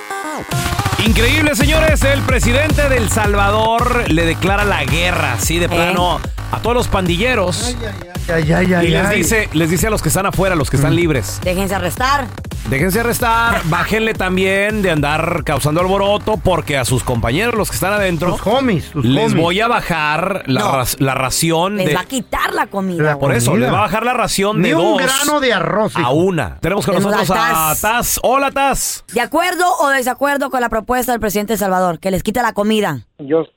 Oh. 0.09 0.92
Increíble, 1.05 1.55
señores. 1.55 2.01
El 2.03 2.21
presidente 2.21 2.87
del 2.89 3.09
Salvador 3.09 4.09
le 4.09 4.25
declara 4.25 4.63
la 4.63 4.83
guerra, 4.85 5.33
así 5.33 5.59
de 5.59 5.67
plano, 5.67 6.19
a 6.51 6.59
todos 6.59 6.75
los 6.75 6.87
pandilleros. 6.87 7.75
Ay, 8.33 8.53
ay, 8.53 8.73
ay, 8.73 8.85
y 8.85 8.89
les 8.89 9.05
ay. 9.05 9.17
dice, 9.17 9.49
les 9.51 9.69
dice 9.69 9.87
a 9.87 9.89
los 9.89 10.01
que 10.01 10.07
están 10.07 10.25
afuera, 10.25 10.53
a 10.53 10.57
los 10.57 10.69
que 10.69 10.77
están 10.77 10.95
libres. 10.95 11.41
Déjense 11.43 11.75
arrestar. 11.75 12.25
Déjense 12.69 13.01
arrestar, 13.01 13.61
bájenle 13.65 14.13
también 14.13 14.81
de 14.81 14.91
andar 14.91 15.43
causando 15.43 15.81
alboroto, 15.81 16.37
porque 16.37 16.77
a 16.77 16.85
sus 16.85 17.03
compañeros, 17.03 17.55
los 17.55 17.69
que 17.69 17.75
están 17.75 17.91
adentro, 17.91 18.37
Sus 18.37 18.47
homies, 18.47 18.95
les 18.95 19.25
homies. 19.25 19.33
voy 19.35 19.59
a 19.59 19.67
bajar 19.67 20.43
la, 20.45 20.61
No. 20.61 20.71
ras- 20.77 20.95
la 21.01 21.13
ración 21.13 21.75
Les 21.75 21.87
de. 21.87 21.95
va 21.95 22.01
a 22.01 22.05
quitar 22.05 22.53
la 22.53 22.67
comida. 22.67 23.03
La. 23.03 23.19
Por 23.19 23.33
eso, 23.33 23.57
les 23.57 23.69
va 23.69 23.79
a 23.79 23.81
bajar 23.81 24.05
la 24.05 24.13
ración 24.13 24.61
Ni 24.61 24.69
de 24.69 24.75
un 24.75 24.97
dos 24.97 25.01
grano 25.01 25.41
de 25.41 25.51
arroz. 25.53 25.93
a 25.97 26.11
una. 26.11 26.57
Tenemos 26.61 26.85
con 26.85 26.95
nosotros 26.95 27.29
a 27.31 27.33
a 27.33 27.69
Taz. 27.75 27.81
Taz. 27.81 28.19
Hola, 28.23 28.51
Taz. 28.51 29.03
¿De 29.11 29.19
acuerdo 29.19 29.65
o 29.81 29.89
desacuerdo 29.89 30.49
con 30.49 30.61
la 30.61 30.69
propuesta 30.69 30.92
del 31.01 31.19
presidente 31.19 31.53
de 31.53 31.57
Salvador? 31.57 31.99
Que 31.99 32.11
les 32.11 32.23
quita 32.23 32.41
la 32.41 32.53
comida. 32.53 33.05
yo 33.19 33.47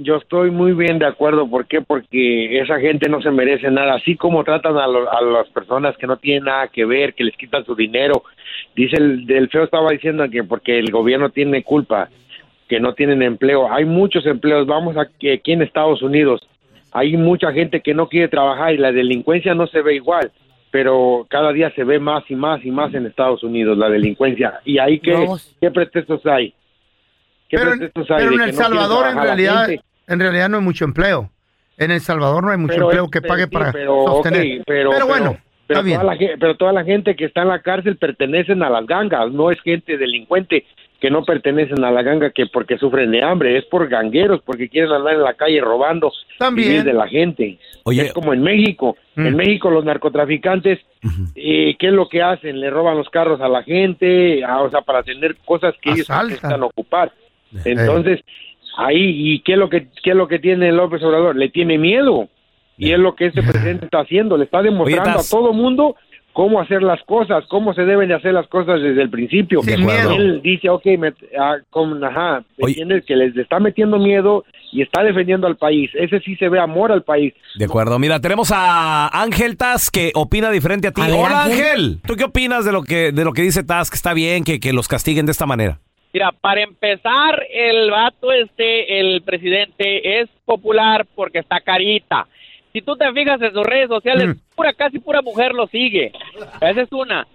yo 0.00 0.14
estoy 0.14 0.52
muy 0.52 0.74
bien 0.74 1.00
de 1.00 1.06
acuerdo. 1.06 1.50
¿Por 1.50 1.66
qué? 1.66 1.80
Porque 1.80 2.60
esa 2.60 2.78
gente 2.78 3.08
no 3.08 3.20
se 3.20 3.32
merece 3.32 3.68
nada. 3.68 3.94
Así 3.94 4.14
como 4.14 4.44
tratan 4.44 4.76
a, 4.76 4.86
lo- 4.86 5.10
a 5.12 5.20
las 5.20 5.48
personas 5.48 5.96
que 5.96 6.06
no 6.06 6.16
tienen 6.18 6.44
nada 6.44 6.68
que 6.68 6.84
ver, 6.84 7.14
que 7.14 7.24
les 7.24 7.36
quitan 7.36 7.64
su 7.64 7.74
dinero. 7.74 8.22
Dice 8.76 8.96
el 8.96 9.26
del 9.26 9.48
feo 9.48 9.64
estaba 9.64 9.90
diciendo 9.90 10.24
que 10.30 10.44
porque 10.44 10.78
el 10.78 10.92
gobierno 10.92 11.30
tiene 11.30 11.64
culpa, 11.64 12.08
que 12.68 12.78
no 12.78 12.92
tienen 12.94 13.22
empleo. 13.22 13.72
Hay 13.72 13.86
muchos 13.86 14.24
empleos. 14.24 14.68
Vamos 14.68 14.96
a 14.96 15.08
que 15.18 15.32
aquí 15.32 15.50
en 15.50 15.62
Estados 15.62 16.00
Unidos 16.00 16.48
hay 16.92 17.16
mucha 17.16 17.50
gente 17.52 17.80
que 17.80 17.92
no 17.92 18.08
quiere 18.08 18.28
trabajar 18.28 18.74
y 18.74 18.78
la 18.78 18.92
delincuencia 18.92 19.52
no 19.52 19.66
se 19.66 19.82
ve 19.82 19.96
igual. 19.96 20.30
Pero 20.70 21.26
cada 21.28 21.52
día 21.52 21.72
se 21.74 21.82
ve 21.82 21.98
más 21.98 22.22
y 22.30 22.36
más 22.36 22.64
y 22.64 22.70
más 22.70 22.94
en 22.94 23.04
Estados 23.06 23.42
Unidos 23.42 23.76
la 23.76 23.88
delincuencia. 23.90 24.60
¿Y 24.64 24.78
ahí 24.78 25.00
qué, 25.00 25.14
qué 25.60 25.72
pretextos 25.72 26.24
hay? 26.24 26.54
¿Qué 27.48 27.56
Pero, 27.58 27.72
en- 27.72 27.78
pretextos 27.78 28.10
hay 28.10 28.16
pero 28.18 28.34
en 28.34 28.40
El 28.42 28.54
no 28.54 28.62
Salvador 28.62 29.06
en 29.08 29.22
realidad, 29.22 29.68
en 30.06 30.20
realidad 30.20 30.48
no 30.48 30.58
hay 30.58 30.62
mucho 30.64 30.84
empleo. 30.84 31.30
En 31.76 31.90
El 31.90 32.00
Salvador 32.00 32.44
no 32.44 32.50
hay 32.50 32.58
mucho 32.58 32.74
Pero 32.74 32.84
empleo 32.86 33.08
que 33.08 33.22
pague 33.22 33.44
sí, 33.44 33.50
para 33.50 33.72
pero, 33.72 34.04
sostener. 34.06 34.62
pero, 34.66 34.90
pero 34.90 35.06
bueno, 35.06 35.36
pero 35.66 35.80
está 35.80 35.82
bien. 35.86 36.00
Toda 36.00 36.14
la, 36.14 36.18
pero 36.38 36.56
toda 36.56 36.72
la 36.72 36.84
gente 36.84 37.14
que 37.14 37.24
está 37.26 37.42
en 37.42 37.48
la 37.48 37.62
cárcel 37.62 37.96
pertenecen 37.96 38.62
a 38.62 38.70
las 38.70 38.86
gangas, 38.86 39.30
no 39.32 39.50
es 39.50 39.60
gente 39.60 39.96
delincuente 39.96 40.64
que 41.00 41.10
no 41.10 41.22
pertenecen 41.24 41.84
a 41.84 41.92
la 41.92 42.02
ganga 42.02 42.30
que 42.30 42.46
porque 42.46 42.76
sufren 42.76 43.12
de 43.12 43.22
hambre, 43.22 43.56
es 43.56 43.64
por 43.66 43.88
gangueros, 43.88 44.42
porque 44.44 44.68
quieren 44.68 44.90
andar 44.90 45.14
en 45.14 45.22
la 45.22 45.34
calle 45.34 45.60
robando 45.60 46.10
También. 46.38 46.84
de 46.84 46.92
la 46.92 47.06
gente. 47.06 47.56
Oye. 47.84 48.02
Es 48.06 48.12
como 48.12 48.32
en 48.32 48.42
México. 48.42 48.96
Mm. 49.14 49.26
En 49.26 49.36
México 49.36 49.70
los 49.70 49.84
narcotraficantes, 49.84 50.80
eh, 51.36 51.76
¿qué 51.78 51.86
es 51.86 51.92
lo 51.92 52.08
que 52.08 52.20
hacen? 52.20 52.58
Le 52.60 52.68
roban 52.70 52.96
los 52.96 53.08
carros 53.10 53.40
a 53.40 53.48
la 53.48 53.62
gente, 53.62 54.42
ah, 54.44 54.62
o 54.62 54.70
sea, 54.70 54.80
para 54.80 55.04
tener 55.04 55.36
cosas 55.44 55.72
que 55.80 55.90
ellos 55.90 56.08
necesitan 56.10 56.62
ocupar. 56.64 57.12
Entonces, 57.64 58.20
ahí, 58.76 59.32
¿y 59.32 59.40
qué 59.40 59.52
es 59.52 59.58
lo 59.58 59.68
que 59.68 59.88
qué 60.02 60.10
es 60.10 60.16
lo 60.16 60.28
que 60.28 60.38
tiene 60.38 60.72
López 60.72 61.02
Obrador? 61.02 61.36
Le 61.36 61.48
tiene 61.48 61.78
miedo. 61.78 62.28
Y 62.76 62.92
es 62.92 62.98
lo 62.98 63.14
que 63.14 63.26
este 63.26 63.42
presidente 63.50 63.86
está 63.86 64.00
haciendo, 64.00 64.36
le 64.36 64.44
está 64.44 64.62
demostrando 64.62 65.18
a 65.18 65.28
todo 65.28 65.52
mundo 65.52 65.96
cómo 66.32 66.60
hacer 66.60 66.84
las 66.84 67.02
cosas, 67.02 67.44
cómo 67.48 67.74
se 67.74 67.82
deben 67.82 68.08
de 68.08 68.14
hacer 68.14 68.32
las 68.32 68.46
cosas 68.46 68.80
desde 68.80 69.02
el 69.02 69.10
principio. 69.10 69.60
De 69.60 69.74
acuerdo. 69.74 70.12
Él 70.12 70.40
dice, 70.40 70.70
ok, 70.70 70.86
me, 70.96 71.12
ah, 71.36 71.56
con, 71.68 72.04
ajá, 72.04 72.44
¿me 72.56 72.68
entiendes? 72.68 73.04
Que 73.04 73.16
les 73.16 73.36
está 73.36 73.58
metiendo 73.58 73.98
miedo 73.98 74.44
y 74.70 74.82
está 74.82 75.02
defendiendo 75.02 75.48
al 75.48 75.56
país. 75.56 75.90
Ese 75.94 76.20
sí 76.20 76.36
se 76.36 76.48
ve 76.48 76.60
amor 76.60 76.92
al 76.92 77.02
país. 77.02 77.34
De 77.56 77.64
acuerdo, 77.64 77.98
mira, 77.98 78.20
tenemos 78.20 78.52
a 78.54 79.08
Ángel 79.20 79.56
Taz 79.56 79.90
que 79.90 80.12
opina 80.14 80.52
diferente 80.52 80.86
a 80.86 80.92
ti. 80.92 81.00
A 81.00 81.08
ver, 81.08 81.16
Hola 81.16 81.42
Ángel. 81.42 81.60
Ángel, 81.60 82.00
¿tú 82.06 82.14
qué 82.14 82.22
opinas 82.22 82.64
de 82.64 82.70
lo 82.70 82.84
que 82.84 83.10
de 83.10 83.24
lo 83.24 83.32
que 83.32 83.42
dice 83.42 83.64
Taz 83.64 83.90
que 83.90 83.96
está 83.96 84.14
bien 84.14 84.44
que, 84.44 84.60
que 84.60 84.72
los 84.72 84.86
castiguen 84.86 85.26
de 85.26 85.32
esta 85.32 85.46
manera? 85.46 85.80
Mira, 86.12 86.32
para 86.32 86.62
empezar, 86.62 87.42
el 87.52 87.90
vato 87.90 88.32
este, 88.32 88.98
el 89.00 89.22
presidente, 89.22 90.20
es 90.20 90.28
popular 90.44 91.06
porque 91.14 91.38
está 91.38 91.60
carita. 91.60 92.26
Si 92.72 92.82
tú 92.82 92.96
te 92.96 93.10
fijas 93.12 93.40
en 93.42 93.52
sus 93.52 93.64
redes 93.64 93.88
sociales, 93.88 94.36
pura, 94.54 94.72
casi 94.72 94.98
pura 94.98 95.20
mujer 95.22 95.52
lo 95.52 95.66
sigue. 95.66 96.12
Esa 96.60 96.80
es 96.82 96.92
una. 96.92 97.26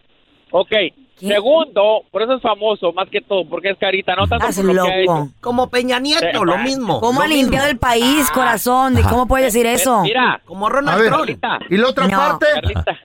Ok. 0.52 0.72
Segundo, 1.16 2.04
por 2.12 2.24
eso 2.24 2.34
es 2.34 2.42
famoso, 2.42 2.92
más 2.92 3.08
que 3.10 3.22
todo, 3.22 3.46
porque 3.48 3.70
es 3.70 3.78
carita, 3.78 4.16
no 4.16 4.28
tanto 4.28 4.46
por 4.46 4.66
lo 4.66 4.84
que 4.84 4.92
ha 4.92 5.00
hecho. 5.00 5.30
Como 5.40 5.70
Peña 5.70 6.00
Nieto, 6.00 6.44
lo 6.44 6.58
mismo. 6.58 7.00
¿Cómo 7.00 7.22
ha 7.22 7.28
limpiado 7.28 7.66
mismo. 7.68 7.72
el 7.72 7.78
país, 7.78 8.30
corazón? 8.32 8.96
¿De 8.96 9.04
¿Cómo 9.04 9.28
puedes 9.28 9.54
decir 9.54 9.66
eso? 9.66 10.02
Mira, 10.02 10.42
como 10.46 10.68
Ronald 10.70 11.08
Trump. 11.08 11.62
¿y 11.70 11.78
la 11.78 11.88
otra 11.88 12.08
No. 12.08 12.18
parte? 12.18 12.46
Carlita, 12.54 13.00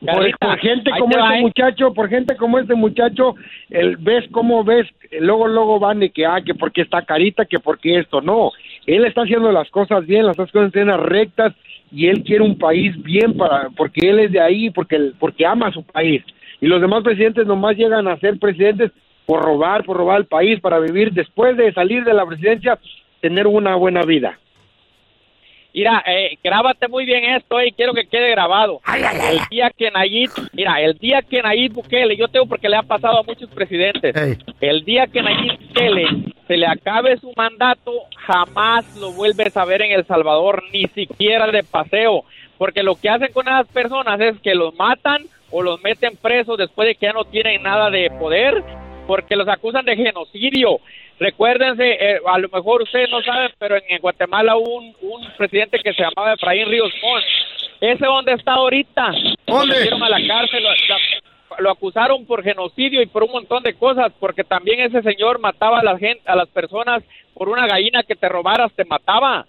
por 0.00 0.58
gente 0.60 0.90
como 0.98 1.16
va, 1.16 1.26
este 1.28 1.38
¿eh? 1.38 1.42
muchacho, 1.42 1.94
por 1.94 2.08
gente 2.08 2.36
como 2.36 2.58
este 2.58 2.74
muchacho, 2.74 3.34
el, 3.70 3.96
ves 3.96 4.24
cómo 4.30 4.64
ves, 4.64 4.86
luego 5.20 5.48
luego 5.48 5.78
van 5.78 6.00
de 6.00 6.10
que, 6.10 6.24
ah, 6.26 6.40
que 6.44 6.54
porque 6.54 6.82
está 6.82 7.02
carita, 7.02 7.44
que 7.44 7.58
porque 7.58 7.98
esto, 7.98 8.20
no. 8.20 8.50
Él 8.86 9.04
está 9.04 9.22
haciendo 9.22 9.50
las 9.52 9.68
cosas 9.70 10.06
bien, 10.06 10.26
las 10.26 10.36
cosas 10.36 10.74
en 10.74 10.86
las 10.88 11.00
rectas 11.00 11.54
y 11.90 12.06
él 12.06 12.22
quiere 12.22 12.44
un 12.44 12.58
país 12.58 13.00
bien 13.02 13.36
para, 13.36 13.70
porque 13.76 14.08
él 14.08 14.18
es 14.20 14.32
de 14.32 14.40
ahí, 14.40 14.70
porque, 14.70 14.96
él- 14.96 15.14
porque 15.18 15.46
ama 15.46 15.68
a 15.68 15.72
su 15.72 15.82
país. 15.82 16.22
Y 16.60 16.66
los 16.66 16.80
demás 16.80 17.02
presidentes 17.02 17.46
nomás 17.46 17.76
llegan 17.76 18.08
a 18.08 18.16
ser 18.18 18.38
presidentes 18.38 18.90
por 19.26 19.42
robar, 19.42 19.84
por 19.84 19.96
robar 19.96 20.18
el 20.20 20.26
país, 20.26 20.58
para 20.60 20.78
vivir 20.78 21.12
después 21.12 21.56
de 21.56 21.72
salir 21.72 22.04
de 22.04 22.14
la 22.14 22.26
presidencia, 22.26 22.78
tener 23.20 23.46
una 23.46 23.74
buena 23.76 24.02
vida. 24.02 24.38
Mira, 25.78 26.02
eh, 26.08 26.36
grábate 26.42 26.88
muy 26.88 27.04
bien 27.04 27.22
esto 27.22 27.62
y 27.62 27.70
quiero 27.70 27.94
que 27.94 28.08
quede 28.08 28.30
grabado. 28.30 28.80
el 28.96 29.38
día 29.48 29.70
que 29.70 29.92
Nayib, 29.92 30.28
mira, 30.52 30.80
el 30.80 30.98
día 30.98 31.22
que 31.22 31.40
Nayib 31.40 31.74
Bukele, 31.74 32.16
yo 32.16 32.26
tengo 32.26 32.46
porque 32.46 32.68
le 32.68 32.78
ha 32.78 32.82
pasado 32.82 33.20
a 33.20 33.22
muchos 33.22 33.48
presidentes, 33.50 34.12
el 34.60 34.84
día 34.84 35.06
que 35.06 35.22
Nayib 35.22 35.56
Bukele 35.68 36.34
se 36.48 36.56
le 36.56 36.66
acabe 36.66 37.16
su 37.18 37.32
mandato, 37.36 37.92
jamás 38.16 38.96
lo 38.96 39.12
vuelves 39.12 39.56
a 39.56 39.64
ver 39.64 39.82
en 39.82 39.92
El 39.92 40.04
Salvador, 40.04 40.64
ni 40.72 40.88
siquiera 40.88 41.46
de 41.46 41.62
paseo, 41.62 42.24
porque 42.56 42.82
lo 42.82 42.96
que 42.96 43.10
hacen 43.10 43.32
con 43.32 43.46
esas 43.46 43.68
personas 43.68 44.20
es 44.20 44.36
que 44.40 44.56
los 44.56 44.74
matan 44.74 45.26
o 45.52 45.62
los 45.62 45.80
meten 45.80 46.16
presos 46.16 46.58
después 46.58 46.88
de 46.88 46.96
que 46.96 47.06
ya 47.06 47.12
no 47.12 47.22
tienen 47.22 47.62
nada 47.62 47.88
de 47.88 48.10
poder, 48.18 48.64
porque 49.06 49.36
los 49.36 49.46
acusan 49.46 49.84
de 49.84 49.94
genocidio. 49.94 50.80
Recuérdense, 51.18 51.84
eh, 52.00 52.20
a 52.26 52.38
lo 52.38 52.48
mejor 52.48 52.82
ustedes 52.82 53.10
no 53.10 53.20
saben, 53.22 53.50
pero 53.58 53.76
en, 53.76 53.98
Guatemala 54.00 54.56
hubo 54.56 54.76
un, 54.76 54.94
un 55.02 55.26
presidente 55.36 55.78
que 55.80 55.92
se 55.92 56.02
llamaba 56.02 56.34
Efraín 56.34 56.68
Ríos 56.68 56.92
Montt. 57.02 57.24
¿Ese 57.80 58.04
dónde 58.06 58.32
está 58.32 58.52
ahorita? 58.54 59.10
Lo 59.46 59.54
metieron 59.66 60.02
a 60.02 60.08
la 60.08 60.26
cárcel, 60.26 60.62
lo, 60.62 60.70
la- 60.70 60.98
lo 61.60 61.70
acusaron 61.70 62.24
por 62.26 62.44
genocidio 62.44 63.02
y 63.02 63.06
por 63.06 63.24
un 63.24 63.32
montón 63.32 63.62
de 63.64 63.74
cosas, 63.74 64.12
porque 64.20 64.44
también 64.44 64.80
ese 64.80 65.02
señor 65.02 65.40
mataba 65.40 65.80
a 65.80 65.84
la 65.84 65.98
gente, 65.98 66.22
a 66.26 66.36
las 66.36 66.48
personas 66.48 67.02
por 67.34 67.48
una 67.48 67.66
gallina 67.66 68.02
que 68.04 68.14
te 68.14 68.28
robaras, 68.28 68.72
te 68.74 68.84
mataba. 68.84 69.46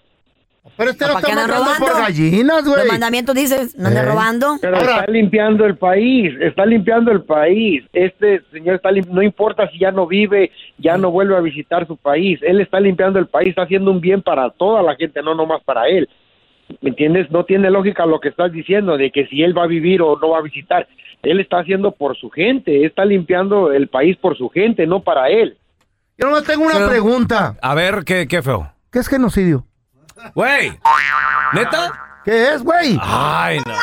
Pero 0.76 0.90
este 0.90 1.04
¿Para 1.04 1.14
no 1.14 1.18
está 1.20 1.34
matando 1.34 1.54
por 1.56 1.88
robando? 1.88 2.02
gallinas, 2.02 2.64
güey. 2.64 2.78
Los 2.80 2.88
mandamientos 2.88 3.34
dices, 3.34 3.76
no 3.78 3.88
Eh, 3.88 4.02
robando. 4.02 4.58
Pero 4.60 4.76
está 4.76 5.06
limpiando 5.06 5.64
el 5.64 5.76
país, 5.76 6.34
está 6.40 6.66
limpiando 6.66 7.10
el 7.12 7.22
país. 7.22 7.84
Este 7.92 8.42
señor 8.52 8.76
está 8.76 8.90
no 8.92 9.22
importa 9.22 9.68
si 9.70 9.78
ya 9.78 9.90
no 9.90 10.06
vive, 10.06 10.50
ya 10.78 10.98
no 10.98 11.10
vuelve 11.10 11.36
a 11.36 11.40
visitar 11.40 11.86
su 11.86 11.96
país. 11.96 12.38
Él 12.42 12.60
está 12.60 12.78
limpiando 12.78 13.18
el 13.18 13.26
país, 13.26 13.48
está 13.48 13.62
haciendo 13.62 13.90
un 13.90 14.00
bien 14.00 14.22
para 14.22 14.50
toda 14.50 14.82
la 14.82 14.96
gente, 14.96 15.22
no 15.22 15.34
nomás 15.34 15.62
para 15.64 15.88
él. 15.88 16.08
¿Me 16.82 16.90
entiendes? 16.90 17.30
No 17.30 17.44
tiene 17.44 17.70
lógica 17.70 18.06
lo 18.06 18.20
que 18.20 18.28
estás 18.28 18.52
diciendo 18.52 18.96
de 18.96 19.10
que 19.10 19.26
si 19.26 19.42
él 19.42 19.56
va 19.56 19.64
a 19.64 19.66
vivir 19.66 20.02
o 20.02 20.18
no 20.18 20.30
va 20.30 20.38
a 20.38 20.42
visitar. 20.42 20.86
Él 21.22 21.40
está 21.40 21.58
haciendo 21.58 21.92
por 21.92 22.16
su 22.16 22.30
gente, 22.30 22.86
está 22.86 23.04
limpiando 23.04 23.72
el 23.72 23.88
país 23.88 24.16
por 24.16 24.36
su 24.38 24.48
gente, 24.48 24.86
no 24.86 25.00
para 25.00 25.28
él. 25.28 25.56
Yo 26.16 26.26
nomás 26.26 26.44
tengo 26.44 26.64
una 26.64 26.88
pregunta. 26.88 27.56
A 27.60 27.74
ver, 27.74 28.04
¿qué, 28.06 28.26
qué 28.28 28.40
feo? 28.40 28.72
¿Qué 28.90 28.98
es 29.00 29.08
genocidio? 29.08 29.66
Güey, 30.34 30.78
¿neta? 31.52 31.92
¿Qué 32.24 32.54
es, 32.54 32.62
güey? 32.62 32.98
Ay, 33.02 33.60
no. 33.66 33.74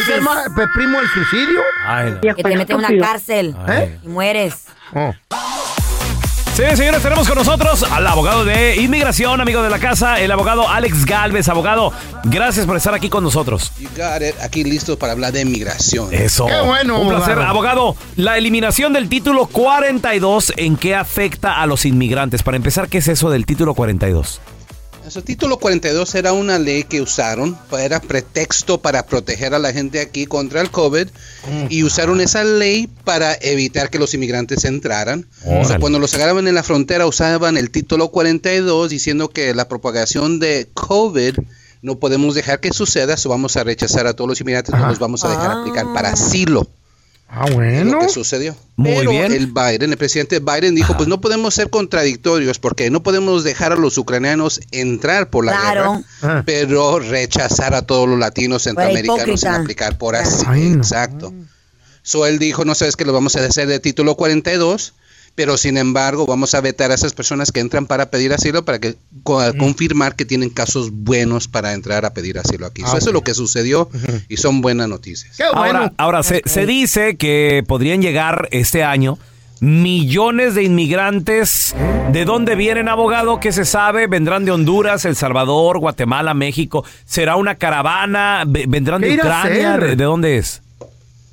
¿Es 0.00 0.08
el 0.08 0.24
pe- 0.54 0.68
primo 0.74 0.98
del 0.98 1.08
suicidio? 1.10 1.60
Ay, 1.86 2.10
no. 2.22 2.34
Que 2.36 2.42
te 2.42 2.56
meten 2.56 2.80
en 2.80 2.84
una 2.94 3.06
cárcel 3.06 3.56
y 4.02 4.08
mueres. 4.08 4.66
Sí, 6.54 6.64
señores, 6.76 7.02
tenemos 7.02 7.26
con 7.26 7.38
nosotros 7.38 7.82
al 7.82 8.06
abogado 8.06 8.44
de 8.44 8.76
inmigración, 8.76 9.40
amigo 9.40 9.62
de 9.62 9.70
la 9.70 9.78
casa, 9.78 10.20
el 10.20 10.30
abogado 10.30 10.68
Alex 10.68 11.06
Galvez. 11.06 11.48
Abogado, 11.48 11.94
gracias 12.24 12.66
por 12.66 12.76
estar 12.76 12.92
aquí 12.92 13.08
con 13.08 13.24
nosotros. 13.24 13.72
You 13.78 13.88
got 13.96 14.20
it. 14.20 14.34
Aquí 14.42 14.62
listos 14.62 14.98
para 14.98 15.12
hablar 15.14 15.32
de 15.32 15.46
migración. 15.46 16.12
Eso. 16.12 16.44
Un 16.44 17.08
placer. 17.08 17.38
Abogado, 17.38 17.96
la 18.16 18.36
eliminación 18.36 18.92
del 18.92 19.08
título 19.08 19.46
42, 19.46 20.52
¿en 20.58 20.76
qué 20.76 20.94
afecta 20.94 21.62
a 21.62 21.66
los 21.66 21.86
inmigrantes? 21.86 22.42
Para 22.42 22.58
empezar, 22.58 22.88
¿qué 22.88 22.98
es 22.98 23.08
eso 23.08 23.30
del 23.30 23.46
título 23.46 23.72
42? 23.72 24.42
Su 25.08 25.22
título 25.22 25.58
42 25.58 26.14
era 26.14 26.32
una 26.32 26.58
ley 26.58 26.84
que 26.84 27.00
usaron, 27.00 27.58
era 27.78 28.00
pretexto 28.00 28.80
para 28.80 29.04
proteger 29.04 29.52
a 29.52 29.58
la 29.58 29.72
gente 29.72 30.00
aquí 30.00 30.26
contra 30.26 30.60
el 30.60 30.70
COVID 30.70 31.08
y 31.68 31.82
usaron 31.82 32.20
esa 32.20 32.44
ley 32.44 32.88
para 33.04 33.34
evitar 33.40 33.90
que 33.90 33.98
los 33.98 34.14
inmigrantes 34.14 34.64
entraran. 34.64 35.26
O 35.44 35.64
sea, 35.64 35.78
cuando 35.78 35.98
los 35.98 36.14
agarraban 36.14 36.46
en 36.48 36.54
la 36.54 36.62
frontera 36.62 37.06
usaban 37.06 37.56
el 37.56 37.70
título 37.70 38.08
42 38.08 38.90
diciendo 38.90 39.28
que 39.28 39.54
la 39.54 39.68
propagación 39.68 40.38
de 40.38 40.68
COVID 40.72 41.36
no 41.82 41.98
podemos 41.98 42.34
dejar 42.34 42.60
que 42.60 42.72
suceda, 42.72 43.16
so 43.16 43.28
vamos 43.28 43.56
a 43.56 43.64
rechazar 43.64 44.06
a 44.06 44.14
todos 44.14 44.28
los 44.28 44.40
inmigrantes, 44.40 44.74
no 44.74 44.86
los 44.86 45.00
vamos 45.00 45.24
a 45.24 45.28
dejar 45.28 45.50
aplicar 45.50 45.92
para 45.92 46.10
asilo. 46.10 46.68
Ah, 47.34 47.46
bueno. 47.50 47.92
lo 47.92 47.98
que 48.00 48.08
sucedió. 48.10 48.54
Muy 48.76 48.92
Pero 48.94 49.10
bien. 49.10 49.32
el 49.32 49.46
Biden, 49.46 49.90
el 49.90 49.96
presidente 49.96 50.38
Biden 50.38 50.74
dijo, 50.74 50.94
pues 50.96 51.08
no 51.08 51.20
podemos 51.22 51.54
ser 51.54 51.70
contradictorios 51.70 52.58
porque 52.58 52.90
no 52.90 53.02
podemos 53.02 53.42
dejar 53.42 53.72
a 53.72 53.76
los 53.76 53.96
ucranianos 53.96 54.60
entrar 54.70 55.30
por 55.30 55.46
la 55.46 55.52
Claro. 55.58 56.02
guerra, 56.20 56.42
pero 56.44 56.98
rechazar 56.98 57.74
a 57.74 57.82
todos 57.86 58.06
los 58.06 58.18
latinos 58.18 58.64
centroamericanos 58.64 59.42
en 59.44 59.54
aplicar 59.54 59.96
por 59.96 60.14
así. 60.14 60.44
Exacto. 60.74 61.32
So 62.02 62.26
él 62.26 62.38
dijo, 62.38 62.64
no 62.66 62.74
sabes 62.74 62.96
que 62.96 63.04
lo 63.06 63.12
vamos 63.14 63.34
a 63.36 63.44
hacer 63.46 63.66
de 63.66 63.80
título 63.80 64.14
42, 64.16 64.92
pero 65.34 65.56
sin 65.56 65.78
embargo 65.78 66.26
vamos 66.26 66.54
a 66.54 66.60
vetar 66.60 66.90
a 66.90 66.94
esas 66.94 67.14
personas 67.14 67.52
que 67.52 67.60
entran 67.60 67.86
para 67.86 68.10
pedir 68.10 68.32
asilo 68.34 68.64
para 68.64 68.78
que 68.78 68.96
co- 69.22 69.40
confirmar 69.58 70.14
que 70.14 70.24
tienen 70.24 70.50
casos 70.50 70.90
buenos 70.92 71.48
para 71.48 71.72
entrar 71.72 72.04
a 72.04 72.12
pedir 72.12 72.38
asilo 72.38 72.66
aquí. 72.66 72.82
So, 72.82 72.88
Ah, 72.94 72.98
eso 72.98 73.08
es 73.08 73.14
lo 73.14 73.22
que 73.22 73.32
sucedió 73.34 73.88
y 74.28 74.36
son 74.36 74.60
buenas 74.60 74.88
noticias. 74.88 75.38
Ahora, 75.54 75.92
ahora 75.96 76.22
se, 76.22 76.42
se 76.44 76.66
dice 76.66 77.16
que 77.16 77.64
podrían 77.66 78.02
llegar 78.02 78.48
este 78.52 78.84
año 78.84 79.18
millones 79.66 80.54
de 80.54 80.64
inmigrantes. 80.64 81.74
¿De 82.12 82.24
dónde 82.24 82.56
vienen, 82.56 82.88
abogado? 82.88 83.40
¿Qué 83.40 83.52
se 83.52 83.64
sabe? 83.64 84.06
¿Vendrán 84.08 84.44
de 84.44 84.50
Honduras, 84.50 85.04
El 85.04 85.14
Salvador, 85.16 85.78
Guatemala, 85.78 86.34
México? 86.34 86.84
¿Será 87.04 87.36
una 87.36 87.54
caravana? 87.54 88.42
Ve- 88.46 88.64
¿Vendrán 88.68 89.00
de 89.00 89.06
¿Qué 89.08 89.14
irá 89.14 89.42
a 89.42 89.44
Ucrania? 89.46 89.76
de 89.96 90.04
dónde 90.04 90.36
es? 90.36 90.61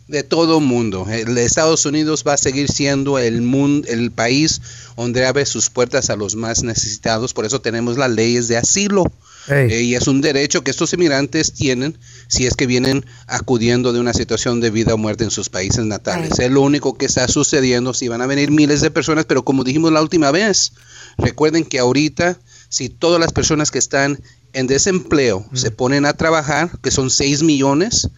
De 0.10 0.24
todo 0.24 0.60
mundo. 0.60 1.06
El 1.08 1.38
Estados 1.38 1.86
Unidos 1.86 2.24
va 2.28 2.34
a 2.34 2.38
seguir 2.38 2.68
siendo 2.68 3.20
el 3.20 3.44
mundo, 3.44 3.88
el 3.88 4.10
país 4.12 4.60
donde 4.98 5.26
abre 5.26 5.46
sus 5.46 5.70
puertas 5.70 6.10
a 6.10 6.16
los 6.16 6.36
más 6.36 6.64
necesitados. 6.64 7.34
Por 7.34 7.46
eso 7.46 7.62
tenemos 7.62 7.98
las 7.98 8.10
leyes 8.10 8.48
de 8.48 8.58
asilo. 8.58 9.04
Eh, 9.48 9.82
y 9.84 9.96
es 9.96 10.08
un 10.08 10.22
derecho 10.22 10.64
que 10.64 10.70
estos 10.70 10.94
inmigrantes 10.94 11.54
tienen 11.54 11.98
si 12.28 12.46
es 12.46 12.56
que 12.56 12.68
vienen 12.68 13.06
acudiendo 13.26 13.94
de 13.94 14.00
una 14.00 14.14
situación 14.14 14.62
de 14.62 14.70
vida 14.70 14.94
o 14.94 14.98
muerte 14.98 15.24
en 15.24 15.32
sus 15.32 15.50
países 15.50 15.86
natales. 15.86 16.38
Es 16.40 16.52
lo 16.52 16.62
único 16.62 16.98
que 16.98 17.06
está 17.06 17.28
sucediendo. 17.28 17.94
Si 17.94 18.08
van 18.08 18.22
a 18.22 18.28
venir 18.28 18.52
miles 18.52 18.82
de 18.82 18.92
personas, 18.92 19.26
pero 19.26 19.46
como 19.46 19.64
dijimos 19.64 19.92
la 19.92 20.02
última 20.02 20.32
vez, 20.32 20.74
recuerden 21.18 21.66
que 21.66 21.80
ahorita, 21.80 22.38
si 22.68 22.90
todas 22.90 23.20
las 23.20 23.32
personas 23.32 23.72
que 23.72 23.80
están 23.80 24.20
en 24.54 24.68
desempleo 24.68 25.46
se 25.54 25.72
ponen 25.72 26.06
a 26.06 26.14
trabajar, 26.14 26.72
que 26.82 26.92
son 26.92 27.10
6 27.10 27.44
millones, 27.44 28.10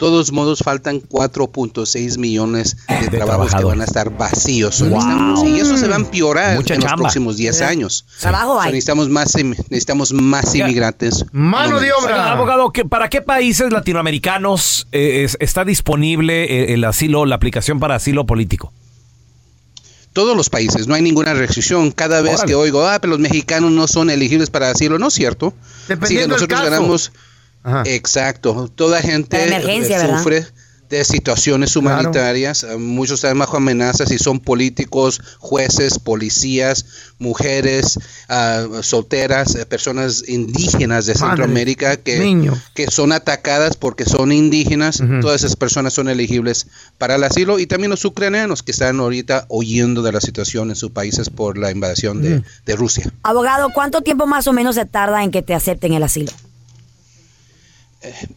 todos 0.00 0.32
modos 0.32 0.60
faltan 0.64 1.00
4.6 1.00 2.18
millones 2.18 2.76
de, 2.88 3.08
trabajos 3.08 3.54
que 3.54 3.62
van 3.64 3.80
a 3.80 3.84
estar 3.84 4.10
vacíos. 4.16 4.80
Wow. 4.80 5.46
y 5.46 5.60
eso 5.60 5.76
se 5.76 5.86
va 5.86 5.94
a 5.94 5.98
empeorar 5.98 6.56
Mucha 6.56 6.74
en 6.74 6.80
chamba. 6.80 6.96
los 6.96 7.00
próximos 7.02 7.36
10 7.36 7.58
Sí. 7.58 7.64
años. 7.64 8.06
Trabajo 8.18 8.58
hay. 8.60 8.72
necesitamos 8.72 9.08
más, 9.10 9.34
im- 9.36 9.54
necesitamos 9.68 10.12
más 10.14 10.54
inmigrantes. 10.54 11.24
Oiga, 11.32 12.32
abogado, 12.32 12.72
¿qué- 12.72 12.84
¿para 12.84 13.08
qué 13.08 13.20
países 13.22 13.70
latinoamericanos 13.72 14.88
eh, 14.90 15.22
es- 15.24 15.36
está 15.38 15.64
disponible 15.64 16.44
eh, 16.44 16.74
el 16.74 16.82
asilo, 16.84 17.26
la 17.26 17.34
aplicación 17.36 17.78
para 17.78 17.94
asilo 17.94 18.26
político? 18.26 18.72
todos 20.12 20.36
los 20.36 20.50
países, 20.50 20.88
no 20.88 20.94
hay 20.96 21.02
ninguna 21.02 21.34
restricción. 21.34 21.92
Cada 21.92 22.20
vez 22.20 22.34
Órale. 22.34 22.48
que 22.48 22.54
oigo, 22.56 22.84
ah, 22.84 22.98
pero 23.00 23.12
los 23.12 23.20
mexicanos 23.20 23.70
no 23.70 23.86
son 23.86 24.10
elegibles 24.10 24.50
para 24.50 24.68
asilo, 24.70 24.98
no 24.98 25.06
es 25.06 25.14
cierto. 25.14 25.54
Dependiendo 25.86 26.08
Sí, 26.08 26.14
del 26.16 26.28
nosotros 26.30 26.58
caso. 26.60 26.70
ganamos. 26.70 27.12
Exacto, 27.84 28.70
toda 28.74 29.00
gente 29.00 29.38
sufre 30.00 30.46
de 30.90 31.04
situaciones 31.04 31.76
humanitarias, 31.76 32.64
eh, 32.64 32.76
muchos 32.76 33.22
están 33.22 33.38
bajo 33.38 33.56
amenazas 33.56 34.10
y 34.10 34.18
son 34.18 34.40
políticos, 34.40 35.20
jueces, 35.38 36.00
policías, 36.00 37.14
mujeres, 37.18 37.98
ah, 38.28 38.66
solteras, 38.82 39.54
eh, 39.54 39.66
personas 39.66 40.28
indígenas 40.28 41.06
de 41.06 41.14
Madre, 41.14 41.28
Centroamérica 41.28 41.96
que, 41.96 42.50
que 42.74 42.90
son 42.90 43.12
atacadas 43.12 43.76
porque 43.76 44.04
son 44.04 44.32
indígenas, 44.32 45.00
todas 45.20 45.44
esas 45.44 45.54
personas 45.54 45.92
son 45.92 46.08
elegibles 46.08 46.66
para 46.98 47.14
el 47.14 47.22
asilo. 47.22 47.60
Y 47.60 47.66
también 47.66 47.90
los 47.90 48.04
ucranianos 48.04 48.64
que 48.64 48.72
están 48.72 48.98
ahorita 48.98 49.46
huyendo 49.48 50.02
de 50.02 50.10
la 50.10 50.20
situación 50.20 50.70
en 50.70 50.76
sus 50.76 50.90
países 50.90 51.30
por 51.30 51.56
la 51.56 51.70
invasión 51.70 52.20
de, 52.20 52.42
de 52.66 52.76
Rusia. 52.76 53.12
Abogado, 53.22 53.70
¿cuánto 53.72 54.00
tiempo 54.00 54.26
más 54.26 54.48
o 54.48 54.52
menos 54.52 54.74
se 54.74 54.86
tarda 54.86 55.22
en 55.22 55.30
que 55.30 55.42
te 55.42 55.54
acepten 55.54 55.92
el 55.92 56.02
asilo? 56.02 56.32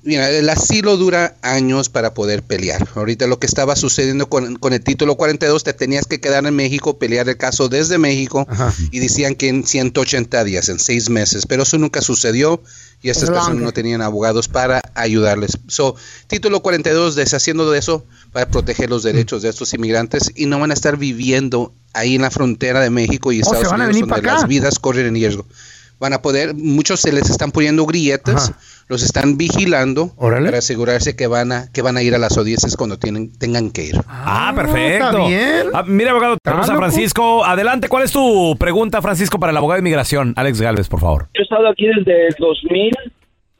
Mira, 0.03 0.29
el 0.29 0.49
asilo 0.49 0.97
dura 0.97 1.37
años 1.41 1.87
para 1.87 2.13
poder 2.13 2.43
pelear. 2.43 2.85
Ahorita 2.95 3.27
lo 3.27 3.39
que 3.39 3.47
estaba 3.47 3.77
sucediendo 3.77 4.27
con, 4.27 4.55
con 4.57 4.73
el 4.73 4.83
título 4.83 5.15
42, 5.15 5.63
te 5.63 5.71
tenías 5.71 6.05
que 6.05 6.19
quedar 6.19 6.45
en 6.45 6.53
México, 6.53 6.97
pelear 6.99 7.29
el 7.29 7.37
caso 7.37 7.69
desde 7.69 7.97
México 7.97 8.45
y 8.91 8.99
decían 8.99 9.35
que 9.35 9.47
en 9.47 9.65
180 9.65 10.43
días, 10.43 10.67
en 10.67 10.79
seis 10.79 11.09
meses, 11.09 11.45
pero 11.45 11.63
eso 11.63 11.77
nunca 11.77 12.01
sucedió 12.01 12.61
y 13.01 13.09
estas 13.09 13.23
Es 13.23 13.29
personas 13.29 13.49
longer. 13.51 13.65
no 13.65 13.71
tenían 13.71 14.01
abogados 14.01 14.49
para 14.49 14.81
ayudarles. 14.95 15.57
So, 15.67 15.95
título 16.27 16.61
42, 16.61 17.15
deshaciendo 17.15 17.71
de 17.71 17.79
eso, 17.79 18.05
para 18.33 18.49
proteger 18.49 18.89
los 18.89 19.03
derechos 19.03 19.41
de 19.43 19.49
estos 19.49 19.73
inmigrantes 19.73 20.31
y 20.35 20.45
no 20.45 20.59
van 20.59 20.71
a 20.71 20.73
estar 20.73 20.97
viviendo 20.97 21.73
ahí 21.93 22.15
en 22.15 22.23
la 22.23 22.31
frontera 22.31 22.81
de 22.81 22.89
México 22.89 23.31
y 23.31 23.39
Oh, 23.41 23.45
¿se 23.45 23.55
Estados 23.55 23.71
van 23.71 23.81
a 23.81 23.85
Unidos 23.85 24.01
venir 24.01 24.09
donde 24.13 24.29
acá? 24.29 24.39
las 24.41 24.47
vidas 24.49 24.79
corren 24.79 25.05
en 25.05 25.13
riesgo. 25.13 25.45
Van 25.99 26.13
a 26.13 26.21
poder, 26.21 26.53
muchos 26.55 26.99
se 26.99 27.13
les 27.13 27.29
están 27.29 27.51
poniendo 27.51 27.85
grilletes, 27.85 28.51
los 28.89 29.03
están 29.03 29.37
vigilando 29.37 30.11
para 30.19 30.57
asegurarse 30.57 31.15
que 31.15 31.27
van 31.27 31.51
a 31.53 31.71
que 31.71 31.81
van 31.81 31.95
a 31.95 32.01
ir 32.03 32.13
a 32.13 32.17
las 32.17 32.37
audiencias 32.37 32.75
cuando 32.75 32.97
tienen 32.99 33.31
tengan 33.37 33.71
que 33.71 33.85
ir. 33.85 33.95
Ah, 34.07 34.51
perfecto. 34.53 35.05
está 35.07 35.27
bien. 35.27 35.67
Ah, 35.73 35.83
mira, 35.87 36.11
abogado, 36.11 36.37
tenemos 36.43 36.69
a. 36.69 36.75
Francisco. 36.75 37.45
Adelante, 37.45 37.87
¿cuál 37.87 38.03
es 38.03 38.11
tu 38.11 38.55
pregunta, 38.59 39.01
Francisco, 39.01 39.39
para 39.39 39.51
el 39.51 39.57
abogado 39.57 39.75
de 39.77 39.81
inmigración? 39.81 40.33
Alex 40.35 40.59
Galvez, 40.59 40.89
por 40.89 40.99
favor. 40.99 41.27
Yo 41.33 41.39
he 41.39 41.43
estado 41.43 41.69
aquí 41.69 41.85
desde 41.87 42.27
el 42.27 42.35
2000, 42.37 42.91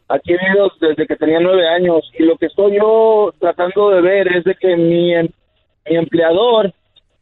aquí 0.10 0.34
he 0.34 0.38
vivido 0.38 0.72
desde 0.82 1.08
que 1.08 1.16
tenía 1.16 1.40
nueve 1.40 1.66
años 1.70 2.12
y 2.20 2.24
lo 2.24 2.36
que 2.38 2.48
estoy 2.48 2.76
yo 2.78 3.34
tratando 3.40 3.92
de 3.92 4.02
ver 4.02 4.28
es 4.36 4.44
de 4.44 4.56
que 4.56 4.76
mi, 4.76 5.14
em- 5.16 5.30
mi 5.90 5.96
empleador 5.96 6.74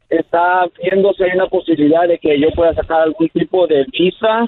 está 0.08 0.64
viendo 0.82 1.12
si 1.14 1.22
hay 1.22 1.30
una 1.36 1.46
posibilidad 1.46 2.08
de 2.08 2.18
que 2.18 2.38
yo 2.40 2.48
pueda 2.54 2.74
sacar 2.74 3.02
algún 3.02 3.28
tipo 3.28 3.66
de 3.66 3.84
visa 3.92 4.46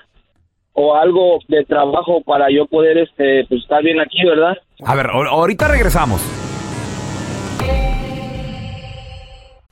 o 0.75 0.95
algo 0.95 1.39
de 1.49 1.64
trabajo 1.64 2.20
para 2.22 2.51
yo 2.51 2.66
poder 2.66 2.99
este 2.99 3.45
pues 3.49 3.62
estar 3.62 3.83
bien 3.83 4.01
aquí, 4.01 4.25
¿verdad? 4.25 4.57
A 4.85 4.95
ver, 4.95 5.07
ahor- 5.07 5.29
ahorita 5.29 5.68
regresamos. 5.68 6.20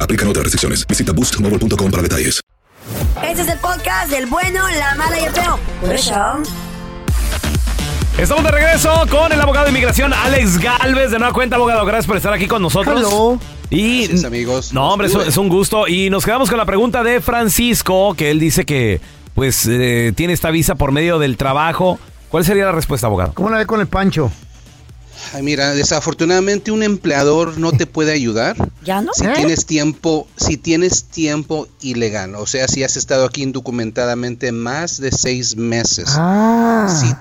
Aplican 0.00 0.28
otras 0.28 0.44
restricciones. 0.44 0.86
Visita 0.86 1.12
boostmobile.com 1.12 1.90
para 1.90 2.02
detalles. 2.02 2.40
Este 3.22 3.42
es 3.42 3.48
el 3.48 3.58
podcast 3.58 4.10
del 4.10 4.26
bueno, 4.26 4.62
la 4.78 4.94
mala 4.96 5.18
y 5.20 5.24
el 5.24 5.32
feo. 5.32 5.58
Por 5.80 5.94
eso. 5.94 6.14
Estamos 8.18 8.44
de 8.44 8.50
regreso 8.50 9.06
con 9.10 9.32
el 9.32 9.40
abogado 9.40 9.64
de 9.66 9.70
inmigración 9.70 10.12
Alex 10.12 10.58
Galvez. 10.58 11.10
De 11.10 11.18
nueva 11.18 11.32
cuenta, 11.32 11.56
abogado, 11.56 11.84
gracias 11.86 12.06
por 12.06 12.16
estar 12.16 12.32
aquí 12.32 12.46
con 12.46 12.60
nosotros. 12.60 12.98
Hello. 13.00 13.38
Y 13.70 14.24
amigos. 14.26 14.72
No, 14.72 14.90
hombre, 14.92 15.06
es, 15.06 15.14
un- 15.14 15.22
es 15.22 15.36
un 15.36 15.48
gusto. 15.48 15.86
Y 15.88 16.10
nos 16.10 16.24
quedamos 16.24 16.48
con 16.50 16.58
la 16.58 16.66
pregunta 16.66 17.02
de 17.02 17.20
Francisco, 17.20 18.14
que 18.14 18.30
él 18.30 18.40
dice 18.40 18.64
que 18.66 19.00
pues 19.34 19.66
eh, 19.70 20.12
tiene 20.16 20.32
esta 20.32 20.50
visa 20.50 20.74
por 20.74 20.92
medio 20.92 21.18
del 21.18 21.36
trabajo. 21.36 21.98
¿Cuál 22.28 22.44
sería 22.44 22.64
la 22.66 22.72
respuesta, 22.72 23.06
abogado? 23.06 23.32
¿Cómo 23.34 23.48
la 23.48 23.58
ve 23.58 23.66
con 23.66 23.80
el 23.80 23.86
Pancho? 23.86 24.30
Ay, 25.32 25.42
mira, 25.42 25.74
desafortunadamente 25.74 26.70
un 26.70 26.82
empleador 26.82 27.58
no 27.58 27.72
te 27.72 27.86
puede 27.86 28.12
ayudar. 28.12 28.56
¿Ya 28.82 29.00
no? 29.00 29.12
Si 29.14 29.26
tienes 29.26 29.66
tiempo, 29.66 30.26
si 30.36 30.56
tienes 30.56 31.04
tiempo 31.04 31.68
ilegal, 31.80 32.34
o 32.34 32.46
sea, 32.46 32.68
si 32.68 32.82
has 32.82 32.96
estado 32.96 33.26
aquí 33.26 33.42
indocumentadamente 33.42 34.52
más 34.52 35.00
de 35.00 35.12
seis 35.12 35.56
meses. 35.56 36.06
Ah. 36.10 36.88
Si, 37.00 37.14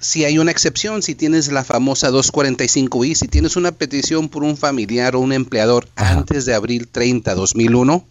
si 0.00 0.24
hay 0.24 0.38
una 0.38 0.50
excepción, 0.50 1.02
si 1.02 1.14
tienes 1.14 1.52
la 1.52 1.64
famosa 1.64 2.10
245i, 2.10 3.14
si 3.14 3.28
tienes 3.28 3.56
una 3.56 3.72
petición 3.72 4.28
por 4.28 4.42
un 4.42 4.56
familiar 4.56 5.16
o 5.16 5.20
un 5.20 5.32
empleador 5.32 5.88
antes 5.96 6.46
de 6.46 6.54
abril 6.54 6.88
30, 6.88 7.34
2001, 7.34 8.04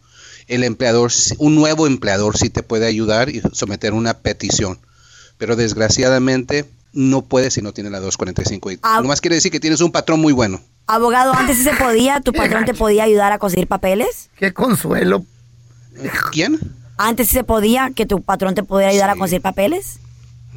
el 0.48 0.64
empleador, 0.64 1.12
un 1.38 1.56
nuevo 1.56 1.88
empleador 1.88 2.38
sí 2.38 2.50
te 2.50 2.64
puede 2.64 2.86
ayudar 2.86 3.30
y 3.30 3.42
someter 3.52 3.94
una 3.94 4.16
petición. 4.16 4.80
Pero 5.38 5.56
desgraciadamente 5.56 6.66
no 6.96 7.22
puede 7.22 7.52
si 7.52 7.62
no 7.62 7.74
tiene 7.74 7.92
la 7.92 8.00
245. 8.00 8.72
Y 8.72 8.80
nomás 8.82 9.22
quiere 9.22 9.36
decir 9.36 9.52
que 9.52 9.60
tienes 9.60 9.82
un 9.82 9.92
patrón 9.92 10.20
muy 10.20 10.34
bueno. 10.34 10.62
Abogado, 10.88 11.34
antes 11.34 11.58
sí 11.58 11.64
se 11.64 11.74
podía, 11.74 12.22
tu 12.22 12.34
patrón 12.34 12.66
te 12.66 12.74
podía 12.74 13.04
ayudar 13.04 13.32
a 13.32 13.38
conseguir 13.38 13.68
papeles. 13.68 14.30
Qué 14.38 14.54
consuelo. 14.54 15.24
¿Quién? 16.32 16.60
Antes 16.98 17.28
sí 17.28 17.34
se 17.34 17.44
podía, 17.44 17.92
que 17.94 18.06
tu 18.06 18.22
patrón 18.22 18.56
te 18.56 18.64
podía 18.64 18.88
ayudar 18.88 19.10
a 19.12 19.16
conseguir 19.16 19.42
papeles. 19.42 20.00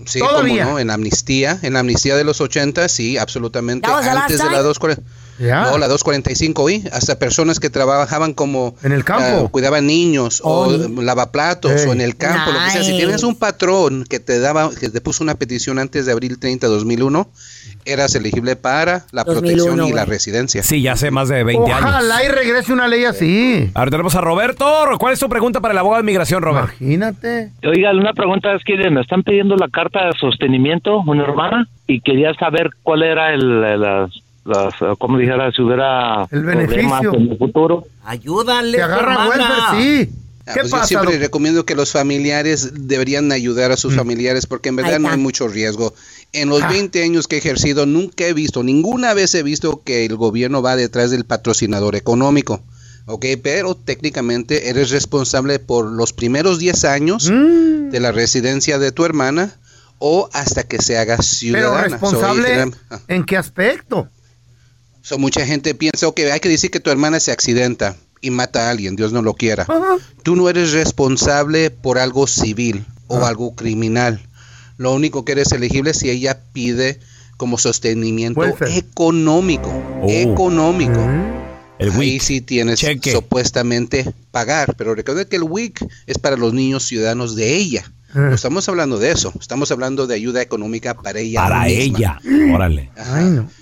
Sí, 0.07 0.20
Cómo 0.20 0.43
no, 0.43 0.78
en 0.78 0.91
amnistía, 0.91 1.59
en 1.62 1.72
la 1.72 1.80
amnistía 1.80 2.16
de 2.16 2.22
los 2.22 2.41
80, 2.41 2.89
sí, 2.89 3.18
absolutamente. 3.18 3.89
Antes 3.91 4.39
de 4.39 4.51
la 4.51 4.62
245. 4.62 5.03
Yeah. 5.39 5.70
No, 5.70 5.78
la 5.78 5.89
245I, 5.89 6.91
hasta 6.93 7.18
personas 7.18 7.61
que 7.61 7.70
trabajaban 7.70 8.34
como... 8.34 8.74
En 8.82 8.93
el 8.93 9.05
campo. 9.05 9.47
Ah, 9.47 9.49
cuidaban 9.51 9.86
niños 9.86 10.41
o 10.43 10.66
oh, 10.66 10.76
yeah. 10.76 11.03
lavaplatos 11.03 11.86
o 11.86 11.93
en 11.93 12.01
el 12.01 12.16
campo, 12.16 12.53
lo 12.53 12.64
que 12.64 12.70
sea. 12.70 12.82
Si 12.82 12.97
tienes 12.97 13.22
un 13.22 13.36
patrón 13.36 14.05
que 14.09 14.20
te 14.20 14.41
daba, 14.41 14.70
que 14.70 14.89
te 14.89 15.01
puso 15.01 15.22
una 15.22 15.36
petición 15.36 15.78
antes 15.78 16.07
de 16.07 16.12
abril 16.12 16.39
30 16.39 16.66
de 16.66 16.72
2001, 16.72 17.28
eras 17.84 18.14
elegible 18.14 18.57
para 18.57 19.05
la 19.12 19.24
protección 19.24 19.84
y 19.86 19.93
la 19.93 20.05
residencia. 20.05 20.62
Sí, 20.62 20.82
ya 20.82 20.93
hace 20.93 21.11
más 21.11 21.28
de 21.28 21.45
20 21.45 21.72
años. 21.72 21.89
Ojalá 21.89 22.24
y 22.24 22.28
regrese 22.28 22.72
una 22.72 22.89
ley 22.89 23.05
así. 23.05 23.70
Ahora 23.74 23.91
tenemos 23.91 24.14
a 24.14 24.20
Roberto. 24.20 24.66
¿Cuál 24.99 25.12
es 25.12 25.20
tu 25.20 25.28
pregunta 25.28 25.61
para 25.61 25.72
el 25.72 25.78
abogado 25.78 26.03
de 26.03 26.07
migración, 26.07 26.43
Roberto? 26.43 26.72
Imagínate. 26.80 27.51
Oiga, 27.64 27.93
una 27.93 28.12
pregunta 28.12 28.55
es 28.55 28.62
que 28.64 28.76
me 28.91 29.01
están 29.01 29.22
pidiendo 29.22 29.57
la 29.57 29.68
carta 29.68 30.07
de 30.07 30.12
sostenimiento, 30.18 31.01
una 31.07 31.24
hermana, 31.24 31.68
y 31.86 32.01
quería 32.01 32.34
saber 32.34 32.70
cuál 32.82 33.03
era 33.03 33.32
el, 33.32 33.64
el 33.64 33.84
las, 34.45 34.74
como 34.99 35.18
dijera, 35.18 35.51
si 35.53 35.62
hubiera 35.62 36.26
El 36.30 36.43
beneficio. 36.45 37.14
en 37.14 37.30
el 37.32 37.39
futuro. 37.39 37.86
Ayúdale, 38.05 38.76
Te 38.78 38.82
agarra 38.82 39.70
sí. 39.78 40.09
Ah, 40.47 40.53
¿Qué 40.55 40.61
pues 40.61 40.70
pasa, 40.72 40.82
Yo 40.84 40.86
siempre 41.03 41.18
recomiendo 41.18 41.66
que 41.66 41.74
los 41.74 41.93
familiares 41.93 42.70
deberían 42.74 43.30
ayudar 43.32 43.70
a 43.70 43.76
sus 43.76 43.95
familiares 43.95 44.47
porque 44.47 44.70
en 44.70 44.76
verdad 44.76 44.99
no 44.99 45.11
hay 45.11 45.18
mucho 45.18 45.47
riesgo. 45.47 45.93
En 46.32 46.49
los 46.49 46.62
Ah. 46.62 46.68
20 46.70 47.03
años 47.03 47.28
que 47.28 47.36
he 47.36 47.39
ejercido 47.39 47.84
nunca 47.84 48.24
he 48.24 48.32
visto, 48.32 48.62
ninguna 48.62 49.12
vez 49.12 49.34
he 49.34 49.43
visto 49.43 49.82
que 49.84 50.07
el 50.07 50.16
gobierno 50.16 50.62
va 50.62 50.74
detrás 50.76 51.11
del 51.11 51.24
patrocinador 51.26 51.97
económico. 51.97 52.62
¿ok? 53.11 53.24
Pero 53.43 53.74
técnicamente 53.74 54.68
eres 54.70 54.91
responsable 54.91 55.59
por 55.59 55.91
los 55.91 56.12
primeros 56.12 56.59
10 56.59 56.84
años 56.84 57.30
Mm. 57.30 57.91
de 57.91 58.01
la 58.01 58.12
residencia 58.12 58.78
de 58.78 58.93
tu 58.93 59.05
hermana 59.07 59.53
o 59.99 60.28
hasta 60.32 60.62
que 60.62 60.78
se 60.78 60.97
haga 60.99 61.16
Pero 61.16 61.22
ciudadana. 61.22 61.76
So, 61.76 61.89
responsable, 61.91 62.70
ah. 62.91 63.01
¿en 63.09 63.24
qué 63.24 63.36
aspecto? 63.36 64.09
So, 65.03 65.18
mucha 65.18 65.46
gente 65.46 65.74
piensa, 65.74 66.09
ok, 66.09 66.20
hay 66.32 66.40
que 66.40 66.49
decir 66.49 66.70
que 66.70 66.80
tu 66.80 66.90
hermana 66.90 67.20
se 67.20 67.32
accidenta 67.32 67.96
y 68.20 68.30
mata 68.30 68.66
a 68.66 68.70
alguien, 68.70 68.96
Dios 68.96 69.12
no 69.12 69.22
lo 69.22 69.34
quiera. 69.34 69.66
Tú 70.22 70.36
no 70.36 70.49
eres 70.49 70.72
responsable 70.72 71.70
por 71.70 71.99
algo 71.99 72.26
civil 72.26 72.84
o 73.07 73.24
algo 73.24 73.55
criminal. 73.55 74.20
Lo 74.76 74.94
único 74.94 75.24
que 75.24 75.32
eres 75.32 75.53
elegible 75.53 75.90
es 75.90 75.99
si 75.99 76.11
ella 76.11 76.40
pide 76.53 77.01
como 77.36 77.59
sostenimiento 77.59 78.40
Welfare. 78.40 78.76
económico. 78.76 79.70
Oh. 80.03 80.09
Económico. 80.09 81.01
El 81.78 81.92
Ahí 81.92 82.18
sí 82.18 82.40
tienes 82.40 82.80
supuestamente 83.12 84.12
pagar, 84.32 84.74
pero 84.76 84.96
recuerda 84.96 85.24
que 85.24 85.36
el 85.36 85.44
WIC 85.44 85.86
es 86.07 86.18
para 86.18 86.36
los 86.36 86.53
niños 86.53 86.84
ciudadanos 86.84 87.36
de 87.36 87.55
ella. 87.55 87.92
No 88.14 88.28
estamos 88.34 88.68
hablando 88.68 88.98
de 88.98 89.11
eso, 89.11 89.32
estamos 89.40 89.70
hablando 89.70 90.06
de 90.06 90.14
ayuda 90.14 90.40
económica 90.40 90.94
para 90.94 91.18
ella. 91.20 91.42
Para 91.42 91.64
misma. 91.64 91.98
ella. 91.98 92.18
Órale. 92.54 92.90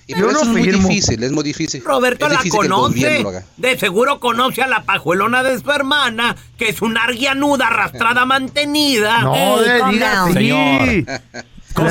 Y 0.06 0.14
por 0.14 0.30
eso 0.30 0.42
es 0.42 0.48
muy 0.48 0.62
difícil, 0.62 1.22
es 1.22 1.32
muy 1.32 1.44
difícil. 1.44 1.82
Roberto 1.84 2.26
es 2.26 2.32
la 2.32 2.38
difícil 2.38 2.60
conoce. 2.60 3.24
De 3.56 3.78
seguro 3.78 4.20
conoce 4.20 4.62
a 4.62 4.66
la 4.66 4.84
pajuelona 4.84 5.42
de 5.42 5.58
su 5.58 5.70
hermana, 5.70 6.36
que 6.56 6.68
es 6.68 6.82
una 6.82 7.04
arguianuda 7.04 7.68
arrastrada 7.68 8.24
mantenida. 8.24 9.22
No, 9.22 9.60
diga 9.60 10.14
down. 10.14 10.32
Señor. 10.32 11.04
¿Cómo, 11.76 11.90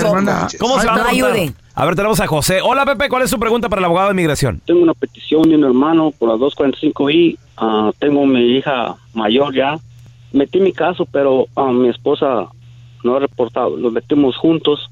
cómo 0.60 0.80
se 0.80 0.88
va 0.88 0.96
a? 0.96 1.54
A 1.78 1.86
ver, 1.86 1.96
tenemos 1.96 2.20
a 2.20 2.26
José. 2.26 2.60
Hola, 2.64 2.86
Pepe, 2.86 3.10
¿cuál 3.10 3.24
es 3.24 3.30
su 3.30 3.38
pregunta 3.38 3.70
para 3.70 3.82
el 3.82 3.86
abogado 3.86 4.08
de 4.08 4.14
inmigración? 4.14 4.62
Tengo 4.66 4.82
una 4.82 4.94
petición 4.94 5.44
de 5.44 5.56
un 5.56 5.64
hermano 5.66 6.12
por 6.12 6.30
la 6.30 6.36
245i. 6.36 7.38
Ah, 7.58 7.92
tengo 8.00 8.26
mi 8.26 8.58
hija 8.58 8.96
mayor 9.14 9.54
ya. 9.54 9.78
Metí 10.36 10.60
mi 10.60 10.74
caso, 10.74 11.06
pero 11.06 11.48
ah, 11.56 11.72
mi 11.72 11.88
esposa 11.90 12.48
no 13.04 13.16
ha 13.16 13.20
reportado. 13.20 13.78
Los 13.78 13.92
metimos 13.94 14.36
juntos, 14.36 14.90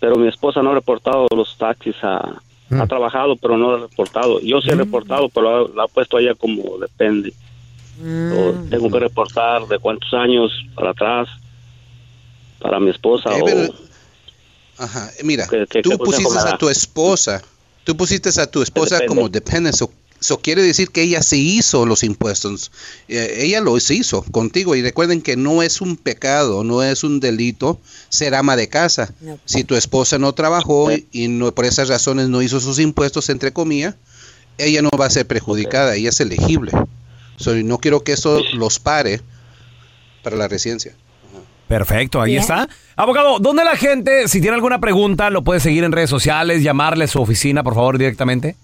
pero 0.00 0.16
mi 0.16 0.26
esposa 0.28 0.62
no 0.62 0.70
ha 0.70 0.74
reportado 0.74 1.26
los 1.36 1.56
taxis. 1.58 1.96
a- 2.02 2.40
Ha 2.70 2.86
trabajado, 2.86 3.36
pero 3.36 3.58
no 3.58 3.74
ha 3.74 3.78
reportado. 3.80 4.40
Yo 4.40 4.62
sí 4.62 4.70
he 4.70 4.74
reportado, 4.74 5.28
pero 5.28 5.68
la, 5.68 5.74
la 5.74 5.82
ha 5.84 5.88
puesto 5.88 6.16
a 6.16 6.20
ella 6.22 6.34
como 6.34 6.78
depende. 6.78 7.34
O 8.34 8.54
tengo 8.70 8.90
que 8.90 8.98
reportar 8.98 9.66
de 9.66 9.78
cuántos 9.78 10.10
años 10.14 10.50
para 10.74 10.92
atrás 10.92 11.28
para 12.60 12.80
mi 12.80 12.88
esposa. 12.90 13.28
O- 13.36 13.44
pero- 13.44 13.74
Ajá, 14.78 15.10
mira, 15.22 15.46
¿Qué- 15.50 15.66
qué- 15.68 15.82
tú 15.82 15.98
consejo 15.98 16.30
pusiste 16.30 16.48
a 16.48 16.56
tu 16.56 16.68
esposa, 16.70 17.42
tú 17.84 17.94
pusiste 17.94 18.30
a 18.40 18.50
tu 18.50 18.62
esposa 18.62 18.94
Depende. 18.96 19.14
como 19.16 19.28
depende, 19.28 19.70
eso 20.22 20.38
quiere 20.40 20.62
decir 20.62 20.90
que 20.90 21.02
ella 21.02 21.20
se 21.22 21.36
hizo 21.36 21.84
los 21.84 22.02
impuestos, 22.04 22.70
Eh, 23.08 23.40
ella 23.44 23.60
lo 23.60 23.78
se 23.80 23.94
hizo 23.94 24.22
contigo 24.30 24.74
y 24.76 24.82
recuerden 24.82 25.20
que 25.20 25.36
no 25.36 25.62
es 25.62 25.80
un 25.80 25.96
pecado, 25.96 26.62
no 26.64 26.82
es 26.82 27.02
un 27.04 27.18
delito 27.20 27.80
ser 28.08 28.34
ama 28.34 28.54
de 28.56 28.68
casa. 28.68 29.12
Si 29.44 29.64
tu 29.64 29.74
esposa 29.74 30.18
no 30.18 30.32
trabajó 30.32 30.92
y- 30.92 31.06
y 31.10 31.28
no, 31.28 31.52
por 31.52 31.64
esas 31.64 31.88
razones 31.88 32.28
no 32.28 32.40
hizo 32.40 32.60
sus 32.60 32.78
impuestos, 32.78 33.28
entre 33.30 33.52
comillas, 33.52 33.96
ella 34.58 34.80
no 34.82 34.90
va 34.90 35.06
a 35.06 35.10
ser 35.10 35.26
perjudicada, 35.26 35.96
ella 35.96 36.10
es 36.10 36.20
elegible. 36.20 36.70
So, 37.36 37.54
no 37.56 37.78
quiero 37.78 38.04
que 38.04 38.12
eso 38.12 38.40
los 38.54 38.78
pare 38.78 39.20
para 40.22 40.36
la 40.36 40.46
residencia. 40.46 40.94
Perfecto, 41.66 42.20
ahí 42.20 42.32
Bien. 42.32 42.42
está. 42.42 42.68
Abogado, 42.96 43.38
¿dónde 43.40 43.64
la 43.64 43.76
gente, 43.76 44.28
si 44.28 44.40
tiene 44.40 44.54
alguna 44.54 44.78
pregunta, 44.78 45.30
lo 45.30 45.42
puede 45.42 45.58
seguir 45.58 45.84
en 45.84 45.90
redes 45.92 46.10
sociales, 46.10 46.62
llamarle 46.62 47.04
a 47.04 47.08
su 47.08 47.20
oficina, 47.20 47.62
por 47.62 47.74
favor, 47.74 47.98
directamente? 47.98 48.56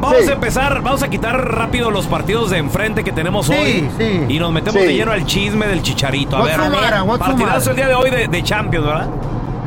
vamos 0.03 0.23
Sí. 0.25 0.29
a 0.29 0.33
empezar, 0.33 0.81
vamos 0.81 1.03
a 1.03 1.07
quitar 1.09 1.35
rápido 1.55 1.89
los 1.91 2.05
partidos 2.07 2.49
de 2.51 2.57
enfrente 2.57 3.03
que 3.03 3.11
tenemos 3.11 3.47
Sí, 3.47 3.53
hoy. 3.53 3.89
sí. 3.97 4.25
Y 4.29 4.39
nos 4.39 4.51
metemos 4.51 4.81
de 4.81 4.93
lleno 4.93 5.11
al 5.11 5.25
chisme 5.25 5.67
del 5.67 5.81
chicharito. 5.81 6.37
A 6.37 6.41
What's 6.41 6.57
ver? 6.57 6.69
What's 7.03 7.19
the 7.25 7.31
partidazo 7.31 7.69
el 7.71 7.75
día 7.75 7.87
de 7.87 7.95
hoy 7.95 8.09
de, 8.09 8.27
de 8.27 8.43
Champions, 8.43 8.85
¿verdad? 8.85 9.07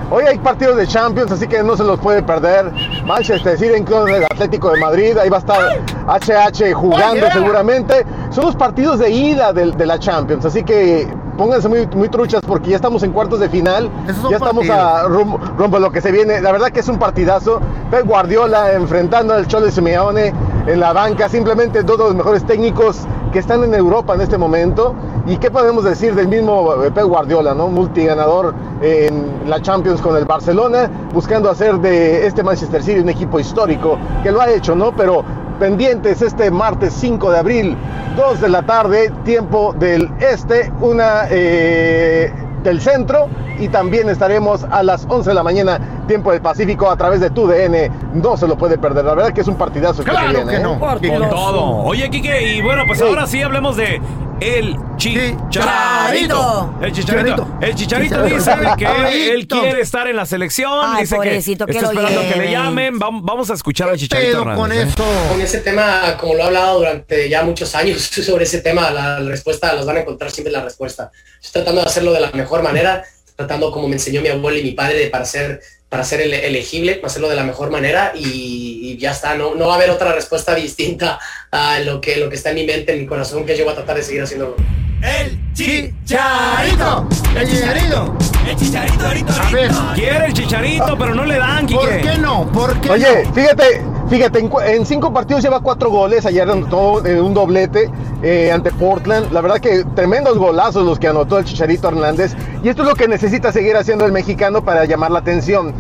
Hoy 0.09 0.23
hay 0.25 0.39
partidos 0.39 0.77
de 0.77 0.87
Champions, 0.87 1.33
así 1.33 1.49
que 1.49 1.65
no 1.65 1.77
se 1.77 1.83
los 1.83 1.99
puede 1.99 2.23
perder. 2.23 2.71
Manchester 3.05 3.59
City 3.59 3.75
en 3.75 3.85
contra 3.85 4.15
del 4.15 4.25
Atlético 4.25 4.71
de 4.71 4.81
Madrid, 4.81 5.19
ahí 5.19 5.29
va 5.29 5.39
a 5.39 5.41
estar 5.41 5.83
HH 6.07 6.73
jugando 6.75 7.15
Oh, 7.17 7.29
yeah. 7.29 7.33
seguramente. 7.33 8.07
Son 8.31 8.45
los 8.47 8.55
partidos 8.55 9.01
de 9.01 9.11
ida 9.11 9.53
de, 9.53 9.85
la 9.85 9.99
Champions, 9.99 10.45
así 10.45 10.63
que 10.63 11.09
pónganse 11.37 11.69
muy, 11.69 11.87
muy 11.89 12.09
truchas 12.09 12.43
porque 12.47 12.71
ya 12.71 12.77
estamos 12.77 13.03
en 13.03 13.13
cuartos 13.13 13.41
de 13.41 13.49
final. 13.49 13.91
Ya 14.31 14.37
estamos 14.37 14.69
a 14.69 15.05
rumbo, 15.05 15.39
rumbo 15.57 15.77
a 15.77 15.81
lo 15.81 15.91
que 15.91 16.01
se 16.01 16.11
viene. 16.11 16.41
La 16.41 16.53
verdad 16.53 16.71
que 16.71 16.81
es 16.81 16.89
un 16.89 16.99
partidazo. 16.99 17.61
Pep 17.91 18.07
Guardiola 18.07 18.73
enfrentando 18.73 19.35
al 19.35 19.47
Cholo 19.47 19.71
Simeone 19.71 20.33
en 20.67 20.81
la 20.81 20.93
banca, 20.93 21.29
simplemente 21.29 21.83
dos 21.83 21.99
de 21.99 22.05
los 22.05 22.15
mejores 22.15 22.45
técnicos 22.45 23.07
que 23.33 23.39
están 23.39 23.63
en 23.63 23.75
Europa 23.75 24.15
en 24.15 24.23
este 24.23 24.39
momento. 24.39 24.95
¿Y 25.27 25.37
qué 25.37 25.51
podemos 25.51 25.85
decir 25.85 26.15
del 26.15 26.29
mismo 26.29 26.73
eh, 26.85 26.91
Pep 26.91 27.05
Guardiola, 27.05 27.55
¿no? 27.55 27.69
multiganador 27.69 28.55
en 28.81 29.49
la 29.49 29.61
Champions 29.61 30.01
con 30.01 30.17
el 30.17 30.25
Barcelona, 30.25 30.91
buscando 31.13 31.51
hacer 31.51 31.79
de 31.81 32.27
este 32.27 32.43
Manchester 32.43 32.83
City 32.83 33.01
un 33.01 33.09
equipo 33.09 33.41
histórico, 33.41 33.99
que 34.23 34.31
lo 34.31 34.41
ha 34.41 34.51
hecho, 34.51 34.75
¿no? 34.75 34.93
Pero 34.93 35.25
pendientes 35.59 36.23
este 36.23 36.51
martes 36.51 36.95
5 36.95 37.31
de 37.31 37.39
abril, 37.39 37.77
2 38.17 38.41
de 38.41 38.49
la 38.49 38.63
tarde, 38.63 39.13
tiempo 39.25 39.75
del 39.79 40.11
este, 40.21 40.73
una 40.81 41.27
eh, 41.31 42.33
del 42.63 42.81
centro 42.81 43.29
y 43.59 43.69
también 43.69 44.09
estaremos 44.09 44.65
a 44.65 44.83
las 44.83 45.07
11 45.09 45.31
de 45.31 45.35
la 45.35 45.43
mañana, 45.43 45.81
tiempo 46.07 46.33
del 46.33 46.41
Pacífico, 46.41 46.91
a 46.91 46.97
través 46.97 47.21
de 47.21 47.31
tu 47.31 47.47
DN. 47.47 47.91
No 48.15 48.37
se 48.37 48.47
lo 48.47 48.57
puede 48.57 48.79
perder. 48.79 49.05
La 49.05 49.15
verdad 49.15 49.33
que 49.33 49.41
es 49.43 49.49
un 49.49 49.57
partidazo 49.57 50.03
que 50.05 50.11
se 50.11 50.17
viene. 50.35 50.57
¿eh? 50.57 50.63
Con 51.09 51.29
todo. 51.31 51.65
Oye, 51.85 52.09
Kike, 52.11 52.55
y 52.55 52.63
bueno, 52.63 52.85
pues 52.87 53.01
ahora 53.03 53.27
sí 53.27 53.43
hablemos 53.43 53.77
de 53.77 54.01
el 54.41 54.77
chicharito. 54.97 56.75
El 56.83 56.93
chicharito. 56.93 57.49
El 57.61 57.75
chicharito 57.75 58.23
dice 58.25 58.53
que 58.77 59.31
él 59.33 59.47
quiere 59.49 59.81
estar 59.81 60.07
en 60.09 60.17
la 60.17 60.27
selección. 60.27 60.71
Ay, 60.85 61.03
dice 61.03 61.17
que 61.19 61.31
que 61.67 61.73
está 61.73 61.93
lo 61.93 62.01
esperando 62.01 62.21
que 62.35 62.39
le 62.41 62.51
llamen. 62.51 62.99
Vam- 63.01 63.21
Vamos 63.23 63.51
a 63.51 63.55
escuchar 63.55 63.89
al 63.89 63.97
chicharito. 63.97 64.43
Hernández, 64.43 64.89
¿eh? 64.89 65.03
Con 65.31 65.41
ese 65.41 65.59
tema, 65.61 66.17
como 66.21 66.35
lo 66.35 66.41
he 66.41 66.43
hablado 66.45 66.79
durante 66.79 67.29
ya 67.29 67.43
muchos 67.45 67.75
años 67.75 68.01
sobre 68.27 68.45
ese 68.45 68.61
tema, 68.61 68.91
la, 68.91 69.21
la 69.21 69.31
respuesta, 69.31 69.73
las 69.75 69.87
van 69.87 69.97
a 69.97 70.01
encontrar 70.01 70.31
siempre 70.31 70.53
la 70.53 70.63
respuesta. 70.63 71.11
Estoy 71.43 71.63
tratando 71.63 71.81
de 71.83 71.87
hacerlo 71.87 72.13
de 72.13 72.21
la 72.21 72.31
mejor 72.33 72.63
manera, 72.63 73.03
tratando 73.37 73.71
como 73.71 73.89
me 73.89 73.95
enseñó 73.95 74.21
mi 74.21 74.29
abuelo 74.29 74.59
y 74.59 74.63
mi 74.65 74.73
padre 74.73 74.99
de- 74.99 75.07
para 75.11 75.25
ser 75.25 75.61
para 75.89 76.03
ser 76.05 76.21
ele- 76.21 76.47
elegible, 76.47 77.01
hacerlo 77.05 77.29
de 77.29 77.37
la 77.37 77.45
mejor 77.45 77.71
manera 77.71 78.13
y, 78.15 78.81
y 78.83 78.97
ya 78.99 79.13
está, 79.13 79.35
no, 79.37 79.55
no 79.55 79.69
va 79.69 79.75
a 79.75 79.77
haber 79.77 79.91
otra 79.91 80.13
respuesta 80.13 80.55
distinta 80.55 81.19
a 81.53 81.79
lo 81.81 82.01
que, 82.01 82.17
lo 82.17 82.29
que 82.29 82.37
está 82.37 82.51
en 82.51 82.57
mi 82.57 82.65
mente, 82.67 82.93
en 82.93 83.01
mi 83.01 83.07
corazón, 83.07 83.47
que 83.47 83.57
yo 83.57 83.65
voy 83.65 83.73
a 83.73 83.77
tratar 83.77 83.97
de 83.97 84.03
seguir 84.03 84.23
haciéndolo. 84.23 84.57
El 85.03 85.39
Chicharito. 85.55 87.09
El 87.37 87.49
chicharito. 87.49 88.17
El 88.49 88.57
chicharito, 88.57 89.07
ahorita, 89.07 89.47
A 89.47 89.51
ver. 89.51 89.71
Quiere 89.95 90.27
el 90.27 90.33
chicharito, 90.33 90.97
pero 90.99 91.15
no 91.15 91.25
le 91.25 91.37
dan, 91.37 91.67
Kike. 91.67 91.79
¿Por 91.81 92.01
qué 92.01 92.19
no? 92.19 92.51
¿Por 92.53 92.81
qué 92.81 92.91
Oye, 92.91 93.25
no? 93.25 93.35
fíjate, 93.35 93.83
fíjate, 94.09 94.49
en, 94.67 94.87
cinco 94.87 95.13
partidos 95.13 95.43
lleva 95.43 95.61
cuatro 95.61 95.91
goles, 95.91 96.27
ayer 96.27 96.49
anotó 96.49 97.05
eh, 97.05 97.21
un 97.21 97.35
doblete 97.35 97.91
eh, 98.23 98.51
ante 98.53 98.71
Portland. 98.73 99.33
La 99.33 99.41
verdad 99.41 99.59
que 99.59 99.85
tremendos 99.95 100.39
golazos 100.39 100.85
los 100.85 100.99
que 100.99 101.09
anotó 101.09 101.39
el 101.39 101.45
Chicharito 101.45 101.89
Hernández. 101.89 102.35
Y 102.63 102.69
esto 102.69 102.83
es 102.83 102.89
lo 102.89 102.95
que 102.95 103.09
necesita 103.09 103.53
seguir 103.53 103.77
haciendo 103.77 104.05
el 104.05 104.13
mexicano 104.13 104.65
para 104.65 104.85
llamar 104.85 105.11
la 105.11 105.21
atención. 105.21 105.75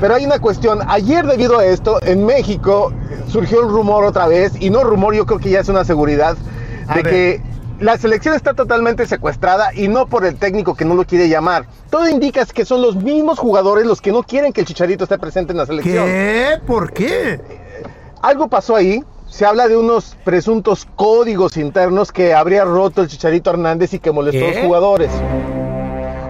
Pero 0.00 0.14
hay 0.14 0.24
una 0.24 0.38
cuestión, 0.38 0.80
ayer 0.88 1.26
debido 1.26 1.58
a 1.58 1.64
esto, 1.64 1.98
en 2.02 2.26
México 2.26 2.92
surgió 3.28 3.62
un 3.62 3.70
rumor 3.70 4.04
otra 4.04 4.26
vez, 4.26 4.52
y 4.60 4.70
no 4.70 4.84
rumor, 4.84 5.14
yo 5.14 5.24
creo 5.24 5.38
que 5.38 5.50
ya 5.50 5.60
es 5.60 5.68
una 5.68 5.84
seguridad, 5.84 6.36
de 6.94 7.02
que 7.02 7.42
la 7.80 7.96
selección 7.96 8.34
está 8.34 8.52
totalmente 8.52 9.06
secuestrada 9.06 9.72
y 9.72 9.88
no 9.88 10.06
por 10.06 10.26
el 10.26 10.36
técnico 10.36 10.74
que 10.74 10.84
no 10.84 10.94
lo 10.94 11.04
quiere 11.04 11.28
llamar. 11.28 11.64
Todo 11.88 12.08
indica 12.08 12.44
que 12.44 12.64
son 12.64 12.82
los 12.82 12.96
mismos 12.96 13.38
jugadores 13.38 13.86
los 13.86 14.00
que 14.02 14.12
no 14.12 14.22
quieren 14.22 14.52
que 14.52 14.60
el 14.60 14.66
Chicharito 14.66 15.04
esté 15.04 15.18
presente 15.18 15.52
en 15.52 15.58
la 15.58 15.66
selección. 15.66 16.04
¿Qué? 16.04 16.60
¿Por 16.66 16.92
qué? 16.92 17.40
Algo 18.22 18.48
pasó 18.48 18.76
ahí. 18.76 19.02
Se 19.28 19.46
habla 19.46 19.68
de 19.68 19.76
unos 19.76 20.16
presuntos 20.24 20.88
códigos 20.96 21.56
internos 21.56 22.10
que 22.10 22.34
habría 22.34 22.64
roto 22.64 23.02
el 23.02 23.08
Chicharito 23.08 23.50
Hernández 23.50 23.94
y 23.94 24.00
que 24.00 24.10
molestó 24.10 24.44
a 24.44 24.48
los 24.50 24.58
jugadores. 24.64 25.10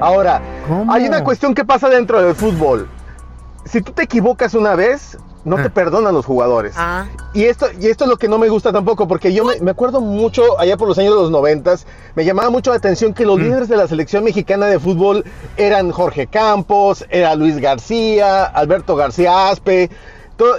Ahora, 0.01 0.43
hay 0.89 1.07
una 1.07 1.25
cuestión 1.25 1.55
que 1.55 1.65
pasa 1.65 1.89
dentro 1.89 2.21
del 2.23 2.35
fútbol. 2.35 2.89
Si 3.65 3.81
tú 3.81 3.93
te 3.93 4.03
equivocas 4.03 4.55
una 4.55 4.75
vez, 4.75 5.19
no 5.45 5.57
te 5.57 5.71
perdonan 5.71 6.13
los 6.13 6.27
jugadores. 6.27 6.75
Y 7.33 7.45
esto, 7.45 7.67
y 7.81 7.87
esto 7.87 8.05
es 8.05 8.11
lo 8.11 8.17
que 8.19 8.29
no 8.29 8.39
me 8.39 8.49
gusta 8.49 8.73
tampoco, 8.73 9.09
porque 9.09 9.33
yo 9.33 9.45
me, 9.45 9.59
me 9.61 9.71
acuerdo 9.71 10.01
mucho, 10.01 10.59
allá 10.61 10.77
por 10.77 10.89
los 10.89 10.99
años 10.99 11.15
de 11.15 11.21
los 11.23 11.31
noventas, 11.31 11.87
me 12.15 12.25
llamaba 12.25 12.51
mucho 12.51 12.71
la 12.71 12.77
atención 12.77 13.15
que 13.15 13.25
los 13.25 13.39
líderes 13.39 13.69
de 13.69 13.77
la 13.77 13.89
selección 13.89 14.25
mexicana 14.25 14.67
de 14.67 14.79
fútbol 14.79 15.25
eran 15.57 15.91
Jorge 15.91 16.27
Campos, 16.27 17.07
era 17.09 17.35
Luis 17.35 17.59
García, 17.59 18.45
Alberto 18.45 18.97
García 18.97 19.49
Aspe. 19.49 19.91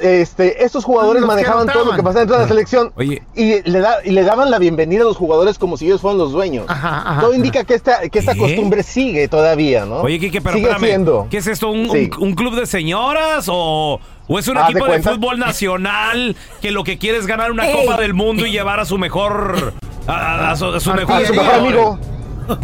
Este, 0.01 0.63
estos 0.63 0.83
jugadores 0.85 1.23
manejaban 1.23 1.67
todo 1.67 1.85
lo 1.85 1.91
que 1.95 2.03
pasaba 2.03 2.19
dentro 2.21 2.35
de 2.37 2.43
la 2.43 2.47
selección 2.47 2.91
Oye. 2.95 3.21
y, 3.35 3.61
le 3.69 3.79
da- 3.79 3.99
y 4.03 4.11
le 4.11 4.23
daban 4.23 4.49
la 4.51 4.59
bienvenida 4.59 5.01
a 5.01 5.05
los 5.05 5.17
jugadores 5.17 5.57
como 5.57 5.77
si 5.77 5.85
ellos 5.87 6.01
fueran 6.01 6.17
los 6.17 6.31
dueños. 6.31 6.65
ajá, 6.67 7.19
todo 7.21 7.33
indica 7.33 7.63
que 7.63 7.73
esta, 7.73 8.07
que 8.09 8.19
esta 8.19 8.33
¿Qué? 8.33 8.39
costumbre 8.39 8.83
sigue 8.83 9.27
todavía, 9.27 9.85
¿no? 9.85 10.01
Oye, 10.01 10.19
Kike, 10.19 10.41
pero 10.41 10.55
sigue 10.55 10.67
espérame. 10.67 10.87
siendo. 10.87 11.27
¿Qué 11.29 11.37
es 11.37 11.47
esto? 11.47 11.69
¿Un, 11.69 11.89
Sí. 11.91 12.09
un- 12.17 12.27
un 12.29 12.35
club 12.35 12.55
de 12.55 12.65
señoras 12.65 13.45
o, 13.49 13.99
o 14.27 14.39
es 14.39 14.47
un 14.47 14.57
equipo 14.57 14.85
de, 14.85 14.91
cuenta. 14.91 15.11
fútbol 15.11 15.39
nacional 15.39 16.35
que 16.61 16.71
lo 16.71 16.83
que 16.83 16.97
quiere 16.97 17.17
es 17.17 17.27
ganar 17.27 17.51
una 17.51 17.67
Ey. 17.69 17.85
Copa 17.85 17.99
del 17.99 18.13
Mundo 18.13 18.45
y 18.45 18.51
llevar 18.51 18.79
a 18.79 18.85
su 18.85 18.97
mejor. 18.97 19.73
a, 20.07 20.11
a- 20.13 20.51
a 20.51 20.55
su, 20.55 20.65
a 20.65 20.79
su 20.79 20.91
A 20.91 20.95
mejor, 20.95 21.25
su 21.25 21.33
mejor 21.33 21.53
amigo. 21.55 21.99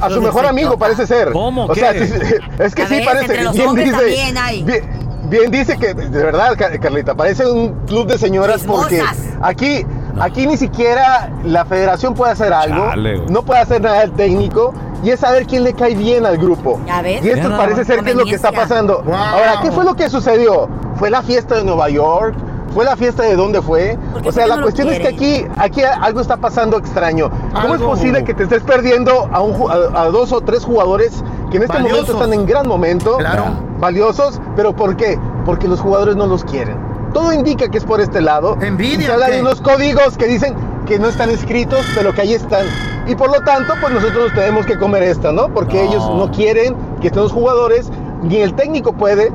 A 0.02 0.10
su 0.10 0.22
mejor 0.22 0.46
amigo 0.46 0.78
parece 0.78 1.08
ser. 1.08 1.32
¿Cómo? 1.32 1.66
O 1.66 1.74
¿Qué? 1.74 1.80
sea, 1.80 1.94
sí, 2.06 2.14
es 2.60 2.76
que 2.76 2.88
sí 2.88 3.00
parece. 3.06 3.26
entre 3.26 3.44
los 3.44 3.54
bien 3.54 3.68
hombres 3.68 3.86
dice, 3.86 3.98
también 3.98 4.38
hay. 4.38 4.64
Bien, 4.64 5.07
bien 5.28 5.52
dice 5.52 5.78
que, 5.78 5.94
de 5.94 6.24
verdad, 6.24 6.56
Car- 6.58 6.80
Carlita, 6.80 7.16
parece 7.16 7.46
un 7.46 7.74
club 7.86 8.08
de 8.08 8.18
señoras 8.18 8.64
porque 8.66 9.04
aquí, 9.42 9.86
aquí 10.20 10.48
ni 10.48 10.58
siquiera 10.58 11.30
la 11.44 11.66
federación 11.66 12.14
puede 12.14 12.32
hacer 12.34 12.54
algo, 12.54 12.90
Chale, 12.90 13.22
no 13.30 13.42
puede 13.44 13.60
hacer 13.62 13.82
nada 13.82 14.04
el 14.04 14.12
técnico 14.12 14.74
y 15.04 15.12
es 15.12 15.20
saber 15.20 15.46
quién 15.46 15.64
le 15.64 15.74
cae 15.74 15.96
bien 15.96 16.26
al 16.26 16.38
grupo. 16.38 16.80
Ya 16.88 17.02
ves. 17.02 17.24
Y 17.24 17.30
esto 17.30 17.50
parece 17.56 17.86
ser 17.86 18.04
que 18.04 18.12
es 18.12 18.16
lo 18.16 18.26
que 18.26 18.36
está 18.36 18.52
pasando. 18.52 19.04
Wow. 19.04 19.14
Ahora, 19.14 19.60
¿qué 19.62 19.72
fue 19.72 19.84
lo 19.86 19.96
que 19.96 20.10
sucedió? 20.10 20.68
¿Fue 20.96 21.10
la 21.12 21.22
fiesta 21.22 21.56
de 21.56 21.64
Nueva 21.64 21.90
York? 21.90 22.36
¿Fue 22.78 22.86
la 22.86 22.96
fiesta 22.96 23.24
de 23.24 23.36
dónde 23.36 23.60
fue? 23.60 23.98
O 24.24 24.32
sea, 24.32 24.44
¿Por 24.44 24.44
qué 24.44 24.48
la 24.50 24.56
no 24.58 24.62
cuestión 24.62 24.90
es 24.90 25.00
que 25.00 25.08
aquí, 25.08 25.46
aquí 25.58 25.82
algo 25.82 26.22
está 26.22 26.38
pasando 26.38 26.78
extraño. 26.78 27.32
¿Cómo 27.60 27.74
es 27.74 27.82
posible 27.82 28.24
que 28.24 28.36
te 28.36 28.44
estés 28.44 28.62
perdiendo 28.62 29.28
a, 29.34 29.42
un 29.42 29.56
a- 29.72 30.02
a 30.04 30.06
dos 30.12 30.32
o 30.32 30.42
tres 30.42 30.64
jugadores 30.64 31.24
que 31.50 31.58
en 31.58 31.64
este 31.64 31.74
Valiosos. 31.76 32.02
momento 32.10 32.14
están 32.24 32.34
en 32.40 32.46
gran 32.46 32.68
momento? 32.68 33.18
Claro. 33.18 33.46
Valiosos, 33.80 34.40
pero 34.56 34.76
¿por 34.76 34.96
qué? 34.96 35.18
Porque 35.44 35.68
los 35.68 35.82
jugadores 35.82 36.16
no 36.18 36.28
los 36.28 36.44
quieren. 36.44 36.78
Todo 37.16 37.34
indica 37.34 37.68
que 37.68 37.80
es 37.80 37.84
por 37.84 38.00
este 38.00 38.22
lado. 38.22 38.56
Envidia, 38.62 39.18
se 39.26 39.32
de 39.32 39.42
unos 39.42 39.60
códigos 39.60 40.16
que 40.16 40.28
dicen 40.28 40.54
que 40.86 41.00
no 41.00 41.08
están 41.08 41.32
escritos, 41.32 41.84
pero 41.96 42.14
que 42.14 42.22
ahí 42.22 42.36
están. 42.36 42.68
Y 43.08 43.16
por 43.16 43.30
lo 43.36 43.42
tanto, 43.44 43.74
pues 43.82 43.92
nosotros 43.92 44.26
nos 44.26 44.34
tenemos 44.36 44.68
que 44.68 44.78
comer 44.78 45.02
esta, 45.02 45.32
¿no? 45.32 45.50
Porque 45.52 45.84
No. 45.84 45.90
ellos 45.90 46.08
no 46.16 46.30
quieren 46.30 46.76
que 47.02 47.08
estén 47.08 47.24
los 47.24 47.32
jugadores, 47.32 47.90
ni 48.22 48.36
el 48.38 48.54
técnico 48.54 48.94
puede. 48.94 49.32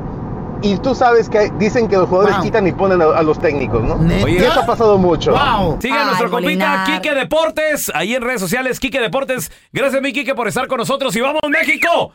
Y 0.63 0.77
tú 0.77 0.95
sabes 0.95 1.29
que 1.29 1.51
dicen 1.59 1.87
que 1.89 1.97
los 1.97 2.07
jugadores 2.07 2.37
Wow. 2.37 2.43
quitan 2.45 2.65
y 2.67 2.71
ponen 2.71 3.01
a, 3.01 3.05
a 3.05 3.21
los 3.21 3.37
técnicos, 3.37 3.83
¿no? 3.83 3.97
¿Neta? 3.97 4.29
Y 4.29 4.37
eso 4.37 4.61
ha 4.61 4.65
pasado 4.65 4.97
mucho. 4.97 5.31
Wow. 5.31 5.77
Sigue 5.81 5.93
a 5.97 6.05
nuestro 6.05 6.31
compita. 6.31 6.83
Quique 6.85 7.13
Deportes, 7.13 7.91
ahí 7.93 8.15
en 8.15 8.21
redes 8.23 8.39
sociales, 8.39 8.79
Quique 8.79 8.99
Deportes. 9.01 9.51
Gracias, 9.73 10.01
mi 10.01 10.13
Quique, 10.13 10.33
por 10.35 10.47
estar 10.47 10.67
con 10.67 10.77
nosotros 10.77 11.13
y 11.15 11.21
vamos, 11.21 11.41
México. 11.49 12.13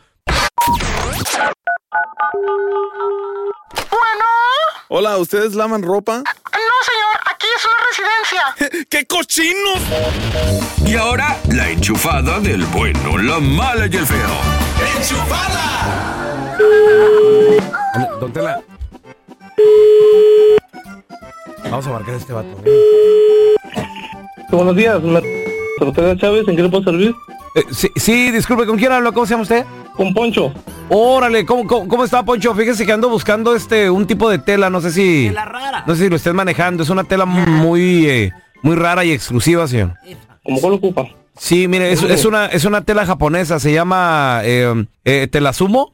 Hola, 4.87 5.17
¿ustedes 5.17 5.53
lavan 5.53 5.83
ropa? 5.83 6.17
No, 6.17 6.23
señor, 6.23 7.19
aquí 7.29 7.45
es 7.55 7.65
una 7.65 7.75
residencia. 7.87 8.85
¡Qué 8.89 9.05
cochinos! 9.05 9.79
Y 10.87 10.95
ahora, 10.95 11.37
la 11.51 11.69
enchufada 11.69 12.39
del 12.39 12.65
bueno, 12.65 13.17
la 13.19 13.39
mala 13.39 13.85
y 13.85 13.95
el 13.95 14.05
feo. 14.05 14.29
Don 18.19 18.33
Tela. 18.33 18.61
Vamos 21.63 21.87
a 21.87 21.89
marcar 21.91 22.13
a 22.15 22.17
este 22.17 22.33
vato. 22.33 22.49
Buenos 24.51 24.75
días. 24.75 24.99
Secretaria 25.77 26.17
Chávez, 26.17 26.47
¿en 26.47 26.55
qué 26.55 26.63
le 26.63 26.69
puedo 26.69 26.83
servir? 26.83 27.15
Eh, 27.55 27.63
sí, 27.71 27.89
sí, 27.95 28.31
disculpe, 28.31 28.65
¿con 28.65 28.77
quién 28.77 28.91
hablo? 28.91 29.13
¿Cómo 29.13 29.25
se 29.25 29.31
llama 29.31 29.43
usted? 29.43 29.65
Con 29.95 30.13
Poncho. 30.13 30.51
Órale, 30.89 31.45
¿cómo, 31.45 31.65
cómo, 31.67 31.87
cómo 31.87 32.03
está, 32.03 32.23
Poncho? 32.23 32.53
Fíjese 32.55 32.85
que 32.85 32.91
ando 32.91 33.09
buscando 33.09 33.55
este 33.55 33.89
un 33.89 34.05
tipo 34.05 34.29
de 34.29 34.39
tela, 34.39 34.69
no 34.69 34.81
sé 34.81 34.91
si... 34.91 35.31
No 35.85 35.95
sé 35.95 36.03
si 36.03 36.09
lo 36.09 36.15
estén 36.15 36.35
manejando, 36.35 36.83
es 36.83 36.89
una 36.89 37.03
tela 37.03 37.25
muy, 37.25 38.07
eh, 38.07 38.31
muy 38.61 38.75
rara 38.75 39.05
y 39.05 39.11
exclusiva, 39.11 39.67
señor. 39.67 39.93
¿Cómo 40.43 40.59
cuál 40.59 40.73
ocupa? 40.73 41.07
Sí, 41.37 41.67
mire, 41.67 41.91
es, 41.91 42.03
es 42.03 42.25
una, 42.25 42.47
es 42.47 42.65
una 42.65 42.81
tela 42.81 43.05
japonesa, 43.05 43.59
se 43.59 43.71
llama 43.71 44.41
eh, 44.43 44.85
eh, 45.05 45.27
Telasumo. 45.31 45.93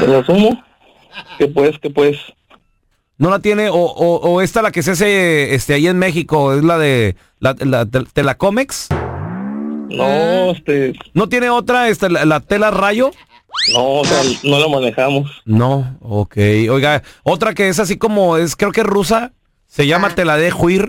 ¿Te 0.00 0.06
la 0.06 0.18
asumo? 0.18 0.62
¿Qué 1.38 1.46
pues, 1.48 1.78
qué 1.80 1.90
pues? 1.90 2.16
¿No 3.18 3.30
la 3.30 3.38
tiene? 3.38 3.68
O, 3.68 3.74
o, 3.76 4.16
o 4.16 4.40
esta 4.40 4.62
la 4.62 4.70
que 4.72 4.82
se 4.82 4.92
hace 4.92 5.54
este, 5.54 5.74
ahí 5.74 5.86
en 5.86 5.98
México, 5.98 6.54
es 6.54 6.64
la 6.64 6.78
de 6.78 7.16
la, 7.38 7.54
la, 7.60 7.84
tel- 7.86 8.08
Telacomex. 8.12 8.88
No, 9.90 10.50
este... 10.52 10.94
¿No 11.12 11.28
tiene 11.28 11.50
otra, 11.50 11.88
este, 11.88 12.08
la, 12.08 12.24
la 12.24 12.40
tela 12.40 12.70
rayo? 12.70 13.10
No, 13.74 13.84
o 14.00 14.04
sea, 14.04 14.18
no 14.44 14.58
la 14.58 14.66
manejamos. 14.68 15.42
No, 15.44 15.98
ok. 16.00 16.36
Oiga, 16.70 17.02
otra 17.22 17.52
que 17.54 17.68
es 17.68 17.78
así 17.78 17.98
como, 17.98 18.38
es 18.38 18.56
creo 18.56 18.72
que 18.72 18.80
es 18.80 18.86
rusa, 18.86 19.32
se 19.66 19.86
llama 19.86 20.14
tela 20.14 20.36
de 20.38 20.50
juir, 20.50 20.88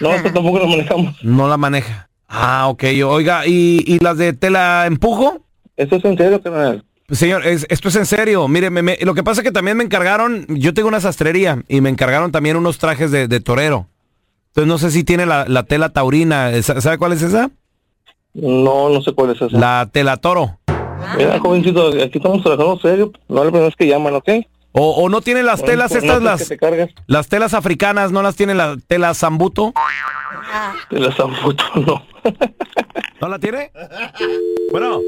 No, 0.00 0.10
esta 0.12 0.32
tampoco 0.32 0.58
la 0.58 0.66
manejamos. 0.66 1.14
no 1.22 1.48
la 1.48 1.56
maneja. 1.56 2.08
Ah, 2.28 2.66
ok. 2.68 2.84
Oiga, 3.06 3.46
¿y, 3.46 3.84
y 3.86 3.98
las 4.00 4.18
de 4.18 4.32
tela 4.32 4.86
empujo? 4.86 5.46
¿Eso 5.76 5.96
es 5.96 6.04
en 6.04 6.16
serio, 6.18 6.42
carnal? 6.42 6.84
Señor, 7.10 7.46
es- 7.46 7.66
esto 7.68 7.88
es 7.88 7.96
en 7.96 8.06
serio. 8.06 8.48
Mire, 8.48 8.70
me- 8.70 8.82
me- 8.82 8.98
lo 9.02 9.14
que 9.14 9.22
pasa 9.22 9.40
es 9.40 9.44
que 9.44 9.52
también 9.52 9.76
me 9.76 9.84
encargaron, 9.84 10.46
yo 10.48 10.72
tengo 10.74 10.88
una 10.88 11.00
sastrería 11.00 11.62
y 11.68 11.80
me 11.80 11.90
encargaron 11.90 12.32
también 12.32 12.56
unos 12.56 12.78
trajes 12.78 13.10
de, 13.10 13.28
de 13.28 13.40
torero. 13.40 13.86
Entonces 14.48 14.68
no 14.68 14.78
sé 14.78 14.90
si 14.90 15.04
tiene 15.04 15.26
la, 15.26 15.44
la 15.48 15.62
tela 15.64 15.90
taurina. 15.90 16.50
Sa- 16.62 16.80
¿Sabe 16.80 16.98
cuál 16.98 17.12
es 17.12 17.22
esa? 17.22 17.50
No, 18.34 18.88
no 18.88 19.02
sé 19.02 19.12
cuál 19.12 19.30
es 19.30 19.42
esa. 19.42 19.56
La 19.58 19.88
tela 19.92 20.16
toro. 20.16 20.58
Mira, 21.16 21.38
jovencito, 21.40 21.88
aquí 21.88 22.18
estamos 22.18 22.42
trabajando 22.42 22.78
serio. 22.80 23.12
No 23.28 23.38
es 23.40 23.44
la 23.44 23.50
primera 23.50 23.64
vez 23.66 23.76
que 23.76 23.86
llaman, 23.86 24.14
¿ok? 24.14 24.28
O, 24.74 24.90
o 25.02 25.08
no 25.10 25.20
tiene 25.20 25.42
las 25.42 25.62
telas 25.62 25.92
estas, 25.94 26.22
no, 26.22 26.30
las, 26.30 26.48
te 26.48 26.58
las 27.06 27.28
telas 27.28 27.52
africanas, 27.52 28.10
no 28.10 28.22
las 28.22 28.36
tiene 28.36 28.54
la 28.54 28.76
tela 28.86 29.12
zambuto. 29.12 29.74
De 30.90 30.98
la 31.00 31.12
zambuto, 31.12 31.64
no. 31.74 32.02
¿No 33.22 33.28
la 33.28 33.38
tiene? 33.38 33.70
Bueno. 34.72 35.00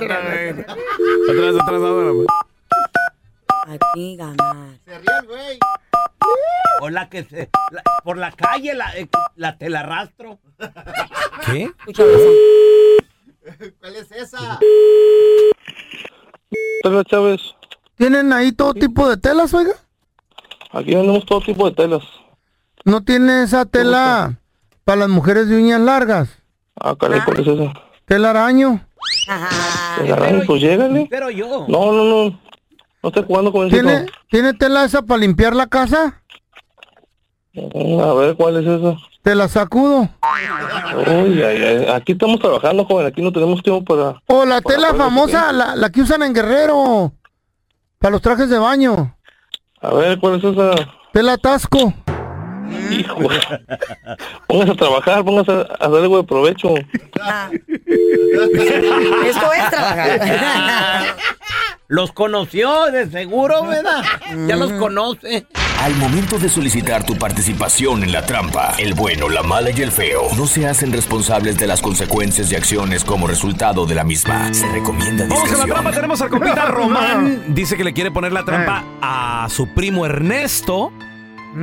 Otra 0.00 1.40
vez, 1.42 1.54
otra 1.54 1.72
vez, 1.72 1.82
ahora, 1.82 2.10
güey. 2.10 2.26
Aquí 3.68 4.16
ganar. 4.16 4.78
Se 4.86 4.98
ríe 4.98 5.26
güey. 5.26 5.58
O 6.80 6.88
la 6.88 7.08
que 7.10 7.24
se. 7.24 7.50
la- 7.70 7.82
por 8.02 8.16
la 8.16 8.32
calle 8.32 8.72
la, 8.74 8.96
eh, 8.96 9.08
la 9.34 9.58
te 9.58 9.68
la 9.68 9.80
arrastro. 9.80 10.38
¿Qué? 11.44 11.70
¿Cuál 13.80 13.96
es 13.96 14.10
esa? 14.12 14.58
Hola, 16.84 17.04
Chávez. 17.04 17.40
¿Tienen 17.96 18.32
ahí 18.32 18.52
todo 18.52 18.72
tipo 18.72 19.06
de 19.08 19.16
telas, 19.18 19.52
oiga? 19.52 19.72
Aquí 20.72 20.94
vendemos 20.94 21.26
todo 21.26 21.40
tipo 21.42 21.68
de 21.68 21.74
telas. 21.76 22.02
¿No 22.84 23.02
tiene 23.02 23.42
esa 23.42 23.64
tela 23.66 24.38
para 24.86 25.00
las 25.00 25.08
mujeres 25.08 25.48
de 25.48 25.56
uñas 25.56 25.80
largas? 25.80 26.28
Ah, 26.80 26.94
caray, 26.94 27.20
¿cuál 27.24 27.40
es 27.40 27.46
esa? 27.48 27.72
¿Tela 28.04 28.30
araño? 28.30 28.86
¿Te 29.26 30.12
agarran? 30.12 30.42
Pues 30.46 30.62
llégale. 30.62 31.08
Pero 31.10 31.28
yo. 31.28 31.66
No, 31.66 31.90
no, 31.90 32.04
no. 32.04 32.40
No 33.02 33.08
estoy 33.08 33.24
jugando 33.24 33.50
con 33.50 33.66
eso. 33.66 33.74
¿Tiene, 33.74 34.06
¿Tiene 34.30 34.54
tela 34.54 34.84
esa 34.84 35.02
para 35.02 35.18
limpiar 35.18 35.56
la 35.56 35.66
casa? 35.66 36.22
A 37.56 38.12
ver, 38.14 38.36
¿cuál 38.36 38.58
es 38.58 38.66
esa? 38.66 38.96
Te 39.22 39.34
la 39.34 39.48
sacudo. 39.48 40.08
Uy, 40.94 41.42
ay, 41.42 41.62
ay, 41.64 41.86
Aquí 41.92 42.12
estamos 42.12 42.38
trabajando, 42.38 42.84
joven. 42.84 43.06
Aquí 43.06 43.22
no 43.22 43.32
tenemos 43.32 43.60
tiempo 43.64 43.84
para... 43.84 44.22
O 44.26 44.44
la 44.44 44.60
para 44.60 44.76
tela 44.76 44.94
famosa, 44.94 45.52
la, 45.52 45.74
la 45.74 45.90
que 45.90 46.02
usan 46.02 46.22
en 46.22 46.32
Guerrero. 46.32 47.12
Para 47.98 48.12
los 48.12 48.22
trajes 48.22 48.48
de 48.48 48.58
baño. 48.58 49.16
A 49.80 49.92
ver, 49.94 50.20
¿cuál 50.20 50.36
es 50.36 50.44
esa? 50.44 50.74
Tela 51.12 51.36
tasco. 51.38 51.92
Hijo. 52.90 53.18
Póngase 54.46 54.72
a 54.72 54.76
trabajar, 54.76 55.24
póngase 55.24 55.52
a 55.52 55.60
hacer 55.62 56.02
algo 56.02 56.18
de 56.18 56.24
provecho. 56.24 56.74
Esto 59.26 59.52
es 59.52 59.70
trabajar. 59.70 61.16
Los 61.88 62.10
conoció 62.10 62.86
de 62.90 63.08
seguro, 63.08 63.64
¿verdad? 63.64 64.02
Ya 64.48 64.56
los 64.56 64.72
conoce. 64.72 65.46
Al 65.80 65.94
momento 65.94 66.36
de 66.36 66.48
solicitar 66.48 67.06
tu 67.06 67.14
participación 67.14 68.02
en 68.02 68.10
la 68.10 68.26
trampa, 68.26 68.74
el 68.78 68.94
bueno, 68.94 69.28
la 69.28 69.44
mala 69.44 69.70
y 69.70 69.82
el 69.82 69.92
feo 69.92 70.22
no 70.36 70.48
se 70.48 70.66
hacen 70.66 70.92
responsables 70.92 71.58
de 71.58 71.68
las 71.68 71.80
consecuencias 71.82 72.50
y 72.50 72.56
acciones 72.56 73.04
como 73.04 73.28
resultado 73.28 73.86
de 73.86 73.94
la 73.94 74.02
misma. 74.02 74.52
Se 74.52 74.66
recomienda 74.66 75.26
Vamos 75.28 75.38
a 75.38 75.42
la 75.44 75.48
discreción. 75.50 75.70
trampa, 75.70 75.92
tenemos 75.92 76.20
al 76.22 76.28
compita 76.28 76.64
Román. 76.66 77.44
Dice 77.54 77.76
que 77.76 77.84
le 77.84 77.92
quiere 77.92 78.10
poner 78.10 78.32
la 78.32 78.44
trampa 78.44 78.82
a 79.00 79.46
su 79.48 79.72
primo 79.72 80.04
Ernesto. 80.04 80.92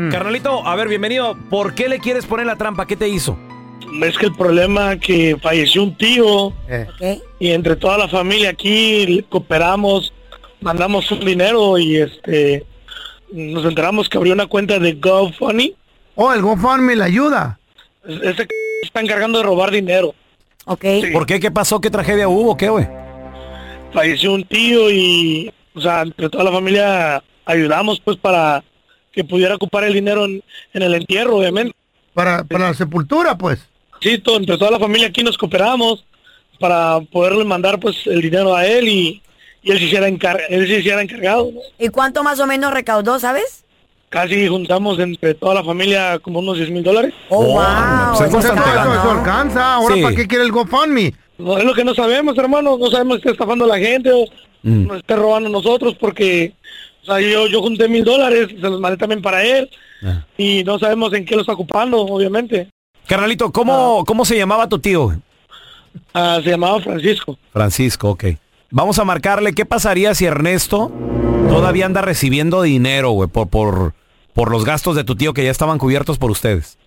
Carnalito, 0.10 0.66
a 0.66 0.76
ver, 0.76 0.88
bienvenido. 0.88 1.38
¿Por 1.52 1.76
qué 1.76 1.88
le 1.88 2.00
quieres 2.00 2.26
poner 2.26 2.48
la 2.48 2.56
trampa? 2.56 2.88
¿Qué 2.88 2.96
te 2.96 3.08
hizo? 3.08 3.38
Es 4.02 4.18
que 4.18 4.26
el 4.26 4.34
problema 4.34 4.98
que 4.98 5.38
falleció 5.40 5.84
un 5.84 5.96
tío 5.96 6.52
y 7.40 7.52
entre 7.52 7.76
toda 7.76 8.00
la 8.00 8.08
familia 8.08 8.50
aquí 8.50 9.24
cooperamos, 9.30 10.12
mandamos 10.62 11.12
un 11.12 11.20
dinero 11.20 11.78
y 11.78 11.98
este 11.98 12.66
nos 13.32 13.66
enteramos 13.66 14.10
que 14.10 14.18
abrió 14.18 14.34
una 14.34 14.48
cuenta 14.48 14.80
de 14.80 14.94
GoFundMe. 14.94 15.76
Oh, 16.16 16.34
el 16.34 16.42
GoFundMe 16.42 16.96
le 16.96 17.04
ayuda. 17.04 17.60
Ese 18.04 18.48
está 18.82 19.00
encargando 19.00 19.38
de 19.38 19.44
robar 19.44 19.70
dinero. 19.70 20.16
Ok. 20.66 20.86
¿Por 21.12 21.28
qué? 21.28 21.40
¿Qué 21.40 21.52
pasó? 21.52 21.80
¿Qué 21.80 21.92
tragedia 21.92 22.28
hubo? 22.28 22.58
¿Qué, 22.58 22.70
güey? 22.70 22.88
Falleció 23.94 24.34
un 24.34 24.44
tío 24.44 24.90
y, 24.90 25.54
o 25.76 25.82
sea, 25.82 26.02
entre 26.02 26.30
toda 26.30 26.46
la 26.46 26.52
familia 26.52 27.24
ayudamos 27.46 28.00
pues 28.00 28.18
para 28.18 28.64
que 29.14 29.24
pudiera 29.24 29.56
ocupar 29.56 29.84
el 29.86 29.94
dinero 29.94 30.26
en, 30.26 30.44
en 30.74 30.82
el 30.82 30.96
entierro, 30.96 31.38
obviamente. 31.38 31.74
Para, 32.14 32.44
para 32.44 32.68
la 32.70 32.74
sepultura, 32.74 33.38
pues. 33.38 33.60
Sí, 34.02 34.18
todo, 34.18 34.38
entre 34.38 34.58
toda 34.58 34.72
la 34.72 34.80
familia 34.80 35.08
aquí 35.08 35.24
nos 35.24 35.38
cooperamos 35.38 36.04
para 36.60 37.00
poderle 37.12 37.46
mandar 37.46 37.80
pues 37.80 38.06
el 38.06 38.22
dinero 38.22 38.54
a 38.56 38.66
él 38.66 38.88
y, 38.88 39.22
y 39.64 39.72
él 39.72 39.78
se 39.80 39.86
hiciera, 39.86 40.08
encar 40.08 40.42
él 40.50 40.68
se 40.68 40.80
hiciera 40.80 41.02
encargado. 41.02 41.50
¿no? 41.54 41.62
¿Y 41.80 41.88
cuánto 41.90 42.24
más 42.24 42.40
o 42.40 42.46
menos 42.48 42.74
recaudó, 42.74 43.20
sabes? 43.20 43.64
Casi 44.10 44.48
juntamos 44.48 45.00
entre 45.00 45.34
toda 45.34 45.56
la 45.56 45.64
familia 45.64 46.20
como 46.20 46.40
unos 46.40 46.58
10 46.58 46.70
mil 46.70 46.84
dólares. 46.84 47.14
Oh, 47.30 47.44
wow. 47.46 48.18
Pues 48.18 48.30
eso, 48.30 48.40
eso 48.40 49.12
alcanza. 49.12 49.74
Ahora, 49.76 49.96
Sí. 49.96 50.02
¿para 50.04 50.16
qué 50.16 50.28
quiere 50.28 50.44
el 50.44 50.52
GoFundMe? 50.52 51.14
No 51.40 51.58
es 51.58 51.64
lo 51.64 51.74
que 51.74 51.84
no 51.84 51.96
sabemos, 51.96 52.38
hermano. 52.38 52.78
No 52.78 52.92
sabemos 52.92 53.16
si 53.16 53.20
está 53.22 53.32
estafando 53.32 53.66
a 53.66 53.70
la 53.70 53.80
gente 53.80 54.12
o 54.12 54.26
nos 54.62 54.98
está 54.98 55.16
robando 55.16 55.50
a 55.50 55.52
nosotros 55.52 55.96
porque, 56.00 56.54
o 57.04 57.06
sea, 57.06 57.20
yo, 57.20 57.48
yo 57.48 57.62
junté 57.62 57.88
mil 57.88 58.04
dólares, 58.04 58.48
se 58.50 58.70
los 58.70 58.80
mandé 58.80 58.98
también 58.98 59.22
para 59.22 59.44
él 59.44 59.70
y 60.38 60.64
no 60.64 60.80
sabemos 60.80 61.14
en 61.14 61.26
qué 61.26 61.36
lo 61.36 61.42
está 61.42 61.54
ocupando, 61.54 62.02
obviamente. 62.02 62.70
Carnalito, 63.08 63.52
¿cómo, 63.52 64.04
¿cómo 64.06 64.24
se 64.24 64.38
llamaba 64.38 64.70
tu 64.70 64.80
tío? 64.80 65.14
Ah, 66.14 66.40
se 66.44 66.52
llamaba 66.52 66.80
Francisco. 66.82 67.38
Francisco, 67.52 68.12
ok. 68.12 68.26
Vamos 68.72 68.98
a 69.00 69.06
marcarle 69.06 69.54
qué 69.54 69.66
pasaría 69.66 70.16
si 70.16 70.26
Ernesto 70.26 70.92
todavía 71.50 71.86
anda 71.86 72.02
recibiendo 72.02 72.62
dinero, 72.62 73.12
güey, 73.12 73.30
por, 73.30 73.50
por, 73.50 73.94
por 74.34 74.50
los 74.50 74.66
gastos 74.66 74.96
de 74.96 75.04
tu 75.04 75.16
tío 75.16 75.34
que 75.34 75.44
ya 75.44 75.52
estaban 75.52 75.78
cubiertos 75.78 76.18
por 76.18 76.32
ustedes. 76.32 76.78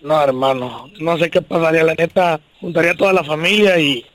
No, 0.00 0.22
hermano, 0.22 0.88
no 1.00 1.18
sé 1.18 1.28
qué 1.30 1.42
pasaría. 1.42 1.82
La 1.82 1.94
neta, 1.94 2.40
juntaría 2.60 2.92
a 2.92 2.96
toda 2.96 3.12
la 3.12 3.24
familia 3.24 3.78
y, 3.78 4.06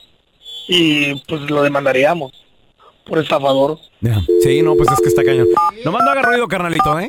y 0.68 1.14
pues 1.26 1.42
lo 1.42 1.62
demandaríamos 1.62 2.32
por 3.06 3.18
estafador. 3.18 3.78
Ya. 4.00 4.20
Sí, 4.42 4.62
no, 4.62 4.74
pues 4.76 4.90
es 4.92 5.00
que 5.00 5.08
está 5.08 5.24
cañón. 5.24 5.48
No 5.84 5.92
mando 5.92 6.10
haga 6.10 6.22
ruido, 6.22 6.46
carnalito, 6.48 6.98
¿eh? 7.00 7.08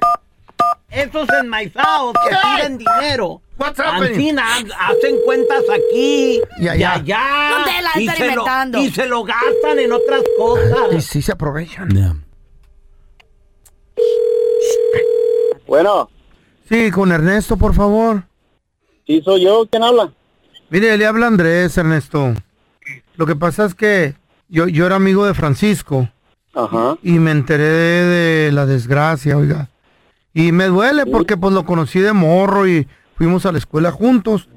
Esos 0.89 1.27
enmaizados 1.41 2.13
que 2.13 2.35
piden 2.57 2.77
dinero. 2.77 3.41
happening? 3.59 4.11
Ancina, 4.13 4.45
hacen 4.79 5.15
cuentas 5.25 5.63
aquí 5.69 6.39
Y 6.59 6.63
y 6.65 6.67
allá. 6.67 6.93
allá. 6.93 7.49
No 7.57 7.65
te 7.65 7.81
la 7.81 7.91
y, 8.01 8.07
están 8.07 8.71
se 8.71 8.77
lo, 8.77 8.83
y 8.83 8.91
se 8.91 9.05
lo 9.07 9.23
gastan 9.23 9.79
en 9.79 9.91
otras 9.91 10.21
cosas. 10.37 10.93
Y 10.95 11.01
sí 11.01 11.21
se 11.21 11.31
aprovechan. 11.31 11.89
Bueno, 15.65 16.09
Sí, 16.69 16.91
con 16.91 17.11
Ernesto, 17.11 17.57
por 17.57 17.73
favor. 17.73 18.23
sí 19.05 19.21
soy 19.23 19.41
yo, 19.43 19.67
¿quién 19.69 19.83
habla? 19.83 20.11
Mire, 20.69 20.97
le 20.97 21.05
habla 21.05 21.27
Andrés, 21.27 21.77
Ernesto. 21.77 22.33
Lo 23.15 23.25
que 23.25 23.35
pasa 23.35 23.65
es 23.65 23.75
que 23.75 24.15
yo, 24.49 24.67
yo 24.67 24.85
era 24.85 24.95
amigo 24.95 25.25
de 25.25 25.33
Francisco 25.33 26.09
Ajá. 26.53 26.97
y 27.03 27.13
me 27.13 27.31
enteré 27.31 27.63
de, 27.63 28.05
de 28.45 28.51
la 28.51 28.65
desgracia, 28.65 29.37
oiga. 29.37 29.69
Y 30.33 30.51
me 30.51 30.65
duele 30.65 31.05
porque 31.05 31.37
pues 31.37 31.53
lo 31.53 31.63
conocí 31.65 31.99
de 31.99 32.13
morro 32.13 32.67
y 32.67 32.87
fuimos 33.15 33.45
a 33.45 33.51
la 33.51 33.57
escuela 33.59 33.91
juntos. 33.91 34.47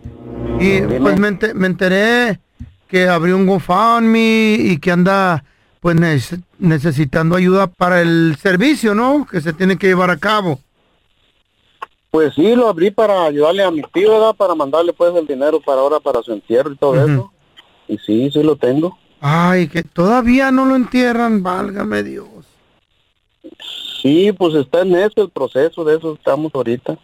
Y 0.60 0.80
pues 0.80 1.18
me, 1.18 1.28
ente- 1.28 1.52
me 1.54 1.66
enteré 1.66 2.40
que 2.88 3.08
abrió 3.08 3.36
un 3.36 3.46
GoFundMe 3.46 4.56
y 4.58 4.78
que 4.78 4.90
anda 4.92 5.44
pues 5.80 5.96
neces- 5.96 6.42
necesitando 6.58 7.36
ayuda 7.36 7.66
para 7.66 8.00
el 8.00 8.36
servicio, 8.40 8.94
¿no? 8.94 9.26
Que 9.30 9.40
se 9.40 9.52
tiene 9.52 9.76
que 9.76 9.86
llevar 9.88 10.10
a 10.10 10.16
cabo. 10.16 10.58
Pues 12.10 12.34
sí, 12.34 12.54
lo 12.56 12.68
abrí 12.68 12.90
para 12.90 13.24
ayudarle 13.24 13.62
a 13.62 13.70
mi 13.70 13.82
tío, 13.92 14.12
¿verdad? 14.12 14.34
Para 14.34 14.54
mandarle 14.54 14.92
pues 14.94 15.14
el 15.14 15.26
dinero 15.26 15.60
para 15.60 15.80
ahora, 15.80 16.00
para 16.00 16.22
su 16.22 16.32
entierro 16.32 16.72
y 16.72 16.76
todo 16.76 16.94
eso. 17.04 17.32
Y 17.88 17.98
sí, 17.98 18.30
sí 18.32 18.42
lo 18.42 18.56
tengo. 18.56 18.96
Ay, 19.20 19.68
que 19.68 19.82
todavía 19.82 20.50
no 20.50 20.66
lo 20.66 20.76
entierran, 20.76 21.42
válgame 21.42 22.02
Dios. 22.02 22.28
Sí, 24.02 24.32
pues 24.32 24.54
está 24.54 24.82
en 24.82 24.94
eso, 24.94 25.22
el 25.22 25.30
proceso 25.30 25.84
de 25.84 25.96
eso 25.96 26.14
estamos 26.14 26.54
ahorita. 26.54 26.98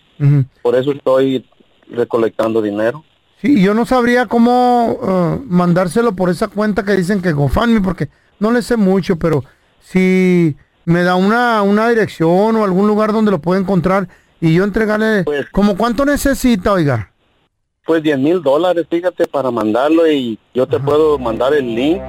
Por 0.62 0.76
eso 0.76 0.92
estoy 0.92 1.44
recolectando 1.88 2.62
dinero. 2.62 3.04
Sí, 3.40 3.60
yo 3.60 3.74
no 3.74 3.84
sabría 3.86 4.26
cómo 4.26 4.98
eh, 5.02 5.42
mandárselo 5.46 6.14
por 6.14 6.30
esa 6.30 6.46
cuenta 6.46 6.84
que 6.84 6.92
dicen 6.92 7.20
que 7.20 7.32
GoFundMe, 7.32 7.80
porque 7.80 8.08
no 8.38 8.52
le 8.52 8.62
sé 8.62 8.76
mucho, 8.76 9.16
pero 9.16 9.42
si 9.80 10.56
me 10.84 11.02
da 11.02 11.16
una, 11.16 11.62
una 11.62 11.88
dirección 11.88 12.56
o 12.56 12.64
algún 12.64 12.86
lugar 12.86 13.12
donde 13.12 13.32
lo 13.32 13.40
pueda 13.40 13.60
encontrar 13.60 14.08
y 14.40 14.54
yo 14.54 14.64
entregarle, 14.64 15.24
¿como 15.50 15.76
cuánto 15.76 16.04
necesita, 16.04 16.72
oiga? 16.72 17.11
Pues 17.85 18.03
10 18.03 18.18
mil 18.18 18.43
dólares, 18.43 18.87
fíjate, 18.89 19.26
para 19.26 19.51
mandarlo 19.51 20.11
y 20.11 20.39
yo 20.55 20.66
te 20.66 20.78
puedo 20.78 21.18
mandar 21.18 21.53
el 21.53 21.74
link 21.74 22.01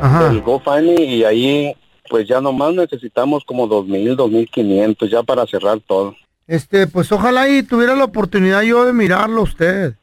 Ajá. 0.00 0.28
del 0.28 0.40
GoFundMe 0.40 1.02
y 1.04 1.24
ahí 1.24 1.74
pues 2.08 2.26
ya 2.26 2.40
nomás 2.40 2.74
necesitamos 2.74 3.44
como 3.44 3.66
dos 3.66 3.86
mil, 3.86 4.16
dos 4.16 4.30
mil 4.30 4.48
quinientos 4.48 5.10
ya 5.10 5.22
para 5.22 5.46
cerrar 5.46 5.80
todo. 5.86 6.16
Este, 6.46 6.86
pues 6.86 7.12
ojalá 7.12 7.48
y 7.50 7.62
tuviera 7.62 7.94
la 7.94 8.04
oportunidad 8.04 8.62
yo 8.62 8.86
de 8.86 8.94
mirarlo 8.94 9.40
a 9.40 9.44
usted 9.44 9.94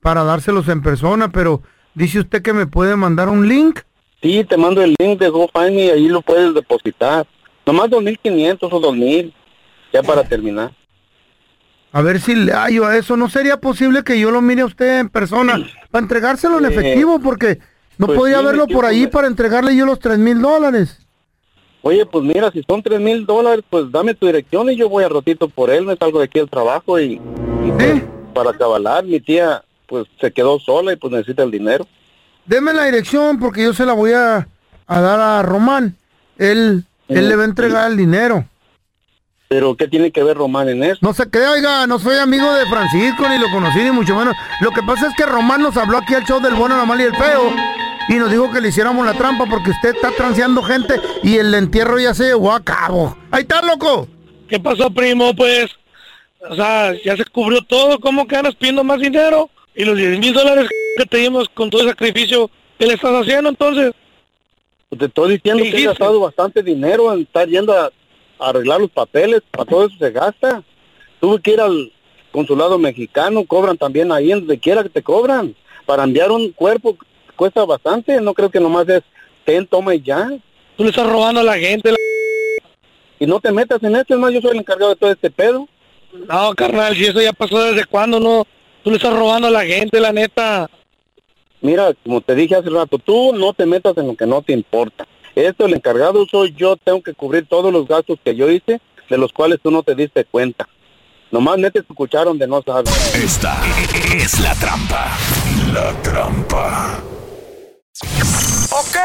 para 0.00 0.24
dárselos 0.24 0.68
en 0.68 0.82
persona, 0.82 1.30
pero 1.30 1.62
dice 1.94 2.18
usted 2.18 2.42
que 2.42 2.52
me 2.52 2.66
puede 2.66 2.96
mandar 2.96 3.28
un 3.28 3.48
link. 3.48 3.80
Sí, 4.20 4.44
te 4.44 4.56
mando 4.56 4.82
el 4.82 4.96
link 4.98 5.20
de 5.20 5.28
GoFundMe 5.28 5.84
y 5.84 5.90
ahí 5.90 6.08
lo 6.08 6.22
puedes 6.22 6.52
depositar. 6.54 7.26
Nomás 7.64 7.88
dos 7.88 8.02
mil 8.02 8.18
quinientos 8.18 8.72
o 8.72 8.80
dos 8.80 8.96
mil, 8.96 9.32
ya 9.92 10.02
para 10.02 10.24
terminar. 10.24 10.72
A 11.92 12.00
ver 12.02 12.20
si 12.20 12.34
le 12.34 12.52
hallo 12.52 12.86
a 12.86 12.96
eso. 12.96 13.16
¿No 13.16 13.28
sería 13.28 13.58
posible 13.58 14.02
que 14.02 14.18
yo 14.18 14.30
lo 14.30 14.40
mire 14.40 14.62
a 14.62 14.66
usted 14.66 15.00
en 15.00 15.08
persona 15.10 15.58
para 15.90 16.02
entregárselo 16.02 16.58
en 16.58 16.64
Eh, 16.64 16.68
efectivo? 16.68 17.20
Porque 17.20 17.58
no 17.98 18.06
pues 18.06 18.18
podía 18.18 18.38
sí, 18.40 18.46
verlo 18.46 18.66
por 18.66 18.86
ahí 18.86 19.02
pues. 19.02 19.12
para 19.12 19.26
entregarle 19.28 19.76
yo 19.76 19.84
los 19.84 19.98
tres 19.98 20.18
mil 20.18 20.40
dólares. 20.40 20.98
Oye, 21.82 22.06
pues 22.06 22.24
mira, 22.24 22.50
si 22.52 22.62
son 22.68 22.82
tres 22.82 23.00
mil 23.00 23.26
dólares, 23.26 23.64
pues 23.68 23.90
dame 23.90 24.14
tu 24.14 24.26
dirección 24.26 24.70
y 24.70 24.76
yo 24.76 24.88
voy 24.88 25.04
a 25.04 25.08
ratito 25.08 25.48
por 25.48 25.68
él, 25.68 25.84
me 25.84 25.96
salgo 25.96 26.20
de 26.20 26.26
aquí 26.26 26.38
al 26.38 26.48
trabajo 26.48 26.98
y, 26.98 27.14
y, 27.14 27.72
pues, 27.76 28.02
para 28.32 28.52
cabalar. 28.52 29.04
Mi 29.04 29.20
tía 29.20 29.62
pues 29.86 30.06
se 30.20 30.32
quedó 30.32 30.58
sola 30.60 30.92
y 30.92 30.96
pues 30.96 31.12
necesita 31.12 31.42
el 31.42 31.50
dinero. 31.50 31.86
Deme 32.46 32.72
la 32.72 32.84
dirección 32.84 33.38
porque 33.38 33.64
yo 33.64 33.74
se 33.74 33.84
la 33.84 33.92
voy 33.92 34.12
a, 34.12 34.48
a 34.86 35.00
dar 35.00 35.20
a 35.20 35.42
Román. 35.42 35.94
Él, 36.38 36.84
él 37.08 37.28
le 37.28 37.36
va 37.36 37.42
a 37.42 37.46
entregar 37.46 37.90
el 37.90 37.96
dinero. 37.98 38.46
Pero 39.52 39.76
¿qué 39.76 39.86
tiene 39.86 40.10
que 40.10 40.22
ver 40.22 40.38
Román 40.38 40.70
en 40.70 40.82
eso? 40.82 40.96
No 41.02 41.12
se 41.12 41.28
crea, 41.28 41.50
oiga, 41.50 41.86
no 41.86 41.98
soy 41.98 42.16
amigo 42.16 42.54
de 42.54 42.64
Francisco, 42.64 43.28
ni 43.28 43.38
lo 43.38 43.50
conocí, 43.50 43.80
ni 43.80 43.90
mucho 43.90 44.16
menos. 44.16 44.34
Lo 44.62 44.70
que 44.70 44.82
pasa 44.82 45.08
es 45.08 45.14
que 45.14 45.26
Román 45.26 45.60
nos 45.60 45.76
habló 45.76 45.98
aquí 45.98 46.14
al 46.14 46.24
show 46.24 46.40
del 46.40 46.54
bueno, 46.54 46.74
la 46.74 46.86
mala 46.86 47.02
y 47.02 47.06
el 47.08 47.14
feo. 47.14 47.52
Y 48.08 48.14
nos 48.14 48.30
dijo 48.30 48.50
que 48.50 48.62
le 48.62 48.68
hiciéramos 48.68 49.04
la 49.04 49.12
trampa 49.12 49.44
porque 49.44 49.72
usted 49.72 49.94
está 49.94 50.10
transeando 50.12 50.62
gente 50.62 50.98
y 51.22 51.36
el 51.36 51.52
entierro 51.52 52.00
ya 52.00 52.14
se 52.14 52.28
llevó 52.28 52.50
a 52.50 52.64
cabo. 52.64 53.14
Ahí 53.30 53.42
está, 53.42 53.60
loco. 53.60 54.08
¿Qué 54.48 54.58
pasó, 54.58 54.90
primo? 54.90 55.36
Pues, 55.36 55.70
o 56.48 56.56
sea, 56.56 56.94
ya 57.04 57.14
se 57.18 57.26
cubrió 57.26 57.60
todo. 57.60 58.00
¿Cómo 58.00 58.26
que 58.26 58.36
andas 58.36 58.54
pidiendo 58.54 58.82
más 58.82 59.00
dinero? 59.00 59.50
Y 59.74 59.84
los 59.84 59.98
10 59.98 60.18
mil 60.18 60.32
dólares 60.32 60.66
que 60.96 61.04
te 61.04 61.18
dimos 61.18 61.50
con 61.50 61.68
todo 61.68 61.82
el 61.82 61.88
sacrificio, 61.90 62.50
¿qué 62.78 62.86
le 62.86 62.94
estás 62.94 63.12
haciendo 63.12 63.50
entonces? 63.50 63.92
Pues 64.88 64.98
te 64.98 65.04
estoy 65.04 65.32
diciendo 65.34 65.62
¿Qué 65.62 65.72
que 65.72 65.82
he 65.82 65.86
gastado 65.88 66.20
bastante 66.20 66.62
dinero 66.62 67.12
en 67.12 67.20
estar 67.20 67.46
yendo 67.46 67.74
a 67.74 67.92
arreglar 68.48 68.80
los 68.80 68.90
papeles. 68.90 69.42
Para 69.50 69.64
todo 69.64 69.86
eso 69.86 69.96
se 69.98 70.10
gasta. 70.10 70.62
Tuve 71.20 71.40
que 71.40 71.52
ir 71.52 71.60
al 71.60 71.92
consulado 72.30 72.78
mexicano. 72.78 73.44
Cobran 73.44 73.76
también 73.76 74.12
ahí, 74.12 74.32
en 74.32 74.40
donde 74.40 74.58
quiera 74.58 74.82
que 74.82 74.88
te 74.88 75.02
cobran. 75.02 75.54
Para 75.86 76.04
enviar 76.04 76.30
un 76.30 76.52
cuerpo 76.52 76.96
cuesta 77.36 77.64
bastante. 77.64 78.20
No 78.20 78.34
creo 78.34 78.50
que 78.50 78.60
nomás 78.60 78.88
es 78.88 79.02
ten, 79.44 79.66
toma 79.66 79.94
y 79.94 80.02
ya. 80.02 80.28
Tú 80.76 80.84
le 80.84 80.90
estás 80.90 81.10
robando 81.10 81.40
a 81.40 81.44
la 81.44 81.58
gente. 81.58 81.94
Y 83.18 83.26
no 83.26 83.40
te 83.40 83.52
metas 83.52 83.82
en 83.82 83.96
esto. 83.96 84.14
Es 84.14 84.20
más, 84.20 84.32
yo 84.32 84.40
soy 84.40 84.52
el 84.52 84.58
encargado 84.58 84.90
de 84.90 84.96
todo 84.96 85.10
este 85.10 85.30
pedo. 85.30 85.68
No, 86.28 86.54
carnal, 86.54 86.94
si 86.94 87.06
eso 87.06 87.20
ya 87.20 87.32
pasó 87.32 87.62
desde 87.62 87.84
cuándo, 87.86 88.20
no. 88.20 88.46
Tú 88.82 88.90
le 88.90 88.96
estás 88.96 89.14
robando 89.14 89.48
a 89.48 89.50
la 89.50 89.64
gente, 89.64 90.00
la 90.00 90.12
neta. 90.12 90.68
Mira, 91.60 91.94
como 92.02 92.20
te 92.20 92.34
dije 92.34 92.56
hace 92.56 92.68
rato, 92.68 92.98
tú 92.98 93.32
no 93.32 93.52
te 93.52 93.64
metas 93.64 93.96
en 93.96 94.08
lo 94.08 94.16
que 94.16 94.26
no 94.26 94.42
te 94.42 94.52
importa. 94.52 95.06
Esto, 95.34 95.66
el 95.66 95.74
encargado 95.74 96.26
soy 96.30 96.54
yo, 96.56 96.76
tengo 96.76 97.02
que 97.02 97.14
cubrir 97.14 97.46
todos 97.46 97.72
los 97.72 97.88
gastos 97.88 98.18
que 98.22 98.36
yo 98.36 98.50
hice, 98.50 98.80
de 99.08 99.18
los 99.18 99.32
cuales 99.32 99.60
tú 99.62 99.70
no 99.70 99.82
te 99.82 99.94
diste 99.94 100.24
cuenta. 100.24 100.68
Nomás 101.30 101.58
metes 101.58 101.86
tu 101.86 101.94
cuchara 101.94 102.26
donde 102.26 102.46
no 102.46 102.62
sabes. 102.62 103.14
Esta 103.14 103.58
es 104.14 104.38
la 104.40 104.54
trampa. 104.54 105.16
La 105.72 105.92
trampa. 106.02 107.02
Ok. 108.70 108.96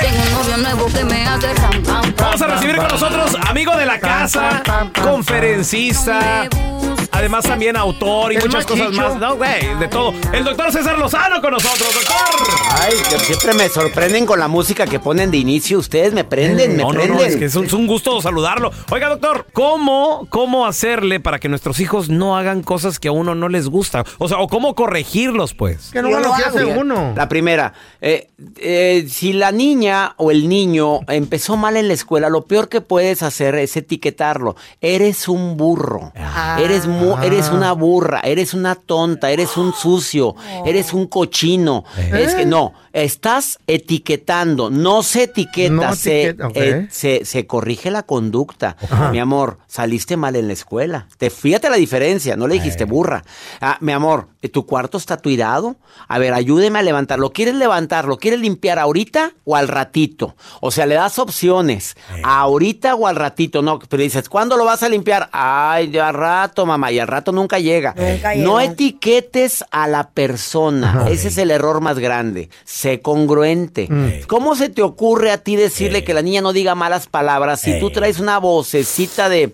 Tengo 0.00 0.22
un 0.22 0.32
novio 0.32 0.56
nuevo 0.56 0.86
que 0.86 1.04
me 1.04 1.24
hace 1.24 1.54
ram, 1.54 1.82
pam, 1.82 2.12
pam, 2.12 2.14
Vamos 2.16 2.42
a 2.42 2.46
recibir 2.48 2.76
con 2.76 2.88
nosotros 2.88 3.36
amigo 3.48 3.76
de 3.76 3.86
la 3.86 4.00
casa, 4.00 4.62
conferencista, 5.02 6.48
además 7.20 7.44
también 7.44 7.76
autor 7.76 8.32
y 8.32 8.36
El 8.36 8.42
muchas 8.44 8.64
cosas 8.66 8.92
más. 8.92 9.16
No, 9.16 9.36
güey, 9.36 9.74
de 9.78 9.88
todo. 9.88 10.14
El 10.32 10.42
doctor 10.44 10.72
César 10.72 10.98
Lozano 10.98 11.40
con 11.42 11.52
nosotros, 11.52 11.94
doctor. 11.94 12.56
Ay, 12.80 12.94
que 13.10 13.18
siempre 13.18 13.52
me 13.54 13.68
sorprenden 13.68 14.24
con 14.26 14.38
la 14.40 14.48
música 14.48 14.86
que 14.86 14.98
ponen 14.98 15.30
de 15.30 15.36
inicio. 15.36 15.78
Ustedes 15.78 16.12
me 16.14 16.24
prenden, 16.24 16.76
me 16.76 16.82
No, 16.82 16.88
no, 16.92 16.94
prenden. 17.00 17.16
no, 17.18 17.22
es 17.22 17.36
que 17.36 17.44
es 17.44 17.54
un, 17.56 17.66
es 17.66 17.72
un 17.74 17.86
gusto 17.86 18.20
saludarlo. 18.22 18.70
Oiga, 18.90 19.08
doctor, 19.10 19.46
¿cómo, 19.52 20.26
¿cómo 20.30 20.66
hacerle 20.66 21.20
para 21.20 21.38
que 21.38 21.48
nuestros 21.50 21.78
hijos 21.80 22.08
no 22.08 22.36
hagan 22.38 22.62
cosas 22.62 22.98
que 22.98 23.08
a 23.08 23.12
uno 23.12 23.34
no 23.34 23.48
les 23.50 23.68
gusta? 23.68 24.04
O 24.18 24.26
sea, 24.28 24.38
o 24.38 24.48
cómo 24.48 24.74
corregirlos, 24.74 25.52
pues. 25.54 25.90
Que 25.92 26.00
no 26.02 26.08
lo 26.10 26.34
que 26.34 26.42
hace 26.42 26.64
uno. 26.64 27.12
La 27.14 27.28
primera, 27.28 27.74
eh, 28.00 28.28
eh, 28.56 29.06
si 29.10 29.34
la 29.34 29.52
niña 29.52 30.14
o 30.16 30.30
el 30.30 30.48
niño 30.48 31.00
empezó 31.08 31.56
mal 31.58 31.76
en 31.76 31.88
la 31.88 31.94
escuela, 31.94 32.30
lo 32.30 32.42
peor 32.46 32.68
que 32.70 32.80
puedes 32.80 33.22
hacer 33.22 33.54
es 33.56 33.76
etiquetarlo. 33.76 34.56
Eres 34.80 35.28
un 35.28 35.58
burro, 35.58 36.12
eres, 36.58 36.86
mu- 36.86 37.09
Ah. 37.16 37.26
eres 37.26 37.50
una 37.50 37.72
burra, 37.72 38.20
eres 38.20 38.54
una 38.54 38.74
tonta, 38.74 39.30
eres 39.30 39.56
un 39.56 39.72
sucio, 39.72 40.34
eres 40.64 40.92
un 40.92 41.06
cochino. 41.06 41.84
Es 42.12 42.34
que 42.34 42.46
no, 42.46 42.72
estás 42.92 43.58
etiquetando, 43.66 44.70
no 44.70 45.02
se 45.02 45.24
etiqueta, 45.24 45.72
No 45.72 45.94
se, 45.94 46.22
etiqueta, 46.28 46.48
ok. 46.48 46.56
eh, 46.56 46.88
se, 46.90 47.24
se 47.24 47.46
corrige 47.46 47.90
la 47.90 48.02
conducta. 48.02 48.76
Mi 49.12 49.18
amor, 49.18 49.58
saliste 49.66 50.16
mal 50.16 50.36
en 50.36 50.46
la 50.46 50.52
escuela. 50.52 51.06
Te 51.18 51.30
fíjate 51.30 51.68
la 51.70 51.76
diferencia, 51.76 52.36
no 52.36 52.46
le 52.46 52.54
dijiste 52.54 52.84
burra. 52.84 53.22
Ah, 53.60 53.78
mi 53.80 53.92
amor, 53.92 54.28
¿tu 54.52 54.66
cuarto 54.66 54.98
está 54.98 55.16
tuirado? 55.16 55.76
A 56.08 56.18
ver, 56.18 56.32
ayúdeme 56.34 56.78
a 56.78 56.82
levantarlo. 56.82 57.30
¿Quieres 57.32 57.54
levantarlo? 57.54 58.16
¿Quieres 58.18 58.40
limpiar 58.40 58.78
ahorita 58.78 59.32
o 59.44 59.56
al 59.56 59.68
ratito? 59.68 60.36
O 60.60 60.70
sea, 60.70 60.86
le 60.86 60.94
das 60.94 61.18
opciones. 61.18 61.96
Ahorita 62.24 62.94
o 62.94 63.06
al 63.06 63.16
ratito. 63.16 63.62
No, 63.62 63.78
pero 63.78 64.02
dices, 64.02 64.28
¿cuándo 64.28 64.56
lo 64.56 64.64
vas 64.64 64.82
a 64.82 64.88
limpiar? 64.88 65.28
Ay, 65.32 65.90
ya 65.90 66.08
al 66.08 66.14
rato, 66.14 66.66
mamá. 66.66 66.92
Y 66.92 66.98
al 66.98 67.08
rato 67.08 67.32
nunca 67.32 67.58
llega. 67.58 67.94
Nunca 67.96 68.34
no 68.36 68.60
llega. 68.60 68.72
etiquetes 68.72 69.64
a 69.70 69.86
la 69.88 70.10
persona. 70.10 71.06
Ese 71.10 71.28
es 71.28 71.38
el 71.38 71.50
error 71.50 71.80
más 71.80 71.98
grande. 71.98 72.50
Sé 72.80 73.02
congruente. 73.02 73.90
¿Cómo 74.26 74.56
se 74.56 74.70
te 74.70 74.80
ocurre 74.80 75.32
a 75.32 75.36
ti 75.36 75.54
decirle 75.56 76.02
que 76.02 76.14
la 76.14 76.22
niña 76.22 76.40
no 76.40 76.54
diga 76.54 76.74
malas 76.74 77.08
palabras 77.08 77.60
si 77.60 77.78
tú 77.78 77.90
traes 77.90 78.20
una 78.20 78.38
vocecita 78.38 79.28
de... 79.28 79.52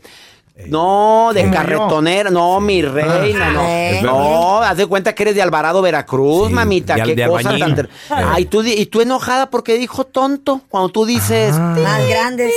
No, 0.68 1.32
de 1.34 1.50
carretonera, 1.50 2.30
no, 2.30 2.58
mi 2.60 2.80
reina, 2.80 3.50
no. 3.52 3.60
Eh. 3.62 4.00
No, 4.02 4.62
haz 4.62 4.76
de 4.78 4.86
cuenta 4.86 5.14
que 5.14 5.24
eres 5.24 5.34
de 5.34 5.42
Alvarado, 5.42 5.82
Veracruz, 5.82 6.50
mamita, 6.50 6.94
qué 6.96 7.14
de 7.14 7.26
cosa 7.28 7.50
albañil. 7.50 7.60
tan... 7.60 7.74
ter- 7.74 7.90
Ay, 8.08 8.46
tú, 8.46 8.62
di- 8.62 8.72
y 8.72 8.86
tú 8.86 9.02
enojada 9.02 9.50
porque 9.50 9.76
dijo 9.76 10.04
tonto, 10.04 10.62
cuando 10.70 10.88
tú 10.88 11.04
dices... 11.04 11.54
Más 11.58 12.08
grandes. 12.08 12.52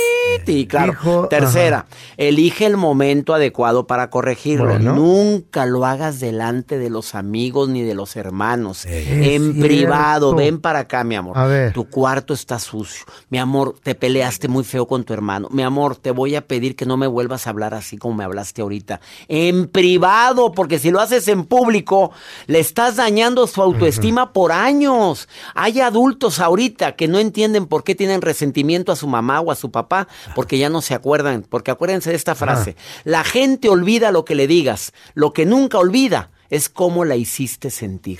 Sí, 0.46 0.66
claro. 0.66 0.92
Dijo, 0.92 1.28
Tercera, 1.28 1.86
elige 2.16 2.64
el 2.64 2.76
momento 2.78 3.34
adecuado 3.34 3.86
para 3.86 4.08
corregirlo. 4.08 4.70
Bueno. 4.70 4.94
Nunca 4.94 5.66
lo 5.66 5.84
hagas 5.84 6.20
delante 6.20 6.78
de 6.78 6.88
los 6.88 7.14
amigos 7.14 7.68
ni 7.68 7.82
de 7.82 7.94
los 7.94 8.16
hermanos. 8.16 8.86
en 8.86 9.52
cierto. 9.52 9.60
privado, 9.60 10.34
ven 10.34 10.58
para 10.60 10.80
acá, 10.80 11.04
mi 11.04 11.16
amor. 11.16 11.36
A 11.36 11.46
ver. 11.46 11.72
Tu 11.74 11.84
cuarto 11.88 12.32
está 12.32 12.58
sucio. 12.58 13.04
Mi 13.28 13.38
amor, 13.38 13.74
te 13.82 13.94
peleaste 13.94 14.48
muy 14.48 14.64
feo 14.64 14.86
con 14.86 15.04
tu 15.04 15.12
hermano. 15.12 15.48
Mi 15.50 15.62
amor, 15.62 15.96
te 15.96 16.10
voy 16.12 16.34
a 16.34 16.40
pedir 16.46 16.74
que 16.76 16.86
no 16.86 16.96
me 16.96 17.06
vuelvas 17.06 17.46
a 17.46 17.50
hablar 17.50 17.74
así 17.74 17.89
como 17.96 18.14
me 18.14 18.24
hablaste 18.24 18.62
ahorita. 18.62 19.00
En 19.28 19.68
privado, 19.68 20.52
porque 20.52 20.78
si 20.78 20.90
lo 20.90 21.00
haces 21.00 21.28
en 21.28 21.44
público, 21.44 22.12
le 22.46 22.60
estás 22.60 22.96
dañando 22.96 23.46
su 23.46 23.62
autoestima 23.62 24.32
por 24.32 24.52
años. 24.52 25.28
Hay 25.54 25.80
adultos 25.80 26.40
ahorita 26.40 26.96
que 26.96 27.08
no 27.08 27.18
entienden 27.18 27.66
por 27.66 27.84
qué 27.84 27.94
tienen 27.94 28.22
resentimiento 28.22 28.92
a 28.92 28.96
su 28.96 29.06
mamá 29.06 29.40
o 29.40 29.50
a 29.50 29.56
su 29.56 29.70
papá, 29.70 30.08
porque 30.34 30.58
ya 30.58 30.68
no 30.68 30.82
se 30.82 30.94
acuerdan. 30.94 31.44
Porque 31.48 31.70
acuérdense 31.70 32.10
de 32.10 32.16
esta 32.16 32.34
frase. 32.34 32.76
La 33.04 33.24
gente 33.24 33.68
olvida 33.68 34.12
lo 34.12 34.24
que 34.24 34.34
le 34.34 34.46
digas. 34.46 34.92
Lo 35.14 35.32
que 35.32 35.46
nunca 35.46 35.78
olvida 35.78 36.30
es 36.50 36.68
cómo 36.68 37.04
la 37.04 37.16
hiciste 37.16 37.70
sentir. 37.70 38.18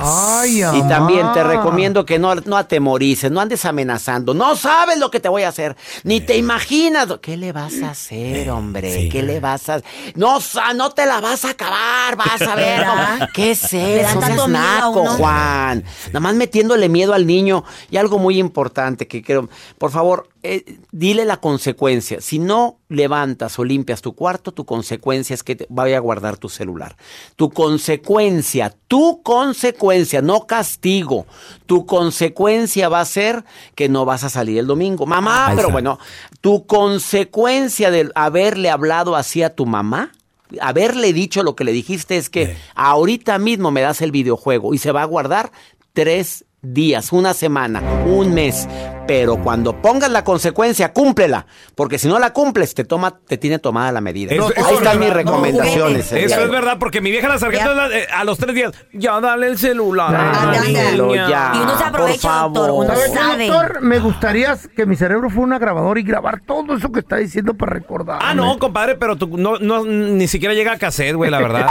Ay, 0.00 0.62
Y 0.62 0.82
también 0.88 1.32
te 1.32 1.42
recomiendo 1.44 2.04
que 2.04 2.18
no, 2.18 2.34
no 2.34 2.56
atemorices, 2.56 3.30
no 3.30 3.40
andes 3.40 3.64
amenazando. 3.64 4.34
No 4.34 4.56
sabes 4.56 4.98
lo 4.98 5.10
que 5.10 5.20
te 5.20 5.28
voy 5.28 5.44
a 5.44 5.48
hacer, 5.48 5.76
ni 6.04 6.20
te 6.20 6.36
imaginas. 6.36 7.08
lo- 7.08 7.20
¿Qué 7.20 7.36
le 7.36 7.52
vas 7.52 7.80
a 7.82 7.90
hacer, 7.90 8.50
hombre? 8.50 9.08
¿Qué 9.10 9.22
le 9.22 9.40
vas 9.40 9.68
a...? 9.68 9.80
No, 10.14 10.40
sa- 10.40 10.74
no 10.74 10.90
te 10.90 11.06
la 11.06 11.20
vas 11.20 11.44
a 11.44 11.50
acabar, 11.50 12.16
vas 12.16 12.42
a 12.42 12.54
ver. 12.54 12.84
Cómo- 12.84 13.28
¿Qué 13.34 13.52
es 13.52 13.72
Le 13.72 14.02
dan 14.02 14.10
eso? 14.10 14.20
tanto 14.20 14.36
Seas 14.46 14.48
naco, 14.48 15.00
uno. 15.02 15.10
Juan. 15.12 15.84
Nada 16.08 16.20
más 16.20 16.34
metiéndole 16.34 16.88
miedo 16.88 17.14
al 17.14 17.26
niño. 17.26 17.64
Y 17.90 17.96
algo 17.96 18.18
muy 18.18 18.38
importante 18.38 19.06
que 19.06 19.22
quiero... 19.22 19.48
Por 19.78 19.90
favor, 19.90 20.28
eh, 20.42 20.78
dile 20.92 21.24
la 21.24 21.38
consecuencia. 21.38 22.20
Si 22.20 22.38
no 22.38 22.78
levantas 22.88 23.58
o 23.58 23.64
limpias 23.64 24.02
tu 24.02 24.14
cuarto, 24.14 24.52
tu 24.52 24.64
consecuencia 24.64 25.34
es 25.34 25.42
que 25.42 25.56
te 25.56 25.66
vaya 25.68 25.96
a 25.96 26.00
guardar 26.00 26.36
tu 26.36 26.48
celular. 26.48 26.96
Tu 27.36 27.50
consecuencia, 27.50 28.74
tu 28.86 29.22
consecuencia, 29.22 30.22
no 30.22 30.46
castigo. 30.46 31.26
Tu 31.66 31.86
consecuencia 31.86 32.88
va 32.88 33.00
a 33.00 33.04
ser 33.04 33.44
que 33.74 33.88
no 33.88 34.04
vas 34.04 34.22
a 34.22 34.30
salir 34.30 34.58
el 34.58 34.66
domingo. 34.66 35.06
Mamá, 35.06 35.52
pero 35.56 35.70
bueno, 35.70 35.98
tu 36.40 36.66
consecuencia 36.66 37.90
de 37.90 38.10
haberle 38.14 38.70
hablado 38.70 39.16
así 39.16 39.42
a 39.42 39.54
tu 39.54 39.66
mamá. 39.66 40.12
Haberle 40.60 41.12
dicho 41.12 41.42
lo 41.42 41.56
que 41.56 41.64
le 41.64 41.72
dijiste 41.72 42.16
es 42.16 42.30
que 42.30 42.56
ahorita 42.74 43.38
mismo 43.38 43.70
me 43.70 43.82
das 43.82 44.00
el 44.00 44.12
videojuego 44.12 44.72
y 44.72 44.78
se 44.78 44.92
va 44.92 45.02
a 45.02 45.06
guardar 45.06 45.52
tres 45.92 46.46
días, 46.62 47.12
una 47.12 47.34
semana, 47.34 47.82
un 48.06 48.32
mes. 48.34 48.66
Pero 49.08 49.42
cuando 49.42 49.80
pongas 49.82 50.10
la 50.10 50.22
consecuencia, 50.22 50.92
cúmplela. 50.92 51.46
Porque 51.74 51.98
si 51.98 52.06
no 52.08 52.18
la 52.18 52.32
cumples, 52.34 52.74
te 52.74 52.84
toma, 52.84 53.18
te 53.26 53.38
tiene 53.38 53.58
tomada 53.58 53.90
la 53.90 54.00
medida. 54.02 54.34
Eso- 54.34 54.52
Ahí 54.54 54.62
es 54.66 54.72
están 54.72 55.00
mis 55.00 55.10
recomendaciones. 55.12 56.12
Eso 56.12 56.40
es 56.42 56.50
verdad, 56.50 56.76
porque 56.78 57.00
mi 57.00 57.10
vieja 57.10 57.26
la 57.26 57.38
sargento 57.38 57.72
eh, 57.90 58.06
a 58.14 58.22
los 58.24 58.36
tres 58.38 58.54
días, 58.54 58.72
ya 58.92 59.18
dale 59.20 59.46
el 59.48 59.56
celular. 59.58 60.10
Ya, 60.12 60.30
a 60.42 60.46
la 60.46 60.52
dámelo 60.58 61.06
niña". 61.06 61.28
ya, 61.28 61.52
Y 61.54 61.58
uno 61.60 61.78
se 61.78 61.84
aprovecha, 61.84 62.28
por 62.28 62.52
doctor, 62.52 62.70
uno 62.70 62.94
¿Sabe 63.14 63.46
doctor? 63.48 63.80
Me 63.80 63.98
gustaría 63.98 64.56
que 64.76 64.84
mi 64.84 64.94
cerebro 64.94 65.30
fuera 65.30 65.44
una 65.46 65.58
grabadora 65.58 65.98
y 65.98 66.02
grabar 66.02 66.40
todo 66.46 66.76
eso 66.76 66.92
que 66.92 67.00
está 67.00 67.16
diciendo 67.16 67.54
para 67.54 67.72
recordar. 67.72 68.18
Ah, 68.22 68.34
no, 68.34 68.58
compadre, 68.58 68.96
pero 68.96 69.16
tú 69.16 69.38
no, 69.38 69.58
no, 69.58 69.84
ni 69.86 70.28
siquiera 70.28 70.52
llega 70.54 70.72
a 70.72 70.78
cassette, 70.78 71.14
güey, 71.14 71.30
la 71.30 71.38
verdad. 71.38 71.66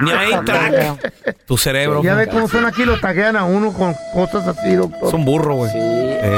Ni 0.00 0.10
hay 0.12 0.34
track. 0.44 1.34
Tu 1.46 1.56
cerebro. 1.56 2.02
Ya 2.02 2.14
ve 2.14 2.26
cómo 2.28 2.46
son 2.46 2.66
aquí, 2.66 2.84
lo 2.84 3.00
taguean 3.00 3.36
a 3.36 3.44
uno 3.44 3.72
con 3.72 3.94
cosas 4.12 4.46
así, 4.48 4.74
doctor. 4.74 5.08
Es 5.08 5.14
un 5.14 5.24
burro, 5.24 5.54
güey. 5.56 5.70
Sí. 5.72 5.78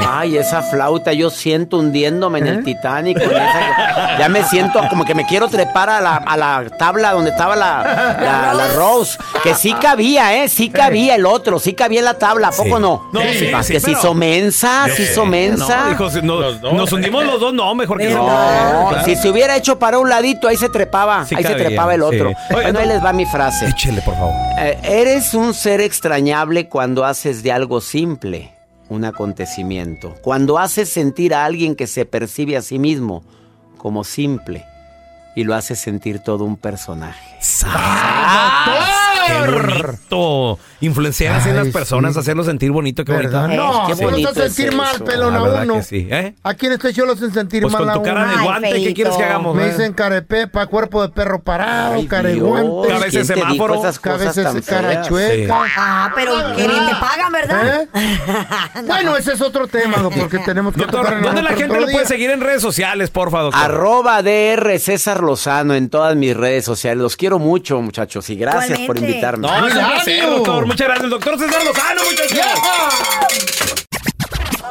Ay, 0.07 0.36
y 0.37 0.39
esa 0.39 0.61
flauta, 0.61 1.13
yo 1.13 1.29
siento 1.29 1.77
hundiéndome 1.77 2.39
en 2.39 2.47
el 2.47 2.63
Titanic. 2.63 3.17
con 3.23 3.31
esa- 3.35 4.17
ya 4.19 4.29
me 4.29 4.43
siento 4.43 4.79
como 4.89 5.03
que 5.05 5.13
me 5.15 5.25
quiero 5.25 5.47
trepar 5.47 5.89
a 5.89 6.01
la, 6.01 6.15
a 6.17 6.37
la 6.37 6.65
tabla 6.77 7.13
donde 7.13 7.31
estaba 7.31 7.55
la, 7.55 8.17
la, 8.21 8.53
la 8.53 8.67
Rose. 8.75 9.17
Que 9.43 9.53
sí 9.55 9.73
cabía, 9.73 10.43
¿eh? 10.43 10.49
Sí 10.49 10.69
cabía 10.69 11.15
el 11.15 11.25
otro, 11.25 11.59
sí 11.59 11.73
cabía 11.73 11.99
en 11.99 12.05
la 12.05 12.13
tabla, 12.15 12.49
¿a 12.49 12.51
poco 12.51 12.77
Sí. 12.77 12.81
no? 12.81 13.09
No, 13.11 13.21
sí, 13.21 13.47
Más 13.51 13.65
sí, 13.65 13.73
que 13.73 13.79
se 13.79 13.87
pero- 13.87 13.99
hizo 13.99 14.13
mensa, 14.13 14.85
se 14.95 15.03
hizo 15.03 15.25
mensa. 15.25 15.83
No, 15.83 15.89
dijo, 15.89 16.09
si 16.09 16.21
no- 16.21 16.51
nos 16.73 16.91
hundimos 16.91 17.25
los 17.25 17.39
dos, 17.39 17.53
no, 17.53 17.73
mejor 17.75 17.97
que 17.97 18.09
no. 18.09 18.17
No, 18.27 18.89
Claro. 18.89 19.05
si 19.05 19.15
se 19.15 19.29
hubiera 19.29 19.55
hecho 19.55 19.79
para 19.79 19.97
un 19.99 20.09
ladito, 20.09 20.47
ahí 20.47 20.57
se 20.57 20.69
trepaba, 20.69 21.25
Sí 21.25 21.35
ahí 21.35 21.43
se 21.43 21.55
trepaba 21.55 21.93
el 21.95 22.01
otro. 22.03 22.29
sí. 22.29 22.35
Oye, 22.49 22.63
bueno, 22.63 22.73
no- 22.73 22.79
ahí 22.79 22.87
les 22.87 23.03
va 23.03 23.13
mi 23.13 23.25
frase. 23.25 23.67
Échele, 23.67 24.01
por 24.01 24.15
favor. 24.15 24.33
Eh, 24.59 24.77
eres 24.83 25.33
un 25.33 25.53
ser 25.53 25.81
extrañable 25.81 26.67
cuando 26.67 27.05
haces 27.05 27.43
de 27.43 27.51
algo 27.51 27.81
simple 27.81 28.51
un 28.89 29.05
acontecimiento. 29.05 30.15
Cuando 30.21 30.57
haces 30.57 30.89
sentir 30.89 31.33
a 31.33 31.45
alguien 31.45 31.75
que 31.75 31.87
se 31.87 32.05
percibe 32.05 32.57
a 32.57 32.61
sí 32.61 32.79
mismo 32.79 33.23
como 33.77 34.03
simple 34.03 34.65
y 35.35 35.43
lo 35.43 35.55
haces 35.55 35.79
sentir 35.79 36.19
todo 36.19 36.43
un 36.43 36.57
personaje. 36.57 37.37
¡Qué 39.27 39.51
bonito! 39.51 40.59
Influenciar 40.79 41.35
así 41.35 41.49
en 41.49 41.55
las 41.55 41.69
personas, 41.69 42.15
hacerlos 42.17 42.45
sentir 42.45 42.71
bonito, 42.71 43.03
qué 43.03 43.11
bonito. 43.11 43.31
¿Verdad? 43.31 43.55
No, 43.55 43.87
qué 43.87 43.93
así 43.93 44.21
los 44.21 44.33
sentir 44.33 44.75
mal, 44.75 45.03
pelón, 45.03 45.35
a 45.35 45.41
uno. 45.41 45.73
que 45.75 45.83
sí, 45.83 46.07
¿eh? 46.09 46.35
Aquí 46.43 46.67
en 46.67 46.73
este 46.73 46.93
show 46.93 47.07
los 47.07 47.17
hacen 47.17 47.33
sentir 47.33 47.63
Pues 47.63 47.73
mal 47.73 47.81
con 47.81 47.89
a 47.89 47.93
tu 47.93 48.03
cara 48.03 48.23
uno. 48.25 48.37
de 48.37 48.43
guante, 48.43 48.83
¿qué 48.83 48.93
quieres 48.93 49.15
que 49.15 49.23
hagamos? 49.23 49.55
Me 49.55 49.65
eh? 49.65 49.71
dicen 49.71 49.93
carepepa, 49.93 50.67
cuerpo 50.67 51.01
de 51.01 51.09
perro 51.09 51.41
parado, 51.41 52.05
care 52.07 52.33
Dios, 52.33 52.47
guante. 52.47 52.93
A 52.93 52.99
veces 52.99 53.11
¿quién 53.11 53.27
te 53.27 53.33
dijo 53.33 53.47
semáforo. 53.47 53.75
esas 53.75 53.99
Que 53.99 54.09
a 54.09 54.13
cosas 54.13 54.35
veces 54.35 54.43
tan 54.43 54.61
cara 54.61 55.01
chueca. 55.01 55.65
Ah, 55.77 56.11
pero 56.15 56.33
qué 56.55 56.67
bien 56.67 56.85
te 56.85 56.95
pagan, 56.95 57.31
¿verdad? 57.31 57.87
Bueno, 58.87 59.17
ese 59.17 59.33
es 59.33 59.41
otro 59.41 59.67
tema, 59.67 59.97
¿no? 59.97 60.09
porque 60.09 60.39
tenemos 60.39 60.73
que 60.73 60.81
Doctor, 60.81 61.21
¿dónde 61.21 61.41
la 61.41 61.53
gente 61.53 61.79
lo 61.79 61.87
puede 61.87 62.05
seguir 62.05 62.29
en 62.29 62.41
redes 62.41 62.61
sociales, 62.61 63.09
porfa, 63.09 63.41
doctor? 63.41 63.61
Arroba 63.61 64.21
DR 64.21 64.79
César 64.79 65.21
Lozano 65.21 65.73
en 65.73 65.89
todas 65.89 66.15
mis 66.15 66.35
redes 66.35 66.65
sociales. 66.65 67.01
Los 67.01 67.15
quiero 67.17 67.39
mucho, 67.39 67.81
muchachos, 67.81 68.29
y 68.29 68.35
gracias 68.35 68.79
por 68.81 68.97
Igualmente. 68.97 69.16
Invitarme. 69.17 69.47
No, 69.47 69.67
es 69.67 69.75
un 69.75 69.85
placer, 69.85 70.29
doctor. 70.29 70.65
Muchas 70.65 70.87
gracias, 70.87 71.09
doctor 71.09 71.39
César 71.39 71.63
Lozano, 71.63 72.01
muchachos. 72.03 72.37